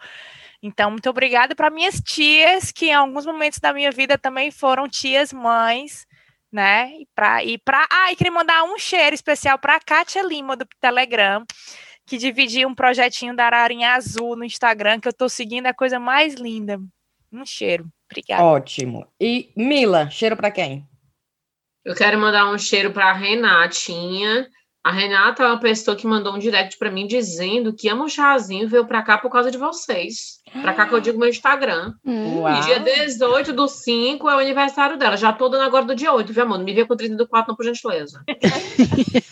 [0.62, 4.88] Então, muito obrigada para minhas tias, que em alguns momentos da minha vida também foram
[4.88, 6.06] tias mães,
[6.52, 6.92] né?
[6.98, 10.56] E para e para ah, e queria mandar um cheiro especial para a Kátia Lima
[10.56, 11.44] do Telegram,
[12.06, 15.74] que dividiu um projetinho da Ararinha Azul no Instagram, que eu tô seguindo, é a
[15.74, 16.80] coisa mais linda.
[17.32, 17.86] Um cheiro.
[18.10, 18.42] Obrigada.
[18.42, 19.06] ótimo.
[19.20, 20.88] E Mila, cheiro para quem?
[21.84, 24.48] Eu quero mandar um cheiro para a Renatinha.
[24.88, 28.08] A Renata é uma pessoa que mandou um direct para mim dizendo que ama o
[28.08, 30.38] chazinho veio para cá por causa de vocês.
[30.62, 31.92] Para cá que eu digo meu Instagram.
[32.02, 32.56] Hum, Uau.
[32.56, 35.14] E dia 18 do 5 é o aniversário dela.
[35.18, 36.56] Já tô dando agora do dia 8, viu, amor?
[36.56, 38.22] Não me vê com 30 do 4, não, por gentileza.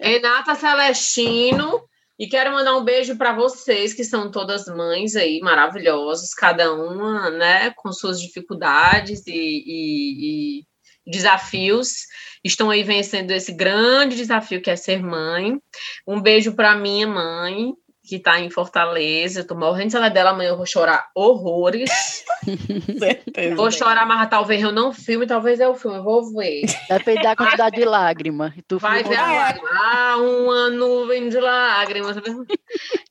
[0.00, 1.80] Renata Celestino.
[2.18, 7.30] E quero mandar um beijo para vocês, que são todas mães aí, maravilhosas, cada uma,
[7.30, 10.64] né, com suas dificuldades e, e- e
[11.06, 12.06] desafios.
[12.44, 15.58] Estão aí vencendo esse grande desafio que é ser mãe.
[16.06, 17.74] Um beijo para minha mãe,
[18.10, 19.44] que está em Fortaleza.
[19.44, 22.24] Tô morrendo de saudade dela, amanhã eu vou chorar horrores.
[22.98, 23.54] Certeza.
[23.54, 26.62] Vou chorar, mas talvez eu não filme, talvez eu filme, eu vou ver.
[26.88, 28.52] Depende da quantidade de lágrima.
[28.66, 29.68] Tu Vai ver a lágrima.
[29.70, 32.16] Ah, uma nuvem de lágrimas.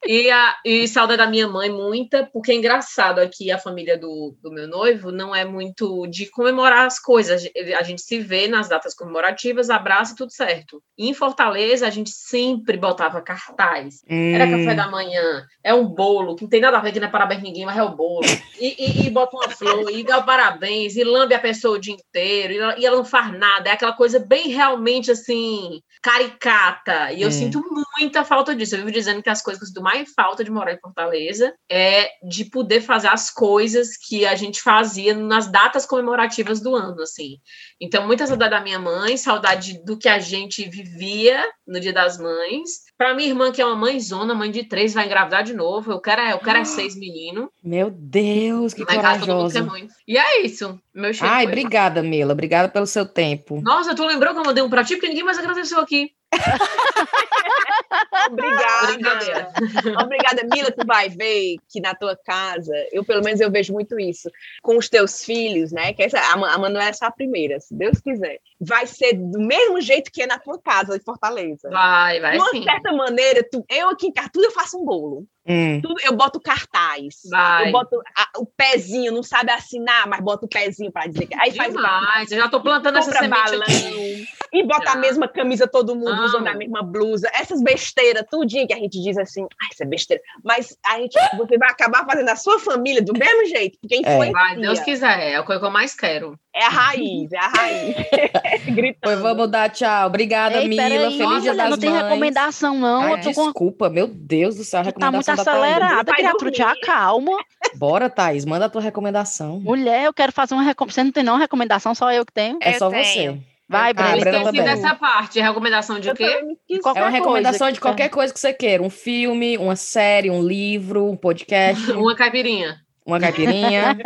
[0.06, 4.36] E, a, e saudade da minha mãe, muita, porque é engraçado aqui, a família do,
[4.42, 7.48] do meu noivo não é muito de comemorar as coisas.
[7.78, 10.82] A gente se vê nas datas comemorativas, abraça e tudo certo.
[10.98, 14.02] Em Fortaleza, a gente sempre botava cartaz.
[14.08, 17.00] Era Hum, café da manhã, é um bolo, que não tem nada a ver, que
[17.00, 18.26] não é parabéns ninguém, mas é o bolo.
[18.60, 21.94] E, e, e bota uma flor, e dá parabéns, e lambe a pessoa o dia
[21.94, 23.70] inteiro, e ela, e ela não faz nada.
[23.70, 27.12] É aquela coisa bem realmente assim, caricata.
[27.14, 27.32] E eu Hum.
[27.32, 27.62] sinto
[27.98, 28.76] muita falta disso.
[28.76, 31.54] Eu vivo dizendo que as coisas que eu sinto mais falta de morar em Fortaleza
[31.70, 37.02] é de poder fazer as coisas que a gente fazia nas datas comemorativas do ano,
[37.02, 37.38] assim.
[37.80, 42.18] Então, muita saudade da minha mãe, saudade do que a gente vivia no Dia das
[42.18, 42.89] Mães.
[43.00, 45.90] Para minha irmã, que é uma mãezona, mãe de três, vai engravidar de novo.
[45.90, 47.48] Eu quero, é- eu quero é seis meninos.
[47.64, 49.66] Meu Deus, que quer corajosa.
[50.06, 50.78] E é isso.
[50.94, 52.34] Meu cheiro Ai, foi- obrigada, Mila.
[52.34, 53.62] Obrigada pelo seu tempo.
[53.62, 54.96] Nossa, tu lembrou que eu mandei um pra ti?
[54.96, 56.12] Porque ninguém mais agradeceu aqui.
[58.30, 58.88] Obrigada.
[58.88, 59.52] Brincadeira.
[60.04, 60.70] Obrigada, Mila.
[60.70, 64.30] Tu vai ver que na tua casa, eu pelo menos eu vejo muito isso,
[64.62, 65.94] com os teus filhos, né?
[65.94, 68.40] Que essa, a, a Manuela é só a primeira, se Deus quiser.
[68.62, 71.70] Vai ser do mesmo jeito que é na tua casa, em Fortaleza.
[71.70, 72.64] Vai, vai De uma sim.
[72.64, 75.26] certa maneira, tu- eu aqui em casa, tudo eu faço um bolo.
[75.48, 77.16] Hum, Tudo, eu boto cartaz.
[77.30, 77.70] Vai.
[77.70, 81.34] Eu boto a- o pezinho, não sabe assinar, mas bota o pezinho para dizer que.
[81.40, 81.80] Aí faz o.
[81.80, 84.26] Eu já tô plantando essa semente aqui.
[84.54, 84.94] e bota Já.
[84.94, 86.24] a mesma camisa, todo mundo Amo.
[86.26, 87.30] usando a mesma blusa.
[87.34, 90.22] Essas besteiras, tudinho que a gente diz assim, ai, isso é besteira.
[90.44, 94.32] Mas a gente, você vai acabar fazendo a sua família do mesmo jeito, porque influencia.
[94.34, 95.32] Vai, Deus quiser.
[95.32, 96.38] É a coisa que eu mais quero.
[96.54, 97.96] É a raiz, é a raiz.
[99.02, 100.08] Pois vamos dar tchau.
[100.08, 100.84] Obrigada, Ei, Mila.
[100.90, 102.04] Feliz Dia mulher, das não tem Mães.
[102.04, 103.02] recomendação, não.
[103.02, 103.44] Ai, eu tô com...
[103.46, 106.72] desculpa, meu Deus do céu, a Tu tá muito recomendação acelerada, criatura.
[106.72, 107.38] Acalma.
[107.76, 109.60] Bora, Thaís, manda a tua recomendação.
[109.60, 110.90] Mulher, eu quero fazer uma recomendação.
[111.02, 112.58] Você não tem não recomendação, só eu que tenho.
[112.62, 113.04] É Eu só tenho.
[113.04, 113.38] você.
[113.72, 114.20] Vai, Ah, Breno.
[114.20, 114.76] Breno Esqueci também.
[114.82, 115.40] dessa parte.
[115.40, 116.42] Recomendação de Eu quê?
[116.82, 118.82] Qualquer É uma recomendação coisa de que- qualquer coisa que você queira.
[118.82, 122.78] Um filme, uma série, um livro, um podcast, Uma caipirinha.
[123.10, 123.98] Uma caipirinha.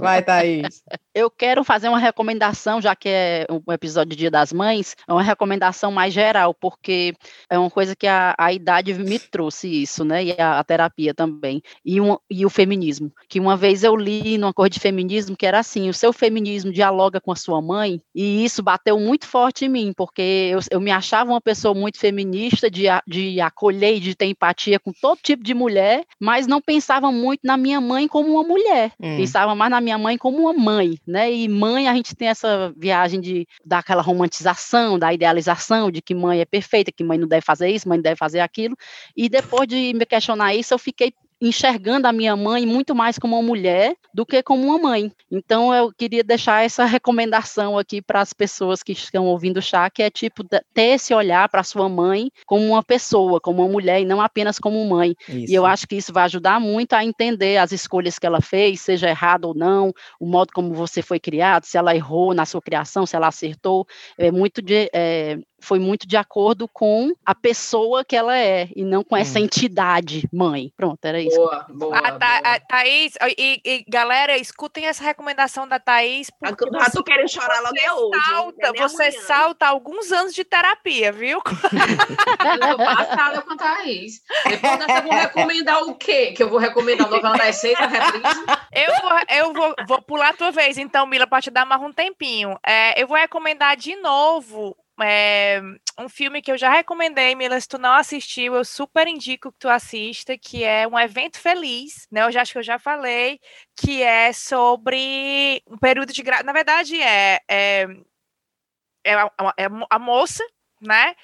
[0.00, 0.82] Vai, Thaís.
[1.14, 5.12] Eu quero fazer uma recomendação, já que é um episódio de Dia das Mães, é
[5.12, 7.14] uma recomendação mais geral, porque
[7.50, 10.24] é uma coisa que a, a idade me trouxe isso, né?
[10.24, 11.62] E a, a terapia também.
[11.84, 13.12] E, um, e o feminismo.
[13.28, 16.72] Que uma vez eu li numa coisa de feminismo que era assim: o seu feminismo
[16.72, 20.80] dialoga com a sua mãe, e isso bateu muito forte em mim, porque eu, eu
[20.80, 25.18] me achava uma pessoa muito feminista, de, de acolher e de ter empatia com todo
[25.22, 29.16] tipo de mulher, mas não pensava muito na minha mãe como uma mulher Hum.
[29.16, 31.32] pensava mais na minha mãe como uma mãe, né?
[31.32, 36.40] E mãe, a gente tem essa viagem de daquela romantização, da idealização de que mãe
[36.40, 38.76] é perfeita, que mãe não deve fazer isso, mãe não deve fazer aquilo.
[39.16, 43.36] E depois de me questionar isso, eu fiquei enxergando a minha mãe muito mais como
[43.36, 45.12] uma mulher do que como uma mãe.
[45.30, 49.88] Então eu queria deixar essa recomendação aqui para as pessoas que estão ouvindo o chá,
[49.88, 54.00] que é tipo ter esse olhar para sua mãe como uma pessoa, como uma mulher
[54.00, 55.14] e não apenas como mãe.
[55.28, 55.52] Isso.
[55.52, 58.80] E eu acho que isso vai ajudar muito a entender as escolhas que ela fez,
[58.80, 62.60] seja errado ou não, o modo como você foi criado, se ela errou na sua
[62.60, 63.86] criação, se ela acertou.
[64.18, 68.84] É muito de, é, foi muito de acordo com a pessoa que ela é e
[68.84, 69.42] não com essa Hum.
[69.42, 70.72] entidade mãe.
[70.76, 71.36] Pronto, era isso.
[71.36, 71.98] Boa, boa.
[71.98, 72.54] A, Tha- boa.
[72.54, 77.60] a Thaís, e, e, galera, escutem essa recomendação da Thaís, porque a tu querendo chorar
[77.60, 78.24] logo é hoje.
[78.26, 79.20] salta, é você amanhã.
[79.22, 81.38] salta alguns anos de terapia, viu?
[81.38, 84.22] Eu tô passada com a Thaís.
[84.48, 86.32] Depois dessa, eu vou recomendar o quê?
[86.32, 88.44] Que eu vou recomendar a novela das seis, a reprise.
[88.72, 91.82] Eu vou, eu vou, vou pular a tua vez, então, Mila, para te dar mais
[91.82, 92.56] um tempinho.
[92.64, 95.60] É, eu vou recomendar de novo é,
[95.98, 99.58] um filme que eu já recomendei, Mila, se tu não assistiu, eu super indico que
[99.58, 102.22] tu assista, que é um evento feliz, né?
[102.22, 103.40] Eu já acho que eu já falei,
[103.76, 106.42] que é sobre um período de gra...
[106.42, 107.86] Na verdade, é, é,
[109.04, 110.44] é, a, é a moça,
[110.80, 111.14] né?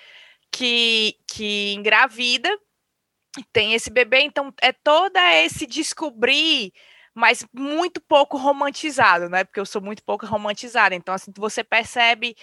[0.50, 2.50] Que, que engravida,
[3.52, 6.72] tem esse bebê, então é toda esse descobrir
[7.14, 9.44] mas muito pouco romantizado, né?
[9.44, 10.96] Porque eu sou muito pouco romantizada.
[10.96, 12.36] Então, assim, você percebe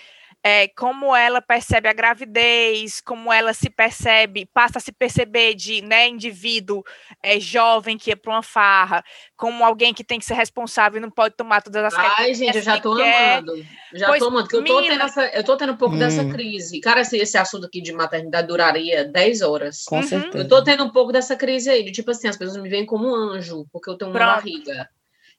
[0.44, 5.82] é, como ela percebe a gravidez, como ela se percebe, passa a se perceber de
[5.82, 6.84] né, indivíduo
[7.24, 9.04] é, jovem que é para uma farra,
[9.38, 12.58] como alguém que tem que ser responsável e não pode tomar todas as Ai, gente,
[12.58, 13.54] eu já tô amando.
[13.94, 14.94] Já Pois, tô amando, porque eu tô, Mila.
[14.94, 16.30] tendo essa, eu tô tendo um pouco dessa Hum.
[16.30, 16.80] crise.
[16.80, 19.84] Cara, esse, esse assunto aqui de maternidade duraria 10 horas.
[19.84, 20.04] Com Uhum.
[20.04, 20.38] certeza.
[20.44, 22.86] Eu tô tendo um pouco dessa crise aí, de tipo assim, as pessoas me veem
[22.86, 24.36] como um anjo, porque eu tenho uma Pronto.
[24.36, 24.90] barriga.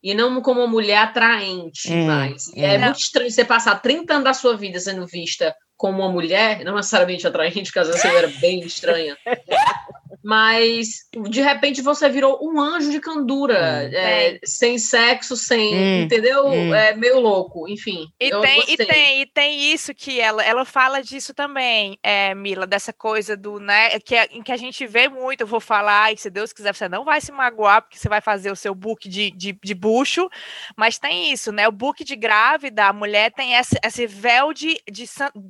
[0.02, 2.50] E não como uma mulher atraente Hum, mais.
[2.56, 2.86] É Não.
[2.86, 6.74] muito estranho você passar 30 anos da sua vida sendo vista como uma mulher, não
[6.76, 9.16] necessariamente atraente, porque às vezes eu era bem estranha.
[10.22, 13.58] Mas de repente você virou um anjo de candura,
[13.90, 13.90] Hum.
[13.94, 16.46] é, sem sexo, sem, Hum, entendeu?
[16.46, 16.74] hum.
[16.74, 18.06] É meio louco, enfim.
[18.20, 22.34] E eu tem, e tem, e tem isso que ela, ela fala disso também, é,
[22.34, 25.60] Mila, dessa coisa do, né, que, a- em que a gente vê muito, eu vou
[25.60, 28.56] falar, e se Deus quiser, você não vai se magoar, porque você vai fazer o
[28.56, 30.28] seu book de, de, de bucho,
[30.76, 34.78] mas tem isso, né, o book de grávida, a mulher tem esse, esse véu de,
[34.90, 35.04] de,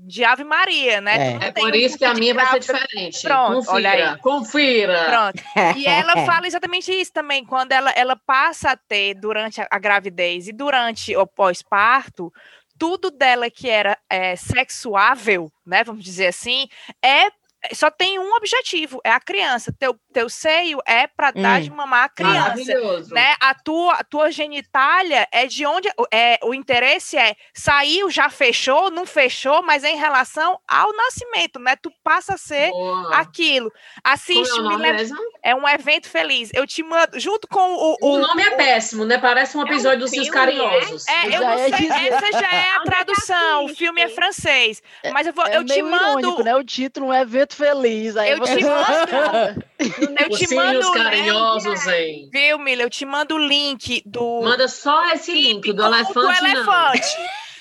[0.07, 1.49] de Ave Maria, né, É.
[1.49, 3.23] É por isso que a minha vai ser grávida- diferente.
[3.23, 4.19] Pronto, confira, olha aí.
[4.21, 4.62] confira.
[5.09, 5.43] Pronto.
[5.77, 9.79] E ela fala exatamente isso também, quando ela, ela passa a ter, durante a, a
[9.79, 12.33] gravidez e durante o pós-parto,
[12.79, 16.67] tudo dela que era é, sexuável, né, vamos dizer assim,
[17.05, 17.31] é
[17.73, 19.73] só tem um objetivo, é a criança.
[19.79, 21.65] Teu, teu seio é para dar Hum.
[21.65, 22.41] de mamar a criança.
[22.41, 23.15] Maravilhoso.
[23.15, 23.35] Né?
[23.41, 28.91] A tua, a tua genitália é de onde é, o interesse é saiu, já fechou,
[28.91, 31.77] não fechou, mas é em relação ao nascimento, né?
[31.77, 33.17] Tu passa a ser Boa.
[33.17, 33.71] aquilo.
[34.05, 35.05] Assiste, é o me lembra-
[35.43, 36.51] é um evento feliz.
[36.55, 37.97] Eu te mando, junto com o.
[38.01, 39.19] O o- nome é péssimo, né?
[39.19, 41.07] Parece um episódio dos Seus filme, Carinhosos.
[41.09, 42.13] é, eu Já não sei, dizer.
[42.13, 43.65] essa já é a é tradução.
[43.65, 44.83] O filme é francês.
[45.13, 46.21] Mas eu, vou, É eu te meio mando.
[46.21, 46.55] irônico, né?
[46.57, 48.17] O título um evento feliz.
[48.17, 49.65] Aí Eu você- te mando.
[49.79, 50.93] Eu te Ursinhos mando.
[50.93, 52.29] carinhosos, hein?
[52.33, 52.83] Viu, Mila?
[52.83, 54.43] Eu te mando o link do.
[54.43, 56.35] Manda só esse link do elefante, do não.
[56.49, 57.17] elefante.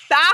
[0.10, 0.32] Tá?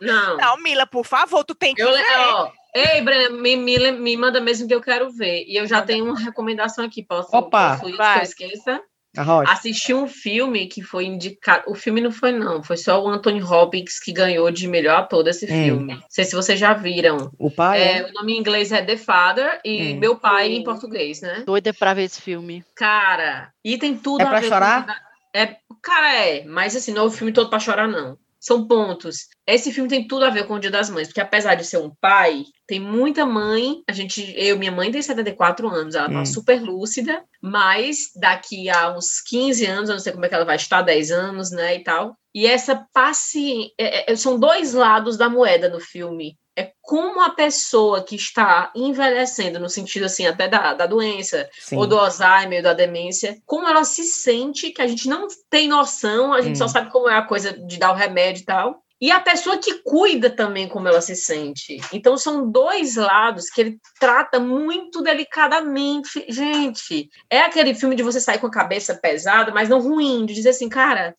[0.00, 0.36] Não.
[0.36, 2.04] Não, Mila, por favor, tu tem que Eu, ver.
[2.16, 5.44] ó, ei, Brena, me, me, me manda mesmo que eu quero ver.
[5.46, 7.02] E eu já tenho uma recomendação aqui.
[7.02, 8.14] Posso, Opa, posso ir, vai.
[8.14, 8.80] que eu esqueça?
[9.16, 9.52] Arrocha.
[9.52, 11.64] Assisti um filme que foi indicado.
[11.68, 12.62] O filme não foi, não.
[12.62, 15.64] Foi só o Anthony Hopkins que ganhou de melhor ator desse Hum.
[15.64, 15.94] filme.
[15.94, 17.30] Não sei se vocês já viram.
[17.38, 18.04] O pai É, é.
[18.06, 19.98] o nome em inglês é The Father e Hum.
[19.98, 20.54] Meu Pai Sim.
[20.56, 21.44] em português, né?
[21.46, 22.64] Doida pra ver esse filme.
[22.74, 24.86] Cara, e tem tudo É a pra ver chorar?
[24.86, 24.92] com...
[25.36, 28.16] É, cara, é, mas assim, não é o filme todo pra chorar, não.
[28.44, 29.20] São pontos.
[29.46, 31.78] Esse filme tem tudo a ver com o Dia das Mães, porque apesar de ser
[31.78, 33.82] um pai, tem muita mãe.
[33.88, 36.26] A gente, eu, minha mãe tem 74 anos, ela tá Hum.
[36.26, 40.44] super lúcida, mas daqui a uns 15 anos, eu não sei como é que ela
[40.44, 42.14] vai estar, 10 anos, né, e tal.
[42.34, 43.72] E essa paciência,
[44.16, 46.36] são dois lados da moeda no filme.
[46.56, 51.76] É como a pessoa que está envelhecendo, no sentido assim, até da, da doença, Sim.
[51.76, 56.32] ou do Alzheimer, da demência, como ela se sente, que a gente não tem noção,
[56.32, 56.58] a gente Hum.
[56.58, 58.84] só sabe como é a coisa de dar o remédio e tal.
[59.00, 61.78] E a pessoa que cuida também como ela se sente.
[61.92, 66.24] Então são dois lados que ele trata muito delicadamente.
[66.28, 70.32] Gente, é aquele filme de você sair com a cabeça pesada, mas não ruim, de
[70.32, 71.14] dizer assim, cara,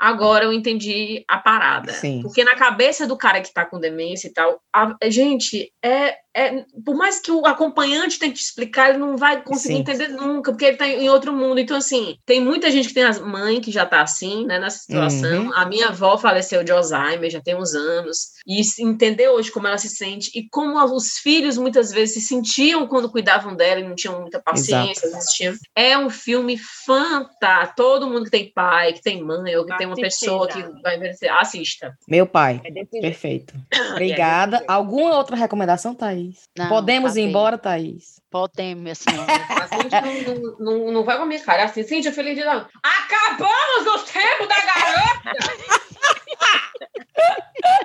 [0.00, 1.92] agora eu entendi a parada.
[1.92, 2.22] Sim.
[2.22, 6.64] Porque na cabeça do cara que tá com demência e tal, a- gente, é é,
[6.84, 9.80] por mais que o acompanhante tente explicar, ele não vai conseguir Sim.
[9.80, 11.58] entender nunca, porque ele tá em outro mundo.
[11.58, 14.78] Então, assim, tem muita gente que tem a mãe que já tá assim, né, nessa
[14.78, 15.46] situação.
[15.46, 15.54] Uhum.
[15.54, 18.30] A minha avó faleceu de Alzheimer já tem uns anos.
[18.46, 22.20] E se- entender hoje como ela se sente e como os filhos muitas vezes se
[22.20, 25.54] sentiam quando cuidavam dela e não tinham muita paciência, tinham.
[25.74, 27.74] É um filme fantástico.
[27.76, 30.96] Todo mundo que tem pai, que tem mãe, ou que tem uma pessoa que vai
[30.96, 31.94] envelhecer, assista.
[32.08, 32.60] Meu pai.
[32.64, 33.00] É.
[33.00, 33.54] Perfeito.
[33.90, 34.62] Obrigada.
[34.68, 36.19] Alguma outra recomendação, Thaís?
[36.56, 37.30] Não, Podemos tá ir bem.
[37.30, 38.20] embora, Thaís?
[38.30, 39.26] Podemos, minha senhora.
[39.90, 41.64] Não, não, não, não vai com a minha cara.
[41.64, 42.66] Assim, Cíntia, feliz dia da...
[42.82, 45.32] Acabamos os tempos da garota!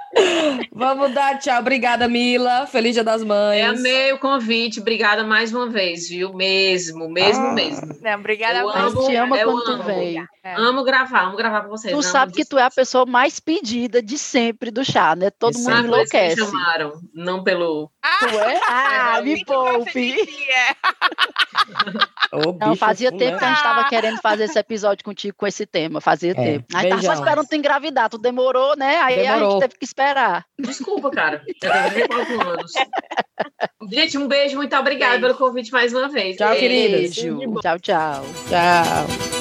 [0.72, 1.60] Vamos dar tchau.
[1.60, 2.66] Obrigada, Mila.
[2.68, 3.62] Feliz Dia das Mães.
[3.64, 4.80] Eu amei o convite.
[4.80, 6.34] Obrigada mais uma vez, viu?
[6.34, 7.54] Mesmo, mesmo, Ah.
[7.54, 7.96] mesmo.
[8.02, 9.84] Não, obrigada Eu a A amo, gente te ama eu quando amo.
[9.84, 10.24] vem.
[10.44, 10.56] É.
[10.56, 11.92] Amo gravar, amo gravar com vocês.
[11.92, 15.30] Tu amo sabe que tu é a pessoa mais pedida de sempre do chá, né?
[15.32, 15.80] Todo Isso mundo é.
[15.80, 16.52] Ah, por isso que me enlouquece.
[16.52, 17.92] chamaram, não pelo...
[18.20, 18.60] Tu é?
[18.70, 20.16] Ah, É, me poupe.
[20.52, 20.76] é.
[22.32, 23.26] Ô, Não, fazia fulano.
[23.28, 26.00] tempo que a gente tava querendo fazer esse episódio contigo com esse tema.
[26.02, 26.66] Fazia É, tempo.
[26.74, 28.10] Aí tava só esperando tu engravidar.
[28.10, 28.98] Tu demorou, né?
[29.02, 29.52] Aí a Demorou.
[29.54, 30.05] gente teve que esperar.
[30.60, 31.44] Desculpa, cara.
[31.48, 32.72] Eu tenho 24 anos.
[33.92, 36.38] Gente, um beijo, muito obrigada pelo convite mais uma vez.
[36.38, 37.16] Tchau, queridas.
[37.16, 37.40] Beijo.
[37.62, 38.26] Tchau, tchau.
[38.50, 39.35] Tchau.